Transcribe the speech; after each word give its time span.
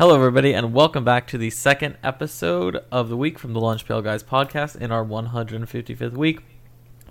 Hello, 0.00 0.14
everybody, 0.14 0.54
and 0.54 0.72
welcome 0.72 1.04
back 1.04 1.26
to 1.26 1.36
the 1.36 1.50
second 1.50 1.98
episode 2.02 2.82
of 2.90 3.10
the 3.10 3.18
week 3.18 3.38
from 3.38 3.52
the 3.52 3.60
Lunch 3.60 3.84
Pail 3.86 4.00
Guys 4.00 4.22
podcast 4.22 4.74
in 4.74 4.90
our 4.90 5.04
155th 5.04 6.12
week. 6.14 6.40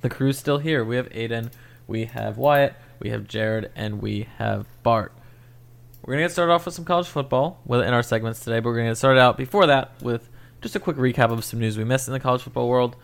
The 0.01 0.09
crew's 0.09 0.39
still 0.39 0.57
here. 0.57 0.83
We 0.83 0.95
have 0.95 1.07
Aidan, 1.11 1.51
we 1.85 2.05
have 2.05 2.39
Wyatt, 2.39 2.73
we 2.99 3.11
have 3.11 3.25
Jarod, 3.27 3.69
and 3.75 4.01
we 4.01 4.27
have 4.39 4.65
Bart. 4.81 5.13
We're 6.01 6.13
going 6.13 6.23
to 6.23 6.29
get 6.29 6.31
started 6.31 6.51
off 6.51 6.65
with 6.65 6.73
some 6.73 6.83
college 6.83 7.05
football 7.05 7.59
in 7.69 7.93
our 7.93 8.01
segments 8.01 8.39
today, 8.39 8.59
but 8.59 8.69
we're 8.69 8.77
going 8.77 8.87
to 8.87 8.89
get 8.93 8.97
started 8.97 9.19
out 9.19 9.37
before 9.37 9.67
that 9.67 9.91
with 10.01 10.27
just 10.63 10.75
a 10.75 10.79
quick 10.79 10.97
recap 10.97 11.29
of 11.31 11.45
some 11.45 11.59
news 11.59 11.77
we 11.77 11.83
missed 11.83 12.07
in 12.07 12.13
the 12.15 12.19
college 12.19 12.41
football 12.41 12.67
world. 12.67 12.95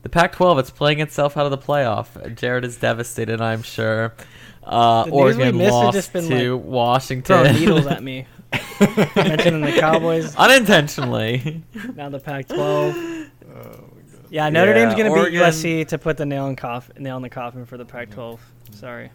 The 0.00 0.08
Pac 0.08 0.32
12, 0.32 0.60
it's 0.60 0.70
playing 0.70 1.00
itself 1.00 1.36
out 1.36 1.44
of 1.44 1.50
the 1.50 1.58
playoff. 1.58 2.06
Jarod 2.36 2.64
is 2.64 2.78
devastated, 2.78 3.42
I'm 3.42 3.62
sure. 3.62 4.14
Uh, 4.64 5.04
The 5.04 5.10
news 5.10 5.36
we 5.36 5.42
Oregon 5.44 5.58
lost 5.58 5.94
just 5.94 6.12
been, 6.14 6.26
to 6.30 6.56
like, 6.56 6.64
Washington. 6.64 7.22
Throwing 7.42 7.54
needles 7.54 7.86
at 7.86 8.02
me. 8.02 8.26
Mentioning 9.16 9.60
the 9.62 9.76
Cowboys, 9.78 10.34
Unintentionally. 10.36 11.62
now 11.94 12.08
the 12.08 12.20
Pac 12.20 12.48
12. 12.48 12.96
Yeah, 14.28 14.48
Notre 14.48 14.74
Dame's 14.74 14.92
Yeah, 14.98 15.08
going 15.08 15.24
to 15.24 15.30
beat 15.30 15.38
USC 15.38 15.86
to 15.88 15.98
put 15.98 16.16
the 16.16 16.26
nail 16.26 16.48
in, 16.48 16.56
nail 17.02 17.16
in 17.16 17.22
the 17.22 17.30
coffin 17.30 17.64
for 17.64 17.76
the 17.76 17.84
Pac 17.84 18.10
12. 18.10 18.40
Sorry. 18.72 19.10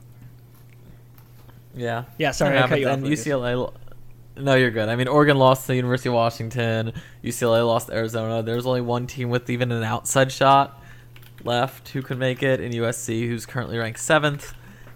Yeah. 1.75 2.06
Yeah, 2.17 2.31
sorry, 2.31 2.58
I 2.58 2.67
cut 2.67 2.80
you 2.80 2.88
off, 2.88 3.00
UCLA. 3.00 3.73
No, 4.38 4.56
you're 4.56 4.72
good. 4.72 4.88
I 4.88 4.95
mean, 4.95 5.08
Oregon 5.09 5.38
lost 5.38 5.64
to 5.64 5.67
the 5.67 5.76
University 5.76 6.09
of 6.09 6.16
Washington. 6.16 6.94
UCLA 7.23 7.66
lost 7.67 7.88
to 7.88 7.94
Arizona. 7.94 8.42
There's 8.42 8.66
only 8.66 8.81
one 8.81 9.05
team 9.05 9.30
with 9.30 9.50
even 9.50 9.72
an 9.72 9.83
outside 9.83 10.31
shot 10.31 10.81
left 11.44 11.89
who 11.89 12.02
could 12.02 12.17
make 12.17 12.42
it 12.42 12.59
in 12.61 12.72
USC, 12.72 13.28
who's 13.28 13.45
currently 13.45 13.78
ranked 13.78 14.00
seventh, 14.00 14.53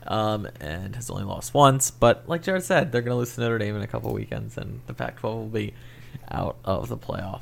um, 0.07 0.47
and 0.59 0.95
has 0.95 1.09
only 1.09 1.23
lost 1.23 1.53
once. 1.53 1.91
But 1.91 2.27
like 2.27 2.43
Jarod 2.43 2.61
said, 2.63 2.91
they're 2.91 3.01
going 3.01 3.13
to 3.13 3.17
lose 3.19 3.35
to 3.35 3.41
Notre 3.41 3.57
Dame 3.57 3.75
in 3.75 3.81
a 3.81 3.87
couple 3.87 4.13
weekends, 4.13 4.57
and 4.57 4.81
the 4.87 4.93
Pac-12 4.93 5.23
will 5.23 5.45
be 5.47 5.73
out 6.31 6.57
of 6.65 6.89
the 6.89 6.97
playoff. 6.97 7.41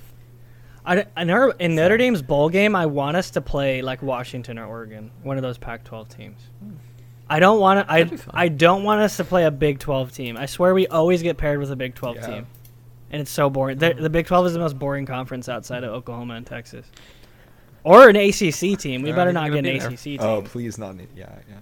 I, 0.86 1.06
in, 1.18 1.30
our, 1.30 1.52
in 1.60 1.76
Notre 1.76 1.96
Dame's 1.98 2.22
bowl 2.22 2.50
game, 2.50 2.76
I 2.76 2.86
want 2.88 3.16
us 3.16 3.30
to 3.32 3.42
play 3.42 3.82
like 3.82 4.02
Washington 4.02 4.60
or 4.60 4.66
Oregon, 4.66 5.12
one 5.22 5.38
of 5.38 5.42
those 5.44 5.58
Pac-12 5.58 6.10
teams. 6.10 6.42
I 7.30 7.40
don't 7.40 7.60
want 7.62 7.88
to. 7.88 7.92
I 7.92 8.00
That'd 8.04 8.12
be 8.12 8.18
fun. 8.18 8.36
I 8.36 8.48
don't 8.50 8.84
want 8.84 9.00
us 9.02 9.16
to 9.18 9.24
play 9.24 9.46
a 9.46 9.52
Big 9.52 9.80
12 9.80 10.12
team. 10.12 10.36
I 10.36 10.46
swear 10.46 10.74
we 10.74 10.88
always 10.88 11.24
get 11.24 11.38
paired 11.38 11.58
with 11.58 11.72
a 11.72 11.76
Big 11.76 11.96
12 11.96 12.18
Yeah. 12.18 12.26
team, 12.28 12.48
and 13.12 13.22
it's 13.22 13.32
so 13.32 13.50
boring. 13.50 13.78
The, 13.78 13.94
the 13.94 14.10
Big 14.10 14.28
12 14.28 14.48
is 14.48 14.54
the 14.54 14.60
most 14.60 14.78
boring 14.78 15.06
conference 15.06 15.48
outside 15.48 15.86
of 15.86 15.94
Oklahoma 15.94 16.34
and 16.36 16.46
Texas, 16.46 16.86
or 17.86 18.10
an 18.10 18.18
ACC 18.18 18.78
team. 18.78 19.04
We 19.04 19.14
better 19.14 19.32
not 19.32 19.50
not 19.50 19.54
get 19.56 19.66
an 19.66 19.78
gonna 19.80 19.94
ACC 19.94 20.00
team. 20.04 20.18
Oh, 20.20 20.42
please 20.42 20.78
not. 20.78 20.96
ne- 20.98 21.08
Yeah, 21.16 21.34
yeah. 21.50 21.56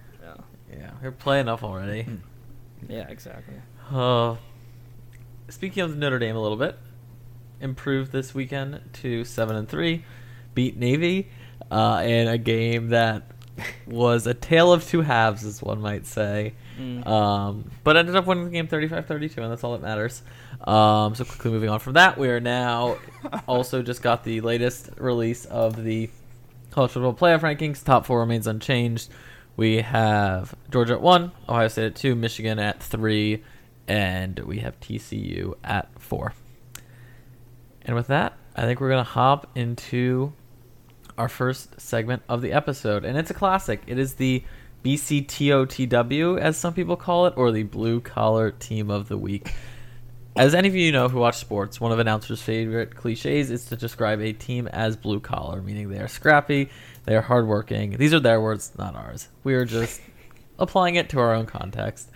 Yeah. 0.72 0.92
We're 1.02 1.12
playing 1.12 1.42
enough 1.42 1.64
already. 1.64 2.08
yeah, 2.88 3.08
exactly. 3.08 3.56
Uh, 3.92 4.36
speaking 5.50 5.84
of 5.84 5.98
Notre 5.98 6.20
Dame 6.20 6.36
a 6.36 6.42
little 6.42 6.58
bit, 6.58 6.78
improved 7.60 8.12
this 8.12 8.34
weekend 8.34 8.82
to 8.94 9.24
seven 9.24 9.56
and 9.56 9.68
three, 9.68 10.04
beat 10.54 10.78
Navy 10.78 11.30
uh, 11.70 12.02
in 12.06 12.28
a 12.28 12.38
game 12.38 12.90
that 12.90 13.24
was 13.86 14.28
a 14.28 14.34
tale 14.34 14.74
of 14.74 14.88
two 14.88 15.02
halves, 15.02 15.44
as 15.44 15.62
one 15.62 15.82
might 15.82 16.06
say. 16.06 16.54
Mm. 16.80 17.06
Um, 17.06 17.72
but 17.84 17.98
ended 17.98 18.16
up 18.16 18.26
winning 18.26 18.46
the 18.46 18.52
game 18.52 18.68
35-32, 18.68 19.38
and 19.38 19.52
that's 19.52 19.64
all 19.64 19.74
that 19.74 19.82
matters. 19.82 20.22
Um, 20.64 21.16
so 21.16 21.26
quickly 21.26 21.52
moving 21.52 21.70
on 21.70 21.80
from 21.80 21.94
that, 21.94 22.18
we 22.18 22.30
are 22.30 22.40
now 22.40 22.98
also 23.48 23.82
just 23.82 24.02
got 24.02 24.24
the 24.24 24.42
latest 24.42 24.90
release 24.98 25.46
of 25.46 25.84
the 25.84 26.10
college 26.72 26.92
football 26.92 27.14
playoff 27.14 27.42
rankings. 27.42 27.84
Top 27.84 28.06
four 28.06 28.20
remains 28.20 28.48
unchanged. 28.48 29.10
We 29.58 29.78
have 29.82 30.56
Georgia 30.72 30.94
at 30.94 31.02
one, 31.02 31.32
Ohio 31.48 31.68
State 31.68 31.86
at 31.86 31.96
two, 31.96 32.16
Michigan 32.16 32.60
at 32.60 32.82
three, 32.82 33.44
and 33.88 34.40
we 34.40 34.60
have 34.60 34.80
TCU 34.80 35.56
at 35.64 35.90
four. 36.00 36.34
And 37.84 37.96
with 37.96 38.08
that, 38.08 38.34
I 38.56 38.64
think 38.64 38.80
we're 38.80 38.90
gonna 38.90 39.04
hop 39.04 39.50
into 39.56 40.34
our 41.18 41.30
first 41.30 41.80
segment 41.80 42.24
of 42.30 42.42
the 42.42 42.54
episode, 42.54 43.06
and 43.06 43.18
it's 43.18 43.32
a 43.32 43.34
classic. 43.34 43.82
It 43.88 44.00
is 44.00 44.16
the 44.16 44.44
BCTOTW, 44.84 46.40
as 46.40 46.58
some 46.58 46.74
people 46.74 46.96
call 46.96 47.28
it, 47.28 47.34
or 47.38 47.52
the 47.52 47.64
Blue 47.64 48.00
Collar 48.02 48.52
Team 48.52 48.90
of 48.90 49.08
the 49.08 49.18
Week. 49.18 49.54
As 50.36 50.56
any 50.56 50.70
of 50.70 50.76
you 50.76 50.92
know 50.94 51.10
who 51.10 51.20
watch 51.20 51.36
sports, 51.36 51.82
one 51.82 51.92
of 51.92 52.00
announcers' 52.00 52.42
favorite 52.42 52.96
cliches 52.96 53.52
is 53.52 53.66
to 53.66 53.76
describe 53.76 54.22
a 54.22 54.32
team 54.32 54.68
as 54.68 54.96
blue 54.96 55.20
collar, 55.20 55.62
meaning 55.62 55.90
they 55.90 56.00
are 56.00 56.08
scrappy, 56.08 56.70
they 57.06 57.16
are 57.16 57.22
hardworking. 57.22 57.98
These 57.98 58.14
are 58.14 58.20
their 58.20 58.40
words, 58.40 58.72
not 58.78 58.96
ours. 58.96 59.30
We 59.44 59.56
are 59.56 59.66
just 59.66 60.02
applying 60.60 60.96
it 60.96 61.10
to 61.10 61.20
our 61.20 61.34
own 61.34 61.46
context. 61.46 62.10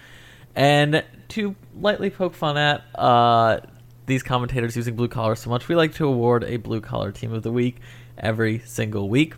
And 0.55 1.03
to 1.29 1.55
lightly 1.75 2.09
poke 2.09 2.33
fun 2.33 2.57
at 2.57 2.83
uh, 2.95 3.59
these 4.05 4.23
commentators 4.23 4.75
using 4.75 4.95
blue 4.95 5.07
collar 5.07 5.35
so 5.35 5.49
much, 5.49 5.67
we 5.67 5.75
like 5.75 5.93
to 5.95 6.05
award 6.05 6.43
a 6.43 6.57
blue 6.57 6.81
collar 6.81 7.11
team 7.11 7.33
of 7.33 7.43
the 7.43 7.51
week 7.51 7.77
every 8.17 8.59
single 8.59 9.09
week. 9.09 9.35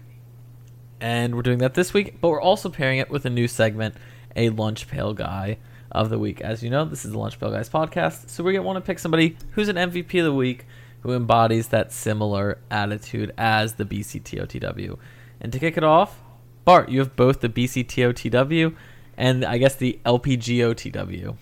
And 0.99 1.35
we're 1.35 1.43
doing 1.43 1.59
that 1.59 1.73
this 1.73 1.93
week, 1.93 2.19
but 2.21 2.29
we're 2.29 2.41
also 2.41 2.69
pairing 2.69 2.99
it 2.99 3.09
with 3.09 3.25
a 3.25 3.29
new 3.29 3.47
segment, 3.47 3.95
a 4.35 4.49
lunch 4.49 4.87
pail 4.87 5.13
guy 5.13 5.57
of 5.91 6.09
the 6.09 6.19
week. 6.19 6.41
As 6.41 6.63
you 6.63 6.69
know, 6.69 6.85
this 6.85 7.05
is 7.05 7.11
the 7.11 7.19
Lunch 7.19 7.39
Pail 7.39 7.51
Guys 7.51 7.69
podcast, 7.69 8.29
so 8.29 8.43
to 8.43 8.59
want 8.59 8.77
to 8.77 8.81
pick 8.81 8.99
somebody 8.99 9.37
who's 9.51 9.69
an 9.69 9.75
MVP 9.75 10.19
of 10.19 10.25
the 10.25 10.33
week 10.33 10.65
who 11.01 11.13
embodies 11.13 11.69
that 11.69 11.91
similar 11.91 12.59
attitude 12.69 13.33
as 13.37 13.75
the 13.75 13.85
BCTOTW. 13.85 14.97
And 15.41 15.51
to 15.53 15.59
kick 15.59 15.77
it 15.77 15.83
off, 15.83 16.19
Bart, 16.65 16.89
you 16.89 16.99
have 16.99 17.15
both 17.15 17.41
the 17.41 17.49
BCTOTW 17.49 18.75
and 19.17 19.45
I 19.45 19.57
guess 19.57 19.75
the 19.75 19.99
LPGOTW. 20.05 21.35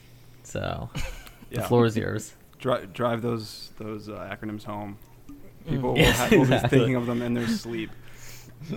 So 0.43 0.89
the 0.93 1.01
Yeah. 1.51 1.67
floor 1.67 1.85
is 1.85 1.97
yours. 1.97 2.33
Dri- 2.59 2.87
drive 2.93 3.21
those 3.21 3.71
those 3.77 4.09
uh, 4.09 4.13
acronyms 4.31 4.63
home. 4.63 4.97
People 5.67 5.91
will, 5.93 5.97
Yes, 5.97 6.17
ha- 6.17 6.27
will 6.31 6.41
exactly. 6.41 6.69
be 6.69 6.77
thinking 6.79 6.95
of 6.95 7.05
them 7.05 7.21
in 7.21 7.33
their 7.33 7.47
sleep. 7.47 7.89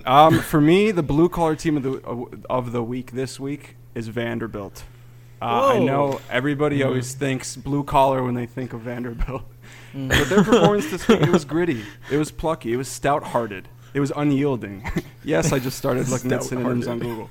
Um, 0.05 0.41
for 0.41 0.61
me, 0.61 0.91
the 0.91 1.03
blue 1.03 1.29
collar 1.29 1.55
team 1.57 1.77
of 1.77 1.83
the 1.83 2.45
of 2.51 2.73
the 2.73 2.83
week 2.83 3.13
this 3.13 3.39
week 3.41 3.77
is 3.95 4.09
Vanderbilt. 4.09 4.85
Uh, 5.41 5.69
I 5.75 5.79
know 5.79 6.21
everybody 6.31 6.79
Mm-hmm. 6.81 6.89
always 6.89 7.15
thinks 7.15 7.57
blue 7.57 7.85
collar 7.85 8.23
when 8.25 8.35
they 8.35 8.47
think 8.47 8.73
of 8.73 8.81
Vanderbilt, 8.81 9.43
Mm. 9.95 10.09
but 10.09 10.29
their 10.29 10.43
performance 10.45 10.91
this 10.91 11.07
week 11.09 11.21
it 11.23 11.29
was 11.31 11.45
gritty, 11.55 11.83
it 12.11 12.17
was 12.19 12.31
plucky, 12.33 12.73
it 12.73 12.77
was 12.77 12.89
stout 12.89 13.23
hearted, 13.23 13.69
it 13.99 14.01
was 14.01 14.13
unyielding. 14.15 14.89
yes, 15.25 15.53
I 15.53 15.59
just 15.59 15.77
started 15.77 16.09
looking 16.09 16.31
at 16.31 16.45
synonyms 16.45 16.87
on 16.87 17.01
Google. 17.01 17.29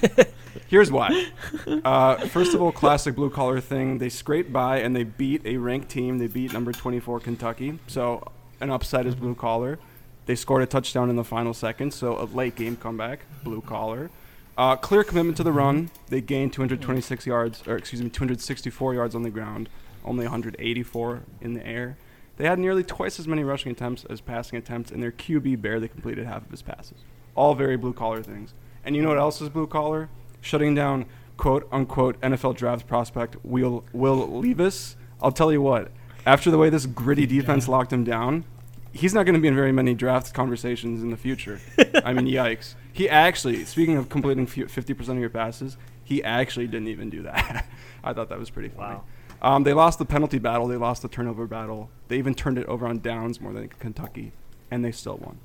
Here's 0.66 0.92
why. 0.92 1.30
Uh, 1.66 2.16
first 2.26 2.52
of 2.52 2.60
all, 2.60 2.72
classic 2.72 3.14
blue 3.14 3.30
collar 3.30 3.58
thing. 3.58 3.96
They 3.96 4.10
scraped 4.10 4.52
by 4.52 4.80
and 4.80 4.94
they 4.94 5.04
beat 5.04 5.40
a 5.46 5.56
ranked 5.56 5.88
team. 5.88 6.18
They 6.18 6.26
beat 6.26 6.52
number 6.52 6.72
24 6.72 7.20
Kentucky. 7.20 7.78
So 7.86 8.30
an 8.60 8.68
upside 8.68 9.06
is 9.06 9.14
blue 9.14 9.34
collar. 9.34 9.78
They 10.26 10.34
scored 10.34 10.62
a 10.62 10.66
touchdown 10.66 11.08
in 11.08 11.16
the 11.16 11.24
final 11.24 11.54
seconds. 11.54 11.94
So 11.94 12.20
a 12.20 12.24
late 12.24 12.54
game 12.54 12.76
comeback, 12.76 13.20
blue 13.42 13.62
collar. 13.62 14.10
Uh, 14.58 14.76
clear 14.76 15.04
commitment 15.04 15.38
to 15.38 15.42
the 15.42 15.52
run. 15.52 15.90
They 16.08 16.20
gained 16.20 16.52
226 16.52 17.26
yards, 17.26 17.66
or 17.66 17.78
excuse 17.78 18.02
me, 18.02 18.10
264 18.10 18.92
yards 18.92 19.14
on 19.14 19.22
the 19.22 19.30
ground, 19.30 19.70
only 20.04 20.24
184 20.26 21.22
in 21.40 21.54
the 21.54 21.66
air. 21.66 21.96
They 22.36 22.46
had 22.46 22.58
nearly 22.58 22.82
twice 22.82 23.20
as 23.20 23.28
many 23.28 23.44
rushing 23.44 23.72
attempts 23.72 24.04
as 24.06 24.20
passing 24.20 24.58
attempts, 24.58 24.90
and 24.90 25.02
their 25.02 25.12
QB 25.12 25.60
barely 25.62 25.88
completed 25.88 26.26
half 26.26 26.42
of 26.42 26.50
his 26.50 26.62
passes. 26.62 26.98
All 27.34 27.54
very 27.54 27.76
blue 27.76 27.92
collar 27.92 28.22
things. 28.22 28.54
And 28.84 28.96
you 28.96 29.02
know 29.02 29.08
what 29.08 29.18
else 29.18 29.40
is 29.40 29.48
blue 29.48 29.66
collar? 29.66 30.08
Shutting 30.40 30.74
down 30.74 31.06
quote 31.36 31.68
unquote 31.72 32.20
NFL 32.20 32.56
draft 32.56 32.86
prospect 32.86 33.36
Will 33.44 33.84
Will 33.92 34.40
Levis. 34.40 34.96
I'll 35.22 35.32
tell 35.32 35.52
you 35.52 35.62
what. 35.62 35.90
After 36.26 36.50
the 36.50 36.58
way 36.58 36.70
this 36.70 36.86
gritty 36.86 37.26
defense 37.26 37.68
locked 37.68 37.92
him 37.92 38.02
down, 38.04 38.44
he's 38.92 39.12
not 39.12 39.24
going 39.24 39.34
to 39.34 39.40
be 39.40 39.48
in 39.48 39.54
very 39.54 39.72
many 39.72 39.94
draft 39.94 40.32
conversations 40.32 41.02
in 41.02 41.10
the 41.10 41.16
future. 41.16 41.60
I 42.04 42.12
mean, 42.12 42.26
yikes. 42.34 42.74
He 42.92 43.08
actually, 43.08 43.64
speaking 43.64 43.96
of 43.96 44.08
completing 44.08 44.46
50% 44.46 45.08
of 45.08 45.18
your 45.18 45.30
passes, 45.30 45.76
he 46.02 46.22
actually 46.22 46.66
didn't 46.66 46.88
even 46.88 47.10
do 47.10 47.22
that. 47.22 47.66
I 48.04 48.12
thought 48.12 48.28
that 48.28 48.38
was 48.38 48.50
pretty 48.50 48.68
funny. 48.68 48.94
Wow. 48.94 49.04
Um, 49.44 49.62
they 49.62 49.74
lost 49.74 49.98
the 49.98 50.06
penalty 50.06 50.38
battle. 50.38 50.66
They 50.66 50.78
lost 50.78 51.02
the 51.02 51.08
turnover 51.08 51.46
battle. 51.46 51.90
They 52.08 52.16
even 52.16 52.34
turned 52.34 52.56
it 52.56 52.66
over 52.66 52.86
on 52.86 53.00
downs 53.00 53.42
more 53.42 53.52
than 53.52 53.68
Kentucky, 53.68 54.32
and 54.70 54.82
they 54.82 54.90
still 54.90 55.18
won. 55.18 55.38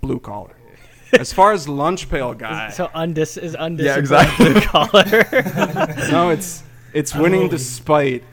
Blue 0.00 0.18
collar. 0.18 0.56
As 1.12 1.32
far 1.32 1.52
as 1.52 1.68
lunch 1.68 2.10
pail 2.10 2.34
guy, 2.34 2.70
So 2.72 2.88
undis 2.88 3.40
is 3.40 3.54
undis. 3.54 3.84
Yeah, 3.84 3.96
exactly. 3.96 4.54
blue 4.54 4.60
collar. 4.60 5.04
no, 6.10 6.30
it's 6.30 6.64
it's 6.92 7.14
winning 7.14 7.48
despite 7.48 8.24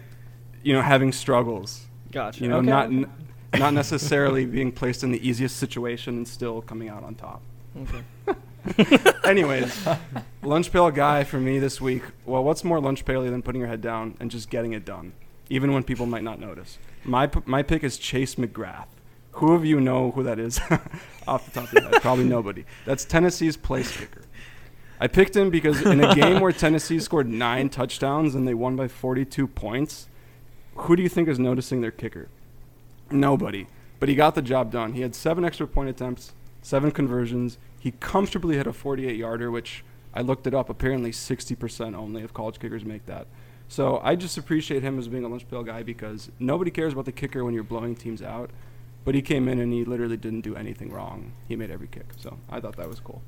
you 0.63 0.73
know 0.73 0.81
having 0.81 1.11
struggles. 1.11 1.85
gotcha. 2.11 2.41
You 2.41 2.49
know, 2.49 2.57
okay. 2.57 2.67
not 2.67 2.85
n- 2.87 3.11
not 3.59 3.73
necessarily 3.75 4.45
being 4.47 4.71
placed 4.71 5.03
in 5.03 5.11
the 5.11 5.25
easiest 5.25 5.57
situation 5.57 6.17
and 6.17 6.27
still 6.27 6.63
coming 6.63 6.89
out 6.89 7.03
on 7.03 7.13
top. 7.13 7.43
Okay. 7.79 8.39
Anyways, 9.23 9.87
lunch 10.41 10.71
pail 10.71 10.89
guy 10.91 11.23
for 11.23 11.39
me 11.39 11.59
this 11.59 11.79
week. 11.79 12.03
Well, 12.25 12.43
what's 12.43 12.63
more 12.63 12.79
lunch 12.79 13.05
paily 13.05 13.29
than 13.29 13.41
putting 13.41 13.61
your 13.61 13.69
head 13.69 13.81
down 13.81 14.15
and 14.19 14.31
just 14.31 14.49
getting 14.49 14.73
it 14.73 14.85
done, 14.85 15.13
even 15.49 15.73
when 15.73 15.83
people 15.83 16.05
might 16.05 16.23
not 16.23 16.39
notice? 16.39 16.77
My 17.03 17.29
my 17.45 17.63
pick 17.63 17.83
is 17.83 17.97
Chase 17.97 18.35
McGrath. 18.35 18.87
Who 19.33 19.53
of 19.53 19.65
you 19.65 19.81
know 19.81 20.11
who 20.11 20.23
that 20.23 20.39
is 20.39 20.59
off 21.27 21.45
the 21.45 21.51
top 21.51 21.65
of 21.65 21.73
your 21.73 21.83
head? 21.83 22.01
Probably 22.01 22.23
nobody. 22.23 22.65
That's 22.85 23.05
Tennessee's 23.05 23.57
place 23.57 23.95
kicker. 23.95 24.23
I 24.99 25.07
picked 25.07 25.35
him 25.35 25.49
because 25.49 25.81
in 25.81 26.01
a 26.01 26.15
game 26.15 26.39
where 26.39 26.53
Tennessee 26.53 26.99
scored 26.99 27.27
nine 27.27 27.67
touchdowns 27.69 28.33
and 28.33 28.47
they 28.47 28.53
won 28.53 28.77
by 28.77 28.87
42 28.87 29.45
points, 29.47 30.07
who 30.75 30.95
do 30.95 31.03
you 31.03 31.09
think 31.09 31.27
is 31.27 31.37
noticing 31.37 31.81
their 31.81 31.91
kicker? 31.91 32.29
Nobody. 33.11 33.67
But 33.99 34.07
he 34.07 34.15
got 34.15 34.35
the 34.35 34.41
job 34.41 34.71
done. 34.71 34.93
He 34.93 35.01
had 35.01 35.13
seven 35.13 35.43
extra 35.43 35.67
point 35.67 35.89
attempts, 35.89 36.33
seven 36.61 36.91
conversions. 36.91 37.57
He 37.85 37.91
comfortably 37.91 38.57
hit 38.57 38.65
a 38.65 38.73
48 38.73 39.15
yarder, 39.15 39.51
which 39.51 39.83
I 40.11 40.21
looked 40.21 40.47
it 40.47 40.55
up. 40.55 40.71
Apparently, 40.71 41.11
60% 41.11 41.95
only 41.95 42.23
of 42.23 42.33
college 42.33 42.57
kickers 42.57 42.83
make 42.83 43.05
that. 43.05 43.27
So 43.67 44.01
I 44.03 44.15
just 44.15 44.39
appreciate 44.39 44.81
him 44.81 44.97
as 44.97 45.07
being 45.07 45.23
a 45.23 45.27
lunch 45.27 45.47
pail 45.47 45.61
guy 45.61 45.83
because 45.83 46.31
nobody 46.39 46.71
cares 46.71 46.93
about 46.93 47.05
the 47.05 47.11
kicker 47.11 47.45
when 47.45 47.53
you're 47.53 47.63
blowing 47.63 47.95
teams 47.95 48.23
out. 48.23 48.49
But 49.03 49.13
he 49.13 49.21
came 49.21 49.47
in 49.47 49.59
and 49.59 49.71
he 49.71 49.85
literally 49.85 50.17
didn't 50.17 50.41
do 50.41 50.55
anything 50.55 50.91
wrong. 50.91 51.33
He 51.47 51.55
made 51.55 51.69
every 51.69 51.85
kick. 51.85 52.07
So 52.17 52.39
I 52.49 52.59
thought 52.59 52.75
that 52.77 52.89
was 52.89 52.99
cool. 52.99 53.21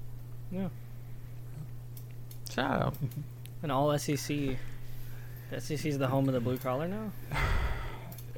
Yeah. 0.51 0.69
So, 2.49 2.63
out. 2.63 2.95
And 3.61 3.71
all 3.71 3.95
SEC. 3.99 4.17
The 5.51 5.61
SEC 5.61 5.85
is 5.85 5.99
the 5.99 6.07
home 6.07 6.27
of 6.27 6.33
the 6.33 6.39
blue 6.39 6.57
collar 6.57 6.87
now. 6.87 7.11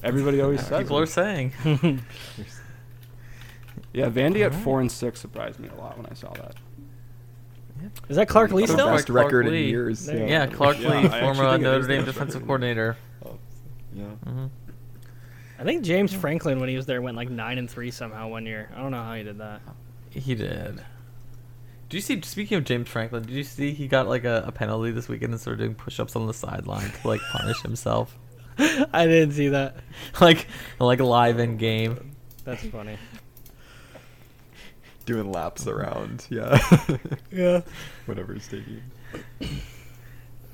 Everybody 0.04 0.42
always 0.42 0.68
says 0.68 0.80
People 0.82 1.00
it. 1.00 1.04
are 1.04 1.06
saying. 1.06 1.54
Yeah, 3.94 4.10
Vandy 4.10 4.42
at 4.46 4.52
Alright. 4.52 4.64
four 4.64 4.82
and 4.82 4.92
six 4.92 5.20
surprised 5.20 5.60
me 5.60 5.68
a 5.70 5.76
lot 5.76 5.98
when 5.98 6.06
I 6.06 6.14
saw 6.14 6.32
that. 6.34 6.56
Is 8.10 8.18
that 8.18 8.28
Clark 8.28 8.52
Lea 8.52 8.66
The 8.66 8.74
still? 8.74 8.86
Clark 8.86 8.98
best 9.00 9.10
record 9.10 9.48
in 9.48 9.54
years. 9.54 10.06
There 10.06 10.18
you 10.18 10.26
Yeah, 10.28 10.48
Clark 10.48 10.80
Yeah, 10.80 10.90
Lea, 11.02 11.08
I 11.08 11.22
former 11.22 11.50
think 11.52 11.64
Notre 11.64 11.88
Dame 11.88 12.06
defensive 12.06 12.42
coordinator. 12.44 12.98
Oh, 13.26 13.38
yeah. 13.94 14.04
hmm 14.06 14.48
I 15.58 15.64
think 15.64 15.84
James 15.84 16.14
Franklin, 16.14 16.60
when 16.62 16.70
he 16.70 16.78
was 16.78 16.86
there, 16.86 17.02
went 17.02 17.18
like 17.18 17.30
nine 17.30 17.58
and 17.58 17.70
three 17.70 17.92
somehow 17.92 18.30
one 18.30 18.46
year. 18.46 18.70
I 18.74 18.80
don't 18.80 18.92
know 18.92 19.04
how 19.04 19.14
he 19.16 19.24
did 19.24 19.40
that. 19.40 19.62
He 20.10 20.34
did. 20.34 20.82
Do 21.90 21.98
you 21.98 22.02
see? 22.02 22.22
Speaking 22.22 22.58
of 22.58 22.64
James 22.64 22.88
Franklin, 22.88 23.24
did 23.24 23.32
you 23.34 23.44
see 23.44 23.74
he 23.74 23.88
got 23.88 24.08
like 24.08 24.24
a, 24.24 24.44
a 24.48 24.52
penalty 24.52 24.92
this 24.92 25.10
weekend 25.10 25.34
and 25.34 25.42
started 25.42 25.60
doing 25.60 25.76
push-ups 25.76 26.16
on 26.16 26.28
the 26.28 26.34
sideline 26.34 26.90
to 26.92 27.08
like 27.08 27.20
punish 27.32 27.62
himself, 27.62 28.18
I 28.58 29.06
didn't 29.06 29.34
see 29.34 29.50
that. 29.50 29.78
like 30.22 30.48
like 30.80 31.00
live 31.00 31.40
in 31.40 31.58
game. 31.58 32.16
That's 32.46 32.64
funny. 32.68 32.98
Doing 35.10 35.32
laps 35.32 35.66
around. 35.68 36.26
Yeah. 36.30 36.60
Yeah. 37.32 37.62
Whatever 38.06 38.36
taking. 38.36 38.82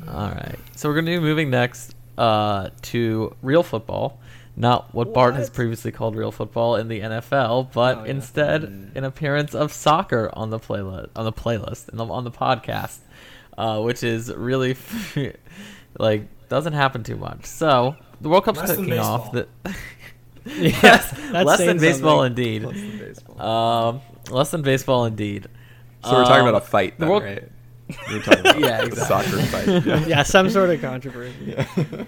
All 0.08 0.30
right, 0.30 0.56
so 0.76 0.88
we're 0.90 0.96
gonna 0.96 1.08
be 1.12 1.20
moving 1.20 1.50
next 1.50 1.96
uh, 2.18 2.70
to 2.84 3.36
real 3.42 3.64
football, 3.64 4.20
not 4.56 4.94
what, 4.94 5.14
Bart 5.14 5.36
has 5.36 5.50
previously 5.50 5.92
called 5.92 6.16
real 6.16 6.32
football 6.32 6.76
in 6.76 6.88
the 6.88 7.00
NFL, 7.02 7.72
but 7.74 7.98
Oh, 7.98 8.04
yeah. 8.04 8.12
instead 8.12 8.62
Mm. 8.64 8.96
an 8.96 9.04
appearance 9.04 9.56
of 9.56 9.74
soccer 9.74 10.30
on 10.34 10.50
the 10.52 10.60
playlist 10.60 11.10
on 11.16 11.26
the 11.26 11.34
playlist 11.34 11.90
and 11.90 12.00
on 12.00 12.24
the 12.24 12.32
podcast, 12.32 13.00
uh, 13.58 13.82
which 13.82 14.04
is 14.04 14.32
really 14.34 14.76
like 16.00 16.28
doesn't 16.50 16.74
happen 16.74 17.04
too 17.04 17.16
much. 17.18 17.46
So 17.46 17.96
the 18.22 18.30
World 18.30 18.46
Cup's 18.46 18.60
Less 18.60 18.76
kicking 18.78 19.00
off. 19.00 19.32
baseball. 19.34 19.48
The 19.64 19.76
Yeah, 20.46 20.80
less, 20.84 21.12
that's 21.12 21.46
less 21.46 21.58
saying 21.58 21.68
than 21.70 21.78
baseball 21.80 22.24
something. 22.24 22.46
indeed. 22.46 22.64
Less 22.64 22.76
than 22.76 22.98
baseball. 23.00 23.42
Um, 23.90 24.02
less 24.30 24.52
than 24.52 24.62
baseball 24.62 25.06
indeed. 25.06 25.48
so 26.04 26.12
we're 26.14 26.24
talking 26.26 26.42
Um, 26.42 26.48
about 26.50 26.62
a 26.64 26.66
fight, 26.66 26.98
the 26.98 27.06
then, 27.06 27.10
World- 27.10 27.24
right? 27.24 27.44
We're 28.10 28.22
talking 28.22 28.40
about 28.40 28.60
Yeah, 28.60 28.82
a 28.82 28.96
soccer 28.96 29.38
fight. 29.44 29.86
Yeah. 29.86 30.06
Yeah, 30.08 30.24
some 30.24 30.50
sort 30.50 30.70
of 30.72 30.82
controversy. 30.82 31.56
Yeah. 31.56 32.06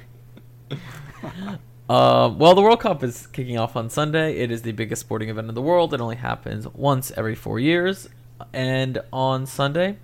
Uh, 1.89 2.33
well, 2.37 2.55
the 2.55 2.61
World 2.61 2.79
Cup 2.79 3.03
is 3.03 3.27
kicking 3.27 3.57
off 3.57 3.75
on 3.75 3.89
Sunday. 3.89 4.37
It 4.37 4.51
is 4.51 4.61
the 4.63 4.71
biggest 4.71 5.01
sporting 5.01 5.29
event 5.29 5.49
in 5.49 5.55
the 5.55 5.61
world. 5.61 5.93
It 5.93 6.01
only 6.01 6.15
happens 6.15 6.67
once 6.67 7.11
every 7.15 7.35
four 7.35 7.59
years. 7.59 8.09
And 8.53 8.99
on 9.11 9.45
Sunday, 9.45 9.97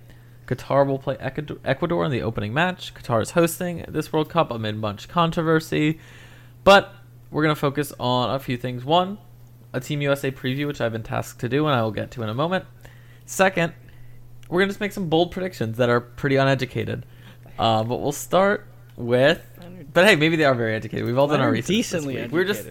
Qatar 0.46 0.86
will 0.86 0.98
play 0.98 1.16
Ecuador 1.20 1.58
Ecuador 1.64 2.04
in 2.04 2.10
the 2.10 2.22
opening 2.22 2.52
match. 2.52 2.94
Qatar 2.94 3.22
is 3.22 3.30
hosting 3.32 3.84
this 3.88 4.12
World 4.12 4.28
Cup 4.28 4.50
amid 4.50 4.76
much 4.76 5.08
controversy. 5.08 6.00
But 6.64 6.92
we're 7.30 7.42
going 7.42 7.54
to 7.54 7.60
focus 7.60 7.92
on 8.00 8.34
a 8.34 8.38
few 8.38 8.56
things. 8.56 8.84
One, 8.84 9.18
a 9.74 9.80
Team 9.80 10.00
USA 10.02 10.30
preview, 10.30 10.66
which 10.66 10.80
I've 10.80 10.92
been 10.92 11.02
tasked 11.02 11.40
to 11.40 11.48
do, 11.48 11.66
and 11.66 11.74
I 11.74 11.82
will 11.82 11.90
get 11.90 12.10
to 12.12 12.22
in 12.22 12.28
a 12.28 12.34
moment. 12.34 12.64
Second, 13.26 13.74
we're 14.48 14.60
going 14.60 14.68
to 14.68 14.72
just 14.72 14.80
make 14.80 14.92
some 14.92 15.08
bold 15.08 15.30
predictions 15.30 15.76
that 15.78 15.88
are 15.90 16.00
pretty 16.00 16.36
uneducated. 16.36 17.04
Uh, 17.58 17.84
but 17.84 18.00
we'll 18.00 18.12
start 18.12 18.66
with. 18.96 19.42
But 19.92 20.06
hey, 20.06 20.16
maybe 20.16 20.36
they 20.36 20.44
are 20.44 20.54
very 20.54 20.74
educated. 20.74 21.06
We've 21.06 21.18
all 21.18 21.28
done 21.28 21.40
our 21.40 21.50
research. 21.50 21.68
decently 21.68 22.16
week. 22.16 22.32
We're 22.32 22.44
just 22.44 22.68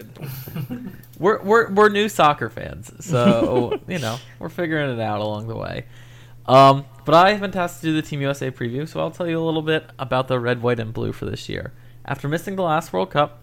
we're 1.18 1.42
we're 1.42 1.70
we're 1.70 1.88
new 1.88 2.08
soccer 2.08 2.50
fans, 2.50 2.92
so 3.00 3.80
you 3.88 3.98
know 3.98 4.18
we're 4.38 4.48
figuring 4.48 4.90
it 4.90 5.00
out 5.00 5.20
along 5.20 5.48
the 5.48 5.56
way. 5.56 5.86
Um, 6.46 6.84
but 7.04 7.14
I 7.14 7.32
have 7.32 7.40
been 7.40 7.52
tasked 7.52 7.80
to 7.80 7.86
do 7.86 7.94
the 7.94 8.02
Team 8.02 8.20
USA 8.20 8.50
preview, 8.50 8.86
so 8.86 9.00
I'll 9.00 9.10
tell 9.10 9.26
you 9.26 9.38
a 9.38 9.44
little 9.44 9.62
bit 9.62 9.86
about 9.98 10.28
the 10.28 10.38
red, 10.38 10.62
white, 10.62 10.78
and 10.78 10.92
blue 10.92 11.12
for 11.12 11.24
this 11.24 11.48
year. 11.48 11.72
After 12.04 12.28
missing 12.28 12.56
the 12.56 12.62
last 12.62 12.92
World 12.92 13.10
Cup, 13.10 13.40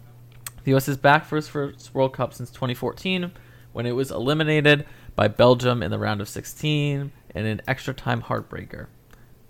the 0.64 0.72
U.S. 0.72 0.88
is 0.88 0.98
back 0.98 1.26
for 1.26 1.38
its 1.38 1.48
first 1.48 1.94
World 1.96 2.14
Cup 2.14 2.34
since 2.34 2.52
2014, 2.52 3.32
when 3.74 3.86
it 3.86 3.92
was 3.92 4.12
eliminated 4.12 4.86
by 5.16 5.28
Belgium 5.28 5.84
in 5.84 5.92
the 5.92 6.00
round 6.00 6.22
of 6.22 6.30
16 6.30 7.12
in 7.36 7.46
an 7.46 7.62
extra 7.68 7.94
time 7.94 8.24
heartbreaker. 8.24 8.88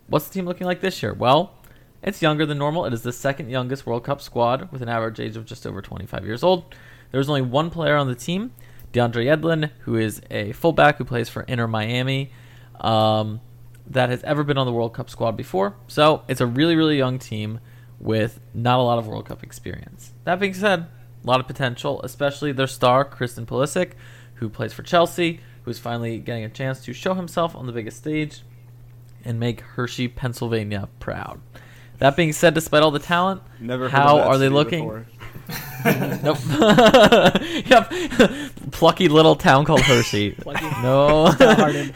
What's 0.07 0.27
the 0.27 0.33
team 0.33 0.45
looking 0.45 0.67
like 0.67 0.81
this 0.81 1.01
year? 1.01 1.13
Well, 1.13 1.55
it's 2.03 2.21
younger 2.21 2.45
than 2.45 2.57
normal. 2.57 2.85
It 2.85 2.93
is 2.93 3.03
the 3.03 3.13
second 3.13 3.49
youngest 3.49 3.85
World 3.85 4.03
Cup 4.03 4.21
squad 4.21 4.71
with 4.71 4.81
an 4.81 4.89
average 4.89 5.19
age 5.19 5.37
of 5.37 5.45
just 5.45 5.67
over 5.67 5.81
25 5.81 6.25
years 6.25 6.43
old. 6.43 6.75
There's 7.11 7.29
only 7.29 7.41
one 7.41 7.69
player 7.69 7.95
on 7.95 8.07
the 8.07 8.15
team, 8.15 8.51
DeAndre 8.93 9.25
Yedlin, 9.25 9.71
who 9.81 9.95
is 9.95 10.21
a 10.31 10.51
fullback 10.53 10.97
who 10.97 11.05
plays 11.05 11.29
for 11.29 11.43
Inter 11.43 11.67
Miami, 11.67 12.31
um, 12.79 13.41
that 13.87 14.09
has 14.09 14.23
ever 14.23 14.43
been 14.43 14.57
on 14.57 14.65
the 14.65 14.73
World 14.73 14.93
Cup 14.93 15.09
squad 15.09 15.37
before. 15.37 15.75
So 15.87 16.23
it's 16.27 16.41
a 16.41 16.45
really, 16.45 16.75
really 16.75 16.97
young 16.97 17.19
team 17.19 17.59
with 17.99 18.39
not 18.53 18.79
a 18.79 18.81
lot 18.81 18.97
of 18.97 19.07
World 19.07 19.25
Cup 19.25 19.43
experience. 19.43 20.13
That 20.23 20.39
being 20.39 20.53
said, 20.53 20.87
a 21.23 21.27
lot 21.27 21.39
of 21.39 21.47
potential, 21.47 22.01
especially 22.03 22.51
their 22.51 22.67
star, 22.67 23.05
Christian 23.05 23.45
Pulisic, 23.45 23.91
who 24.35 24.49
plays 24.49 24.73
for 24.73 24.83
Chelsea, 24.83 25.39
who's 25.63 25.79
finally 25.79 26.17
getting 26.17 26.43
a 26.43 26.49
chance 26.49 26.83
to 26.85 26.93
show 26.93 27.13
himself 27.13 27.55
on 27.55 27.67
the 27.67 27.71
biggest 27.71 27.97
stage 27.97 28.41
and 29.23 29.39
make 29.39 29.61
Hershey, 29.61 30.07
Pennsylvania 30.07 30.89
proud. 30.99 31.39
That 31.99 32.15
being 32.15 32.33
said, 32.33 32.55
despite 32.55 32.81
all 32.81 32.89
the 32.89 32.97
talent, 32.97 33.43
Never 33.59 33.87
how 33.87 34.19
are 34.19 34.39
they 34.39 34.49
looking? 34.49 34.87
nope. 35.85 36.37
yep. 37.65 37.91
Plucky 38.71 39.07
little 39.07 39.35
town 39.35 39.65
called 39.65 39.81
Hershey. 39.81 40.31
Plucky. 40.31 40.65
No. 40.81 41.29
Stout-hearted. 41.31 41.93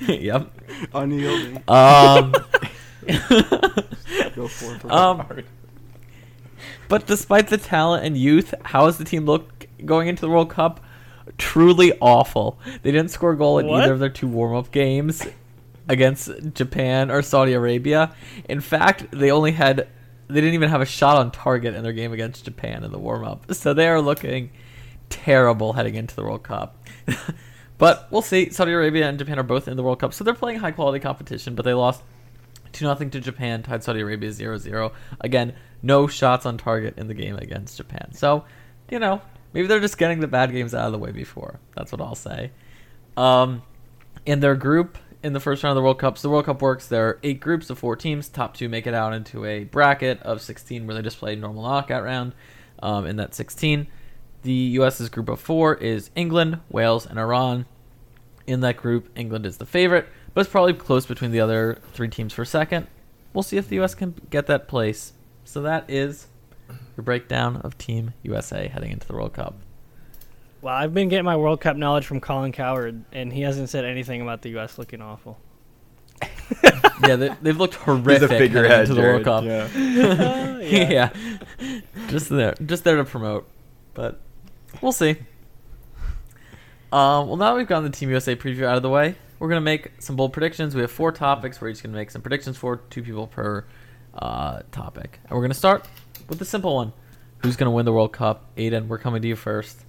yep. 0.00 0.50
Unyielding. 0.92 1.56
Um. 1.68 2.32
Go 4.34 4.48
for 4.48 4.74
it. 4.74 4.80
For 4.82 4.92
Um, 4.92 5.26
but 6.88 7.06
despite 7.06 7.48
the 7.48 7.58
talent 7.58 8.04
and 8.04 8.16
youth, 8.16 8.54
how 8.64 8.86
does 8.86 8.98
the 8.98 9.04
team 9.04 9.26
look 9.26 9.66
going 9.84 10.08
into 10.08 10.20
the 10.20 10.30
World 10.30 10.50
Cup? 10.50 10.80
Truly 11.38 11.92
awful. 12.00 12.58
They 12.82 12.92
didn't 12.92 13.10
score 13.10 13.32
a 13.32 13.36
goal 13.36 13.58
in 13.58 13.66
What? 13.66 13.82
either 13.82 13.92
of 13.92 13.98
their 14.00 14.08
two 14.08 14.28
warm-up 14.28 14.70
games 14.70 15.26
against 15.88 16.30
Japan 16.54 17.10
or 17.10 17.22
Saudi 17.22 17.52
Arabia. 17.52 18.14
In 18.48 18.60
fact, 18.60 19.06
they 19.10 19.30
only 19.30 19.52
had 19.52 19.88
they 20.28 20.40
didn't 20.40 20.54
even 20.54 20.70
have 20.70 20.80
a 20.80 20.86
shot 20.86 21.16
on 21.18 21.30
target 21.30 21.74
in 21.74 21.84
their 21.84 21.92
game 21.92 22.12
against 22.12 22.44
Japan 22.44 22.82
in 22.82 22.90
the 22.90 22.98
warm-up. 22.98 23.54
So 23.54 23.72
they 23.74 23.86
are 23.88 24.00
looking 24.00 24.50
terrible 25.08 25.72
heading 25.74 25.94
into 25.94 26.16
the 26.16 26.22
World 26.24 26.42
Cup. 26.42 26.84
but 27.78 28.08
we'll 28.10 28.22
see. 28.22 28.50
Saudi 28.50 28.72
Arabia 28.72 29.08
and 29.08 29.18
Japan 29.18 29.38
are 29.38 29.44
both 29.44 29.68
in 29.68 29.76
the 29.76 29.84
World 29.84 30.00
Cup, 30.00 30.12
so 30.12 30.24
they're 30.24 30.34
playing 30.34 30.58
high-quality 30.58 31.00
competition, 31.00 31.54
but 31.54 31.64
they 31.64 31.74
lost 31.74 32.02
2 32.76 32.84
nothing 32.84 33.10
to 33.10 33.20
Japan, 33.20 33.62
tied 33.62 33.82
Saudi 33.82 34.00
Arabia 34.00 34.30
0 34.30 34.58
0. 34.58 34.92
Again, 35.20 35.54
no 35.82 36.06
shots 36.06 36.46
on 36.46 36.58
target 36.58 36.98
in 36.98 37.08
the 37.08 37.14
game 37.14 37.36
against 37.36 37.76
Japan. 37.76 38.12
So, 38.12 38.44
you 38.90 38.98
know, 38.98 39.20
maybe 39.52 39.66
they're 39.66 39.80
just 39.80 39.98
getting 39.98 40.20
the 40.20 40.26
bad 40.26 40.52
games 40.52 40.74
out 40.74 40.86
of 40.86 40.92
the 40.92 40.98
way 40.98 41.12
before. 41.12 41.58
That's 41.74 41.92
what 41.92 42.00
I'll 42.00 42.14
say. 42.14 42.52
Um, 43.16 43.62
in 44.24 44.40
their 44.40 44.54
group, 44.54 44.98
in 45.22 45.32
the 45.32 45.40
first 45.40 45.62
round 45.62 45.72
of 45.72 45.76
the 45.76 45.82
World 45.82 45.98
Cup, 45.98 46.18
so 46.18 46.28
the 46.28 46.32
World 46.32 46.44
Cup 46.44 46.62
works. 46.62 46.86
There 46.86 47.08
are 47.08 47.18
eight 47.22 47.40
groups 47.40 47.70
of 47.70 47.78
four 47.78 47.96
teams. 47.96 48.28
Top 48.28 48.54
two 48.54 48.68
make 48.68 48.86
it 48.86 48.94
out 48.94 49.12
into 49.12 49.44
a 49.44 49.64
bracket 49.64 50.22
of 50.22 50.40
16 50.40 50.86
where 50.86 50.94
they 50.94 51.02
just 51.02 51.18
play 51.18 51.34
normal 51.34 51.62
knockout 51.62 52.04
round 52.04 52.34
um, 52.82 53.06
in 53.06 53.16
that 53.16 53.34
16. 53.34 53.86
The 54.42 54.52
U.S.'s 54.52 55.08
group 55.08 55.28
of 55.28 55.40
four 55.40 55.74
is 55.74 56.10
England, 56.14 56.60
Wales, 56.68 57.06
and 57.06 57.18
Iran 57.18 57.66
in 58.46 58.60
that 58.60 58.76
group. 58.76 59.08
England 59.16 59.46
is 59.46 59.56
the 59.56 59.66
favorite, 59.66 60.08
but 60.36 60.42
it's 60.42 60.50
probably 60.50 60.74
close 60.74 61.06
between 61.06 61.30
the 61.30 61.40
other 61.40 61.78
three 61.94 62.08
teams 62.08 62.34
for 62.34 62.44
second. 62.44 62.86
We'll 63.32 63.42
see 63.42 63.56
if 63.56 63.70
the 63.70 63.76
U.S. 63.76 63.94
can 63.94 64.14
get 64.28 64.48
that 64.48 64.68
place. 64.68 65.14
So 65.44 65.62
that 65.62 65.88
is 65.88 66.26
your 66.94 67.04
breakdown 67.04 67.56
of 67.64 67.78
Team 67.78 68.12
USA 68.22 68.68
heading 68.68 68.92
into 68.92 69.06
the 69.06 69.14
World 69.14 69.32
Cup. 69.32 69.54
Well, 70.60 70.74
I've 70.74 70.92
been 70.92 71.08
getting 71.08 71.24
my 71.24 71.38
World 71.38 71.62
Cup 71.62 71.78
knowledge 71.78 72.04
from 72.04 72.20
Colin 72.20 72.52
Cowherd, 72.52 73.02
and 73.12 73.32
he 73.32 73.40
hasn't 73.40 73.70
said 73.70 73.86
anything 73.86 74.20
about 74.20 74.42
the 74.42 74.50
U.S. 74.50 74.76
looking 74.76 75.00
awful. 75.00 75.40
yeah, 77.06 77.16
they, 77.16 77.30
they've 77.40 77.56
looked 77.56 77.76
horrific 77.76 78.12
He's 78.20 78.30
a 78.30 78.38
figurehead 78.38 78.80
into 78.80 78.94
the 78.94 79.00
World 79.00 79.22
Jarod. 79.22 79.72
Cup. 79.72 80.62
Yeah. 80.66 81.10
yeah. 81.58 81.80
just 82.08 82.28
there, 82.28 82.54
just 82.66 82.84
there 82.84 82.96
to 82.96 83.04
promote, 83.06 83.48
but 83.94 84.20
we'll 84.82 84.92
see. 84.92 85.16
Um, 86.92 87.26
well, 87.26 87.36
now 87.38 87.52
that 87.52 87.56
we've 87.56 87.66
gotten 87.66 87.90
the 87.90 87.96
Team 87.96 88.10
USA 88.10 88.36
preview 88.36 88.64
out 88.64 88.76
of 88.76 88.82
the 88.82 88.90
way, 88.90 89.14
we're 89.38 89.48
gonna 89.48 89.60
make 89.60 89.92
some 89.98 90.16
bold 90.16 90.32
predictions. 90.32 90.74
We 90.74 90.80
have 90.82 90.90
four 90.90 91.12
topics. 91.12 91.60
We're 91.60 91.68
each 91.68 91.82
gonna 91.82 91.96
make 91.96 92.10
some 92.10 92.22
predictions 92.22 92.56
for 92.56 92.76
two 92.90 93.02
people 93.02 93.26
per 93.26 93.64
uh, 94.14 94.60
topic, 94.72 95.20
and 95.24 95.32
we're 95.36 95.42
gonna 95.42 95.54
start 95.54 95.86
with 96.28 96.38
the 96.38 96.44
simple 96.44 96.74
one: 96.74 96.92
Who's 97.38 97.56
gonna 97.56 97.70
win 97.70 97.84
the 97.84 97.92
World 97.92 98.12
Cup? 98.12 98.46
Aidan, 98.56 98.88
we're 98.88 98.98
coming 98.98 99.22
to 99.22 99.28
you 99.28 99.36
first. 99.36 99.84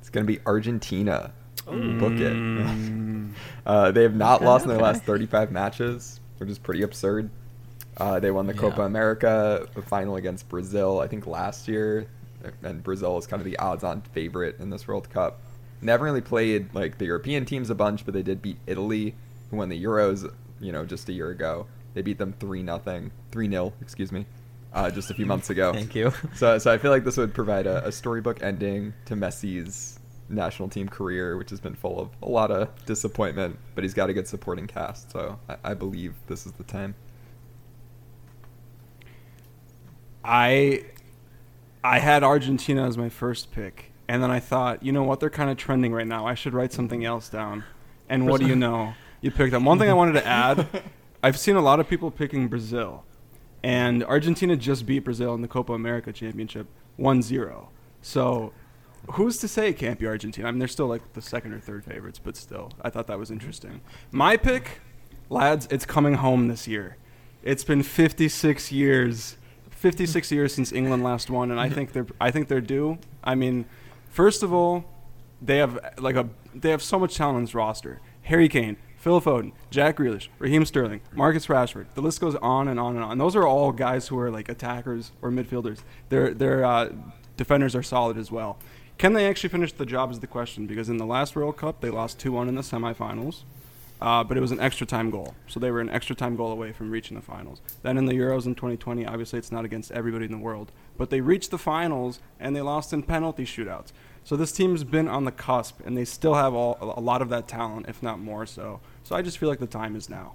It's 0.00 0.10
gonna 0.10 0.26
be 0.26 0.40
Argentina. 0.46 1.32
Book 1.64 1.74
it. 2.14 2.32
Mm. 2.34 3.32
uh, 3.66 3.92
they 3.92 4.02
have 4.02 4.16
not 4.16 4.36
Okay, 4.36 4.46
lost 4.46 4.64
in 4.64 4.70
their 4.70 4.80
last 4.80 5.02
35 5.04 5.52
matches, 5.52 6.18
which 6.38 6.50
is 6.50 6.58
pretty 6.58 6.82
absurd. 6.82 7.30
Uh, 7.98 8.18
they 8.18 8.30
won 8.32 8.46
the 8.46 8.54
Copa 8.54 8.78
Yeah. 8.80 8.86
America 8.86 9.68
the 9.74 9.82
final 9.82 10.16
against 10.16 10.48
Brazil, 10.48 10.98
I 10.98 11.06
think 11.06 11.26
last 11.26 11.68
year, 11.68 12.08
and 12.64 12.82
Brazil 12.82 13.16
is 13.18 13.26
kind 13.28 13.40
of 13.40 13.44
the 13.44 13.56
odds-on 13.58 14.00
favorite 14.00 14.58
in 14.58 14.70
this 14.70 14.88
World 14.88 15.08
Cup. 15.10 15.40
Never 15.82 16.04
really 16.04 16.20
played 16.20 16.74
like 16.74 16.98
the 16.98 17.06
European 17.06 17.44
teams 17.44 17.68
a 17.68 17.74
bunch, 17.74 18.04
but 18.04 18.14
they 18.14 18.22
did 18.22 18.40
beat 18.40 18.58
Italy, 18.66 19.14
who 19.50 19.56
won 19.56 19.68
the 19.68 19.82
Euros, 19.82 20.32
you 20.60 20.72
know, 20.72 20.86
just 20.86 21.08
a 21.08 21.12
year 21.12 21.30
ago. 21.30 21.66
They 21.94 22.02
beat 22.02 22.18
them 22.18 22.32
three 22.38 22.62
nothing, 22.62 23.10
three 23.30 23.50
0 23.50 23.72
excuse 23.82 24.12
me, 24.12 24.24
uh, 24.72 24.90
just 24.90 25.10
a 25.10 25.14
few 25.14 25.26
months 25.26 25.50
ago. 25.50 25.72
Thank 25.74 25.94
you. 25.94 26.12
So, 26.36 26.56
so 26.58 26.72
I 26.72 26.78
feel 26.78 26.90
like 26.90 27.04
this 27.04 27.16
would 27.16 27.34
provide 27.34 27.66
a, 27.66 27.86
a 27.86 27.92
storybook 27.92 28.42
ending 28.42 28.94
to 29.06 29.14
Messi's 29.14 29.98
national 30.28 30.68
team 30.68 30.88
career, 30.88 31.36
which 31.36 31.50
has 31.50 31.60
been 31.60 31.74
full 31.74 32.00
of 32.00 32.10
a 32.22 32.28
lot 32.28 32.50
of 32.50 32.68
disappointment. 32.86 33.58
But 33.74 33.84
he's 33.84 33.94
got 33.94 34.08
a 34.08 34.12
good 34.12 34.28
supporting 34.28 34.66
cast, 34.66 35.10
so 35.10 35.38
I, 35.48 35.56
I 35.64 35.74
believe 35.74 36.14
this 36.28 36.46
is 36.46 36.52
the 36.52 36.64
time. 36.64 36.94
I 40.24 40.84
I 41.84 41.98
had 41.98 42.22
Argentina 42.22 42.86
as 42.86 42.96
my 42.96 43.08
first 43.08 43.50
pick, 43.50 43.91
and 44.08 44.22
then 44.22 44.30
I 44.30 44.40
thought, 44.40 44.82
you 44.82 44.92
know 44.92 45.02
what, 45.02 45.20
they're 45.20 45.30
kind 45.30 45.50
of 45.50 45.56
trending 45.56 45.92
right 45.92 46.06
now. 46.06 46.26
I 46.26 46.34
should 46.34 46.54
write 46.54 46.72
something 46.72 47.04
else 47.04 47.28
down. 47.28 47.64
And 48.08 48.26
what 48.26 48.40
do 48.40 48.46
you 48.46 48.56
know? 48.56 48.94
You 49.20 49.30
picked 49.30 49.52
them. 49.52 49.64
One 49.64 49.78
thing 49.78 49.88
I 49.88 49.94
wanted 49.94 50.14
to 50.14 50.26
add, 50.26 50.66
I've 51.22 51.38
seen 51.38 51.56
a 51.56 51.60
lot 51.60 51.80
of 51.80 51.88
people 51.88 52.10
picking 52.10 52.48
Brazil, 52.48 53.04
and 53.62 54.04
Argentina 54.04 54.56
just 54.56 54.84
beat 54.84 55.00
Brazil 55.00 55.34
in 55.34 55.40
the 55.40 55.48
Copa 55.48 55.72
America 55.72 56.12
Championship 56.12 56.66
1-0. 56.98 57.68
So, 58.02 58.52
who's 59.12 59.38
to 59.38 59.48
say 59.48 59.70
it 59.70 59.78
can't 59.78 59.98
be 59.98 60.06
Argentina? 60.06 60.48
I 60.48 60.50
mean, 60.50 60.58
they're 60.58 60.68
still 60.68 60.88
like 60.88 61.12
the 61.12 61.22
second 61.22 61.52
or 61.52 61.60
third 61.60 61.84
favorites, 61.84 62.20
but 62.22 62.36
still, 62.36 62.72
I 62.82 62.90
thought 62.90 63.06
that 63.06 63.18
was 63.18 63.30
interesting. 63.30 63.80
My 64.10 64.36
pick, 64.36 64.80
lads, 65.30 65.68
it's 65.70 65.86
coming 65.86 66.14
home 66.14 66.48
this 66.48 66.66
year. 66.66 66.96
It's 67.42 67.64
been 67.64 67.82
56 67.82 68.72
years, 68.72 69.36
56 69.70 70.30
years 70.32 70.54
since 70.54 70.72
England 70.72 71.02
last 71.04 71.30
won, 71.30 71.50
and 71.50 71.60
I 71.60 71.66
mm-hmm. 71.66 71.74
think 71.74 71.92
they're 71.92 72.06
I 72.20 72.30
think 72.30 72.48
they're 72.48 72.60
due. 72.60 72.98
I 73.22 73.34
mean, 73.34 73.64
first 74.12 74.42
of 74.42 74.52
all, 74.52 74.84
they 75.40 75.58
have 75.58 75.78
like 75.98 76.14
a 76.14 76.28
they 76.54 76.70
have 76.70 76.82
so 76.82 76.98
much 76.98 77.16
talent 77.16 77.36
on 77.36 77.42
this 77.42 77.54
roster. 77.54 78.00
Harry 78.22 78.48
Kane, 78.48 78.76
Phil 78.96 79.20
Foden, 79.20 79.52
Jack 79.70 79.96
Grealish, 79.96 80.28
Raheem 80.38 80.64
Sterling, 80.64 81.00
Marcus 81.12 81.46
Rashford. 81.46 81.86
The 81.94 82.02
list 82.02 82.20
goes 82.20 82.36
on 82.36 82.68
and 82.68 82.78
on 82.78 82.94
and 82.94 83.04
on. 83.04 83.18
Those 83.18 83.34
are 83.34 83.46
all 83.46 83.72
guys 83.72 84.06
who 84.08 84.18
are 84.18 84.30
like 84.30 84.48
attackers 84.48 85.10
or 85.20 85.30
midfielders. 85.30 85.80
Their 86.08 86.32
their 86.32 86.64
uh, 86.64 86.90
defenders 87.36 87.74
are 87.74 87.82
solid 87.82 88.16
as 88.16 88.30
well. 88.30 88.58
Can 88.98 89.14
they 89.14 89.26
actually 89.26 89.48
finish 89.48 89.72
the 89.72 89.86
job 89.86 90.12
is 90.12 90.20
the 90.20 90.28
question 90.28 90.66
because 90.66 90.88
in 90.88 90.98
the 90.98 91.06
last 91.06 91.34
World 91.34 91.56
Cup 91.56 91.80
they 91.80 91.90
lost 91.90 92.20
2-1 92.20 92.48
in 92.48 92.54
the 92.54 92.62
semifinals. 92.62 93.42
Uh, 94.02 94.24
but 94.24 94.36
it 94.36 94.40
was 94.40 94.50
an 94.50 94.58
extra 94.58 94.84
time 94.84 95.10
goal. 95.10 95.32
So 95.46 95.60
they 95.60 95.70
were 95.70 95.80
an 95.80 95.88
extra 95.88 96.16
time 96.16 96.34
goal 96.34 96.50
away 96.50 96.72
from 96.72 96.90
reaching 96.90 97.14
the 97.14 97.22
finals. 97.22 97.60
Then 97.82 97.96
in 97.96 98.06
the 98.06 98.14
Euros 98.14 98.46
in 98.46 98.56
2020, 98.56 99.06
obviously 99.06 99.38
it's 99.38 99.52
not 99.52 99.64
against 99.64 99.92
everybody 99.92 100.24
in 100.24 100.32
the 100.32 100.38
world, 100.38 100.72
but 100.96 101.10
they 101.10 101.20
reached 101.20 101.52
the 101.52 101.58
finals 101.58 102.18
and 102.40 102.56
they 102.56 102.62
lost 102.62 102.92
in 102.92 103.04
penalty 103.04 103.44
shootouts. 103.44 103.92
So 104.24 104.34
this 104.36 104.50
team's 104.50 104.82
been 104.82 105.06
on 105.06 105.24
the 105.24 105.30
cusp 105.30 105.78
and 105.86 105.96
they 105.96 106.04
still 106.04 106.34
have 106.34 106.52
all, 106.52 106.78
a 106.80 107.00
lot 107.00 107.22
of 107.22 107.28
that 107.28 107.46
talent, 107.46 107.86
if 107.88 108.02
not 108.02 108.18
more 108.18 108.44
so. 108.44 108.80
So 109.04 109.14
I 109.14 109.22
just 109.22 109.38
feel 109.38 109.48
like 109.48 109.60
the 109.60 109.68
time 109.68 109.94
is 109.94 110.10
now. 110.10 110.34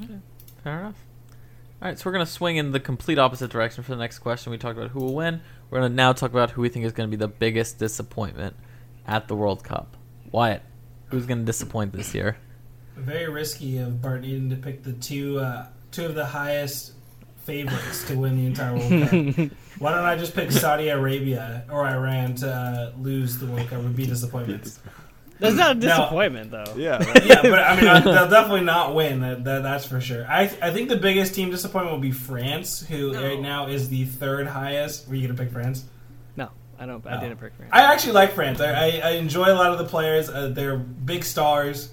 Okay, 0.00 0.20
fair 0.62 0.78
enough. 0.78 1.04
All 1.82 1.88
right, 1.88 1.98
so 1.98 2.08
we're 2.08 2.12
gonna 2.12 2.26
swing 2.26 2.58
in 2.58 2.70
the 2.70 2.78
complete 2.78 3.18
opposite 3.18 3.50
direction 3.50 3.82
for 3.82 3.90
the 3.90 4.00
next 4.00 4.20
question. 4.20 4.52
We 4.52 4.58
talked 4.58 4.78
about 4.78 4.92
who 4.92 5.00
will 5.00 5.14
win. 5.14 5.40
We're 5.68 5.80
gonna 5.80 5.94
now 5.96 6.12
talk 6.12 6.30
about 6.30 6.52
who 6.52 6.62
we 6.62 6.68
think 6.68 6.84
is 6.84 6.92
gonna 6.92 7.08
be 7.08 7.16
the 7.16 7.26
biggest 7.26 7.80
disappointment 7.80 8.54
at 9.04 9.26
the 9.26 9.34
World 9.34 9.64
Cup. 9.64 9.96
Wyatt, 10.34 10.62
who's 11.10 11.26
gonna 11.26 11.44
disappoint 11.44 11.92
this 11.92 12.12
year? 12.12 12.36
Very 12.96 13.28
risky 13.28 13.78
of 13.78 14.02
Bart 14.02 14.24
Aidan 14.24 14.50
to 14.50 14.56
pick 14.56 14.82
the 14.82 14.92
two 14.92 15.38
uh, 15.38 15.68
two 15.92 16.06
of 16.06 16.16
the 16.16 16.26
highest 16.26 16.92
favorites 17.44 18.04
to 18.08 18.16
win 18.18 18.36
the 18.36 18.44
entire 18.46 18.74
World 18.74 19.36
Cup. 19.36 19.50
Why 19.78 19.92
don't 19.92 20.04
I 20.04 20.16
just 20.16 20.34
pick 20.34 20.50
Saudi 20.50 20.88
Arabia 20.88 21.64
or 21.70 21.86
Iran 21.86 22.34
to 22.36 22.50
uh, 22.52 22.92
lose 23.00 23.38
the 23.38 23.46
World 23.46 23.68
Cup? 23.68 23.80
Would 23.84 23.94
be 23.94 24.06
disappointments. 24.06 24.80
That's 25.38 25.54
not 25.54 25.72
a 25.72 25.74
No. 25.74 25.80
disappointment, 25.86 26.50
though. 26.50 26.74
Yeah. 26.76 26.98
yeah, 27.24 27.42
but 27.42 27.60
I 27.60 27.76
mean, 27.76 27.86
uh, 27.86 28.00
they'll 28.00 28.28
definitely 28.28 28.62
not 28.62 28.92
win. 28.92 29.20
That, 29.20 29.44
that, 29.44 29.62
that's 29.62 29.86
for 29.86 30.00
sure. 30.00 30.26
I 30.26 30.50
I 30.60 30.72
think 30.72 30.88
the 30.88 30.96
biggest 30.96 31.36
team 31.36 31.50
disappointment 31.50 31.94
will 31.94 32.02
be 32.02 32.10
France, 32.10 32.84
who 32.84 33.14
right 33.14 33.40
now 33.40 33.68
is 33.68 33.88
the 33.88 34.04
third 34.04 34.48
highest. 34.48 35.06
Were 35.08 35.14
you 35.14 35.28
gonna 35.28 35.38
pick 35.38 35.52
France? 35.52 35.84
No, 36.86 36.96
I 36.96 36.98
don't. 36.98 37.06
I 37.06 37.20
didn't 37.20 37.40
pick 37.40 37.54
France. 37.54 37.70
I 37.72 37.92
actually 37.92 38.12
like 38.12 38.32
France. 38.32 38.60
I, 38.60 38.72
I, 38.72 39.00
I 39.04 39.10
enjoy 39.12 39.50
a 39.50 39.54
lot 39.54 39.72
of 39.72 39.78
the 39.78 39.84
players. 39.84 40.28
Uh, 40.28 40.48
they're 40.48 40.76
big 40.76 41.24
stars, 41.24 41.90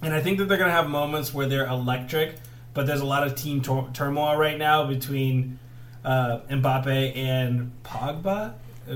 and 0.00 0.14
I 0.14 0.20
think 0.20 0.38
that 0.38 0.46
they're 0.48 0.56
going 0.56 0.70
to 0.70 0.74
have 0.74 0.88
moments 0.88 1.34
where 1.34 1.46
they're 1.46 1.66
electric. 1.66 2.36
But 2.72 2.86
there's 2.86 3.00
a 3.00 3.06
lot 3.06 3.26
of 3.26 3.34
team 3.34 3.60
tor- 3.60 3.90
turmoil 3.92 4.36
right 4.36 4.56
now 4.56 4.86
between 4.86 5.58
uh, 6.04 6.40
Mbappe 6.48 7.16
and 7.16 7.72
Pogba. 7.82 8.54
Uh, 8.88 8.94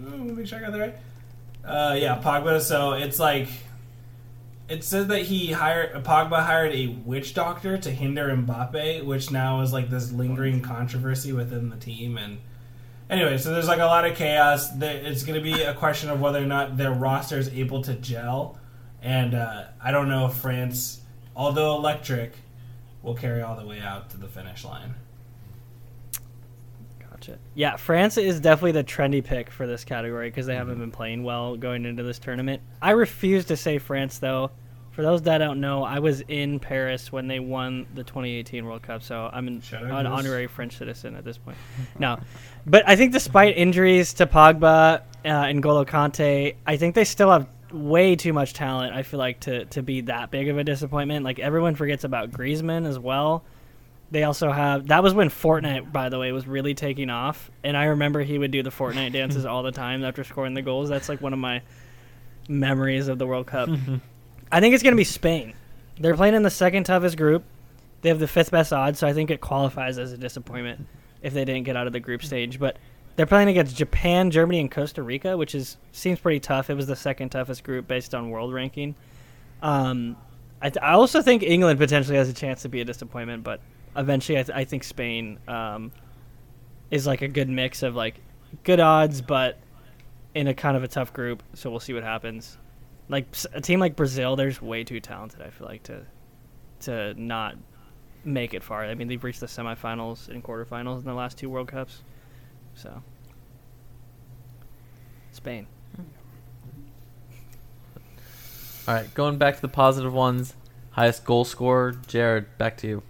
let 0.00 0.18
me 0.20 0.32
make 0.32 0.46
sure 0.46 0.58
I 0.58 0.62
got 0.62 0.72
that 0.72 0.80
right. 0.80 0.94
Uh, 1.64 1.94
yeah, 1.94 2.20
Pogba. 2.22 2.60
So 2.60 2.92
it's 2.92 3.18
like 3.18 3.48
it 4.68 4.84
says 4.84 5.08
that 5.08 5.22
he 5.22 5.50
hired 5.52 6.04
Pogba 6.04 6.44
hired 6.44 6.72
a 6.72 6.86
witch 6.86 7.34
doctor 7.34 7.78
to 7.78 7.90
hinder 7.90 8.28
Mbappe, 8.28 9.04
which 9.04 9.30
now 9.30 9.60
is 9.60 9.72
like 9.72 9.90
this 9.90 10.12
lingering 10.12 10.60
controversy 10.60 11.32
within 11.32 11.68
the 11.68 11.76
team 11.76 12.16
and. 12.16 12.38
Anyway, 13.12 13.36
so 13.36 13.52
there's 13.52 13.68
like 13.68 13.78
a 13.78 13.84
lot 13.84 14.06
of 14.06 14.16
chaos. 14.16 14.70
It's 14.80 15.22
going 15.22 15.38
to 15.38 15.44
be 15.44 15.62
a 15.64 15.74
question 15.74 16.08
of 16.08 16.18
whether 16.18 16.42
or 16.42 16.46
not 16.46 16.78
their 16.78 16.92
roster 16.92 17.36
is 17.36 17.50
able 17.50 17.82
to 17.82 17.94
gel, 17.94 18.58
and 19.02 19.34
uh, 19.34 19.64
I 19.84 19.90
don't 19.90 20.08
know 20.08 20.26
if 20.28 20.32
France, 20.32 21.02
although 21.36 21.76
electric, 21.76 22.32
will 23.02 23.14
carry 23.14 23.42
all 23.42 23.54
the 23.54 23.66
way 23.66 23.80
out 23.80 24.08
to 24.10 24.16
the 24.16 24.28
finish 24.28 24.64
line. 24.64 24.94
Gotcha. 26.98 27.38
Yeah, 27.54 27.76
France 27.76 28.16
is 28.16 28.40
definitely 28.40 28.72
the 28.72 28.84
trendy 28.84 29.22
pick 29.22 29.50
for 29.50 29.66
this 29.66 29.84
category 29.84 30.30
because 30.30 30.46
they 30.46 30.56
haven't 30.56 30.78
been 30.78 30.90
playing 30.90 31.22
well 31.22 31.54
going 31.58 31.84
into 31.84 32.02
this 32.02 32.18
tournament. 32.18 32.62
I 32.80 32.92
refuse 32.92 33.44
to 33.46 33.58
say 33.58 33.76
France 33.76 34.20
though. 34.20 34.52
For 34.92 35.00
those 35.02 35.22
that 35.22 35.38
don't 35.38 35.60
know, 35.60 35.84
I 35.84 36.00
was 36.00 36.20
in 36.28 36.60
Paris 36.60 37.10
when 37.10 37.26
they 37.26 37.40
won 37.40 37.86
the 37.94 38.04
2018 38.04 38.66
World 38.66 38.82
Cup, 38.82 39.02
so 39.02 39.30
I'm 39.32 39.48
an, 39.48 39.62
an 39.72 40.06
honorary 40.06 40.46
French 40.46 40.76
citizen 40.76 41.16
at 41.16 41.24
this 41.24 41.38
point. 41.38 41.56
no, 41.98 42.20
but 42.66 42.86
I 42.86 42.96
think 42.96 43.12
despite 43.12 43.56
injuries 43.56 44.12
to 44.14 44.26
Pogba 44.26 45.00
uh, 45.00 45.00
and 45.24 45.62
Golo 45.62 45.86
Kante, 45.86 46.56
I 46.66 46.76
think 46.76 46.94
they 46.94 47.04
still 47.04 47.30
have 47.30 47.48
way 47.72 48.16
too 48.16 48.34
much 48.34 48.52
talent. 48.52 48.94
I 48.94 49.02
feel 49.02 49.18
like 49.18 49.40
to 49.40 49.64
to 49.66 49.82
be 49.82 50.02
that 50.02 50.30
big 50.30 50.48
of 50.48 50.58
a 50.58 50.64
disappointment. 50.64 51.24
Like 51.24 51.38
everyone 51.38 51.74
forgets 51.74 52.04
about 52.04 52.30
Griezmann 52.30 52.86
as 52.86 52.98
well. 52.98 53.44
They 54.10 54.24
also 54.24 54.52
have 54.52 54.88
that 54.88 55.02
was 55.02 55.14
when 55.14 55.30
Fortnite, 55.30 55.90
by 55.90 56.10
the 56.10 56.18
way, 56.18 56.32
was 56.32 56.46
really 56.46 56.74
taking 56.74 57.08
off, 57.08 57.50
and 57.64 57.78
I 57.78 57.84
remember 57.84 58.20
he 58.20 58.38
would 58.38 58.50
do 58.50 58.62
the 58.62 58.70
Fortnite 58.70 59.12
dances 59.14 59.46
all 59.46 59.62
the 59.62 59.72
time 59.72 60.04
after 60.04 60.22
scoring 60.22 60.52
the 60.52 60.60
goals. 60.60 60.90
That's 60.90 61.08
like 61.08 61.22
one 61.22 61.32
of 61.32 61.38
my 61.38 61.62
memories 62.46 63.08
of 63.08 63.18
the 63.18 63.26
World 63.26 63.46
Cup. 63.46 63.70
I 64.52 64.60
think 64.60 64.74
it's 64.74 64.82
gonna 64.82 64.96
be 64.96 65.04
Spain. 65.04 65.54
They're 65.98 66.14
playing 66.14 66.34
in 66.34 66.42
the 66.42 66.50
second 66.50 66.84
toughest 66.84 67.16
group. 67.16 67.42
They 68.02 68.10
have 68.10 68.18
the 68.18 68.28
fifth 68.28 68.50
best 68.50 68.72
odds, 68.72 68.98
so 68.98 69.06
I 69.06 69.12
think 69.12 69.30
it 69.30 69.40
qualifies 69.40 69.98
as 69.98 70.12
a 70.12 70.18
disappointment 70.18 70.86
if 71.22 71.32
they 71.32 71.44
didn't 71.44 71.64
get 71.64 71.76
out 71.76 71.86
of 71.86 71.92
the 71.92 72.00
group 72.00 72.22
stage. 72.22 72.58
But 72.58 72.76
they're 73.16 73.26
playing 73.26 73.48
against 73.48 73.76
Japan, 73.76 74.30
Germany, 74.30 74.60
and 74.60 74.70
Costa 74.70 75.02
Rica, 75.02 75.36
which 75.36 75.54
is 75.54 75.78
seems 75.92 76.18
pretty 76.20 76.40
tough. 76.40 76.68
It 76.68 76.74
was 76.74 76.86
the 76.86 76.96
second 76.96 77.30
toughest 77.30 77.64
group 77.64 77.88
based 77.88 78.14
on 78.14 78.30
world 78.30 78.52
ranking. 78.52 78.94
Um, 79.62 80.16
I, 80.60 80.70
th- 80.70 80.82
I 80.82 80.92
also 80.92 81.22
think 81.22 81.42
England 81.42 81.78
potentially 81.78 82.16
has 82.16 82.28
a 82.28 82.34
chance 82.34 82.62
to 82.62 82.68
be 82.68 82.80
a 82.80 82.84
disappointment, 82.84 83.44
but 83.44 83.60
eventually 83.96 84.38
I, 84.38 84.42
th- 84.42 84.56
I 84.56 84.64
think 84.64 84.84
Spain 84.84 85.38
um, 85.48 85.92
is 86.90 87.06
like 87.06 87.22
a 87.22 87.28
good 87.28 87.48
mix 87.48 87.82
of 87.82 87.94
like 87.94 88.20
good 88.64 88.80
odds, 88.80 89.20
but 89.22 89.58
in 90.34 90.46
a 90.46 90.54
kind 90.54 90.76
of 90.76 90.82
a 90.82 90.88
tough 90.88 91.12
group. 91.12 91.42
So 91.54 91.70
we'll 91.70 91.80
see 91.80 91.92
what 91.94 92.02
happens. 92.02 92.58
Like 93.08 93.26
a 93.52 93.60
team 93.60 93.80
like 93.80 93.96
Brazil, 93.96 94.36
they're 94.36 94.48
just 94.48 94.62
way 94.62 94.84
too 94.84 95.00
talented. 95.00 95.42
I 95.42 95.50
feel 95.50 95.66
like 95.66 95.82
to 95.84 96.02
to 96.80 97.14
not 97.14 97.56
make 98.24 98.54
it 98.54 98.62
far. 98.62 98.84
I 98.84 98.94
mean, 98.94 99.08
they've 99.08 99.22
reached 99.22 99.40
the 99.40 99.46
semifinals 99.46 100.28
and 100.28 100.42
quarterfinals 100.42 100.98
in 100.98 101.04
the 101.04 101.14
last 101.14 101.38
two 101.38 101.50
World 101.50 101.68
Cups. 101.68 102.02
So 102.74 103.02
Spain. 105.32 105.66
All 108.88 108.94
right, 108.94 109.12
going 109.14 109.38
back 109.38 109.56
to 109.56 109.62
the 109.62 109.68
positive 109.68 110.12
ones. 110.12 110.54
Highest 110.90 111.24
goal 111.24 111.44
scorer, 111.44 111.94
Jarod. 112.06 112.46
Back 112.58 112.76
to 112.78 112.86
you. 112.86 113.02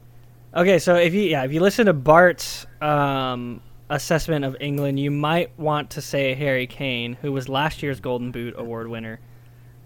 Okay, 0.55 0.79
so 0.79 0.97
if 0.97 1.15
you 1.15 1.23
yeah, 1.23 1.45
if 1.45 1.53
you 1.53 1.61
listen 1.61 1.87
to 1.87 1.93
Bart's 1.93 2.67
um, 2.81 3.61
assessment 3.89 4.45
of 4.45 4.57
England, 4.61 5.01
you 5.01 5.11
might 5.11 5.59
want 5.59 5.91
to 5.91 6.01
say 6.01 6.35
Harry 6.35 6.67
Kane, 6.67 7.15
who 7.23 7.33
was 7.33 7.49
last 7.49 7.83
year's 7.83 8.01
Golden 8.01 8.31
Boot 8.31 8.55
award 8.57 8.89
winner. 8.89 9.19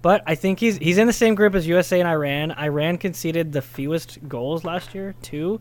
But 0.07 0.23
I 0.25 0.37
think 0.37 0.61
he's 0.61 0.77
he's 0.77 0.99
in 0.99 1.09
the 1.09 1.13
same 1.13 1.35
group 1.35 1.57
as 1.57 1.67
USA 1.67 1.99
and 1.99 2.09
Iran. 2.09 2.53
Iran 2.53 2.97
conceded 2.97 3.51
the 3.51 3.61
fewest 3.61 4.21
goals 4.29 4.63
last 4.63 4.95
year, 4.95 5.17
too. 5.21 5.61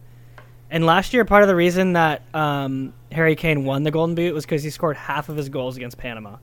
And 0.69 0.85
last 0.85 1.15
year, 1.15 1.25
part 1.25 1.41
of 1.41 1.47
the 1.47 1.55
reason 1.55 1.93
that 1.93 2.21
um, 2.31 2.93
Harry 3.11 3.35
Kane 3.35 3.65
won 3.65 3.81
the 3.81 3.89
Golden 3.89 4.13
Boot 4.13 4.35
was 4.35 4.45
because 4.45 4.61
he 4.61 4.69
scored 4.69 4.97
half 4.97 5.29
of 5.29 5.35
his 5.35 5.49
goals 5.49 5.77
against 5.77 5.97
Panama, 5.97 6.37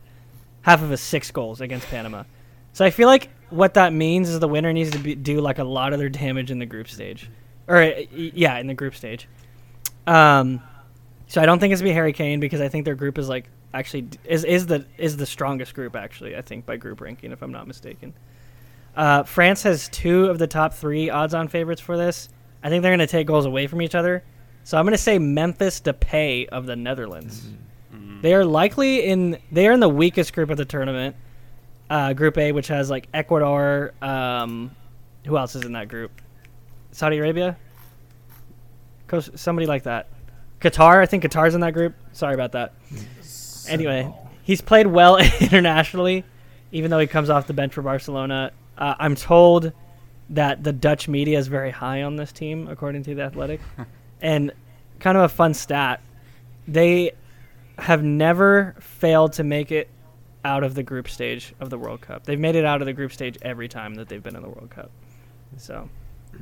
half 0.63 0.83
of 0.83 0.91
his 0.91 1.01
six 1.01 1.31
goals 1.31 1.61
against 1.61 1.87
Panama. 1.91 2.25
So 2.73 2.85
I 2.85 2.91
feel 2.91 3.07
like 3.07 3.31
what 3.51 3.75
that 3.75 3.93
means 3.93 4.31
is 4.31 4.41
the 4.41 4.49
winner 4.49 4.73
needs 4.73 4.91
to 4.91 4.99
be, 4.99 5.15
do 5.15 5.41
like 5.41 5.61
a 5.61 5.65
lot 5.65 5.93
of 5.93 6.01
their 6.01 6.09
damage 6.09 6.51
in 6.51 6.59
the 6.59 6.67
group 6.67 6.89
stage, 6.89 7.31
or 7.69 7.85
yeah, 8.11 8.59
in 8.59 8.67
the 8.67 8.75
group 8.75 8.97
stage. 8.97 9.29
Um, 10.09 10.61
so 11.29 11.41
I 11.41 11.47
don't 11.47 11.61
think 11.61 11.73
it's 11.73 11.81
gonna 11.81 11.91
be 11.91 11.95
Harry 11.95 12.13
Kane 12.13 12.41
because 12.41 12.61
I 12.61 12.67
think 12.67 12.85
their 12.85 12.97
group 12.97 13.17
is 13.17 13.29
like 13.29 13.49
actually 13.75 14.09
is 14.25 14.45
is 14.45 14.67
the 14.67 14.87
is 14.99 15.17
the 15.17 15.27
strongest 15.27 15.75
group 15.75 15.97
actually. 15.97 16.37
I 16.37 16.43
think 16.43 16.67
by 16.67 16.77
group 16.77 17.01
ranking, 17.01 17.33
if 17.33 17.43
I'm 17.43 17.53
not 17.53 17.67
mistaken. 17.67 18.15
Uh, 18.95 19.23
France 19.23 19.63
has 19.63 19.89
two 19.89 20.27
of 20.27 20.39
the 20.39 20.47
top 20.47 20.75
three 20.75 21.09
odds-on 21.09 21.49
favorites 21.49 21.81
for 21.81 21.97
this. 21.97 22.29
I 22.63 22.69
think 22.69 22.83
they're 22.83 22.91
going 22.91 22.99
to 22.99 23.07
take 23.07 23.27
goals 23.27 23.47
away 23.47 23.67
from 23.67 23.81
each 23.81 23.95
other. 23.95 24.23
So 24.65 24.79
I'm 24.79 24.85
going 24.85 24.93
to 24.93 24.99
say 24.99 25.19
Memphis 25.19 25.81
Depay 25.81 26.49
of 26.49 26.67
the 26.67 26.77
Netherlands. 26.77 27.49
They 28.23 28.35
are 28.35 28.45
likely 28.45 29.05
in 29.05 29.39
they 29.51 29.67
are 29.67 29.73
in 29.73 29.81
the 29.81 29.89
weakest 29.89 30.33
group 30.33 30.51
of 30.51 30.57
the 30.57 30.65
tournament, 30.65 31.17
uh, 31.91 32.13
Group 32.13 32.39
A, 32.39 32.53
which 32.53 32.69
has 32.69 32.89
like 32.89 33.09
Ecuador. 33.13 33.95
Um, 34.01 34.71
who 35.27 35.37
else 35.37 35.57
is 35.57 35.63
in 35.65 35.73
that 35.73 35.89
group? 35.89 36.13
Saudi 36.93 37.19
Arabia. 37.19 37.57
Somebody 39.35 39.67
like 39.67 39.83
that. 39.83 40.09
Qatar. 40.61 41.03
I 41.03 41.07
think 41.07 41.25
Qatar's 41.25 41.55
in 41.55 41.61
that 41.63 41.75
group. 41.75 41.95
Sorry 42.13 42.35
about 42.35 42.53
that. 42.53 42.75
Anyway, 43.69 44.13
he's 44.43 44.61
played 44.61 44.87
well 44.87 45.17
internationally, 45.41 46.25
even 46.71 46.91
though 46.91 46.99
he 46.99 47.07
comes 47.07 47.31
off 47.31 47.47
the 47.47 47.53
bench 47.53 47.75
for 47.75 47.83
Barcelona. 47.83 48.53
Uh, 48.77 48.95
I'm 48.99 49.15
told 49.15 49.73
that 50.31 50.65
the 50.65 50.73
Dutch 50.73 51.09
media 51.09 51.39
is 51.39 51.47
very 51.49 51.71
high 51.71 52.03
on 52.03 52.17
this 52.17 52.33
team, 52.33 52.69
according 52.69 53.03
to 53.05 53.15
the 53.15 53.23
Athletic. 53.23 53.61
and 54.21 54.53
kind 55.01 55.17
of 55.19 55.25
a 55.25 55.29
fun 55.29 55.55
stat: 55.55 56.01
they 56.67 57.13
have 57.79 58.03
never 58.03 58.75
failed 58.81 59.35
to 59.35 59.45
make 59.45 59.73
it 59.73 59.89
out 60.45 60.65
of 60.65 60.75
the 60.75 60.83
group 60.83 61.09
stage 61.09 61.55
of 61.61 61.71
the 61.71 61.79
World 61.79 62.01
Cup. 62.01 62.25
They've 62.25 62.39
made 62.39 62.57
it 62.57 62.65
out 62.65 62.83
of 62.83 62.87
the 62.87 62.93
group 62.93 63.13
stage 63.13 63.39
every 63.43 63.69
time 63.69 63.95
that 63.95 64.09
they've 64.09 64.23
been 64.23 64.37
in 64.37 64.43
the 64.43 64.49
World 64.49 64.71
Cup. 64.71 64.91
So 65.57 65.89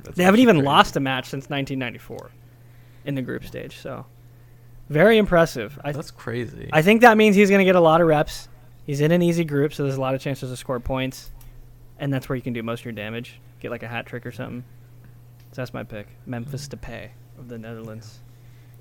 That's 0.04 0.16
they 0.16 0.24
haven't 0.24 0.40
even 0.40 0.56
crazy. 0.56 0.66
lost 0.66 0.96
a 0.96 1.00
match 1.00 1.26
since 1.26 1.50
1994 1.50 2.30
in 3.04 3.14
the 3.14 3.22
group 3.22 3.44
stage. 3.44 3.76
So 3.76 4.06
very 4.90 5.18
impressive. 5.18 5.78
I 5.84 5.92
That's 5.92 6.10
crazy. 6.10 6.68
I 6.72 6.82
think 6.82 7.00
that 7.02 7.16
means 7.16 7.36
he's 7.36 7.48
going 7.48 7.60
to 7.60 7.64
get 7.64 7.76
a 7.76 7.80
lot 7.80 8.00
of 8.00 8.08
reps. 8.08 8.48
He's 8.84 9.00
in 9.00 9.12
an 9.12 9.22
easy 9.22 9.44
group, 9.44 9.72
so 9.72 9.84
there's 9.84 9.96
a 9.96 10.00
lot 10.00 10.16
of 10.16 10.20
chances 10.20 10.50
to 10.50 10.56
score 10.56 10.80
points, 10.80 11.30
and 11.98 12.12
that's 12.12 12.28
where 12.28 12.34
you 12.34 12.42
can 12.42 12.52
do 12.52 12.62
most 12.62 12.80
of 12.80 12.86
your 12.86 12.92
damage. 12.92 13.40
Get 13.60 13.70
like 13.70 13.84
a 13.84 13.88
hat 13.88 14.06
trick 14.06 14.26
or 14.26 14.32
something. 14.32 14.64
So 15.52 15.62
that's 15.62 15.72
my 15.72 15.84
pick, 15.84 16.08
Memphis 16.26 16.66
Depay 16.66 17.10
of 17.38 17.48
the 17.48 17.56
Netherlands. 17.56 18.18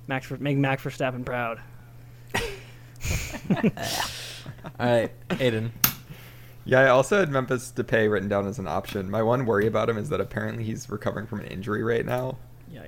Max, 0.08 0.26
for, 0.26 0.36
make 0.38 0.56
Max 0.56 0.82
Verstappen 0.82 1.24
proud. 1.24 1.60
All 4.80 4.86
right, 4.86 5.12
Aidan. 5.38 5.72
Yeah, 6.64 6.80
I 6.80 6.88
also 6.88 7.20
had 7.20 7.30
Memphis 7.30 7.72
Depay 7.74 8.10
written 8.10 8.28
down 8.28 8.48
as 8.48 8.58
an 8.58 8.66
option. 8.66 9.10
My 9.10 9.22
one 9.22 9.46
worry 9.46 9.66
about 9.66 9.88
him 9.88 9.96
is 9.96 10.08
that 10.08 10.20
apparently 10.20 10.64
he's 10.64 10.90
recovering 10.90 11.26
from 11.26 11.40
an 11.40 11.46
injury 11.46 11.84
right 11.84 12.04
now. 12.04 12.36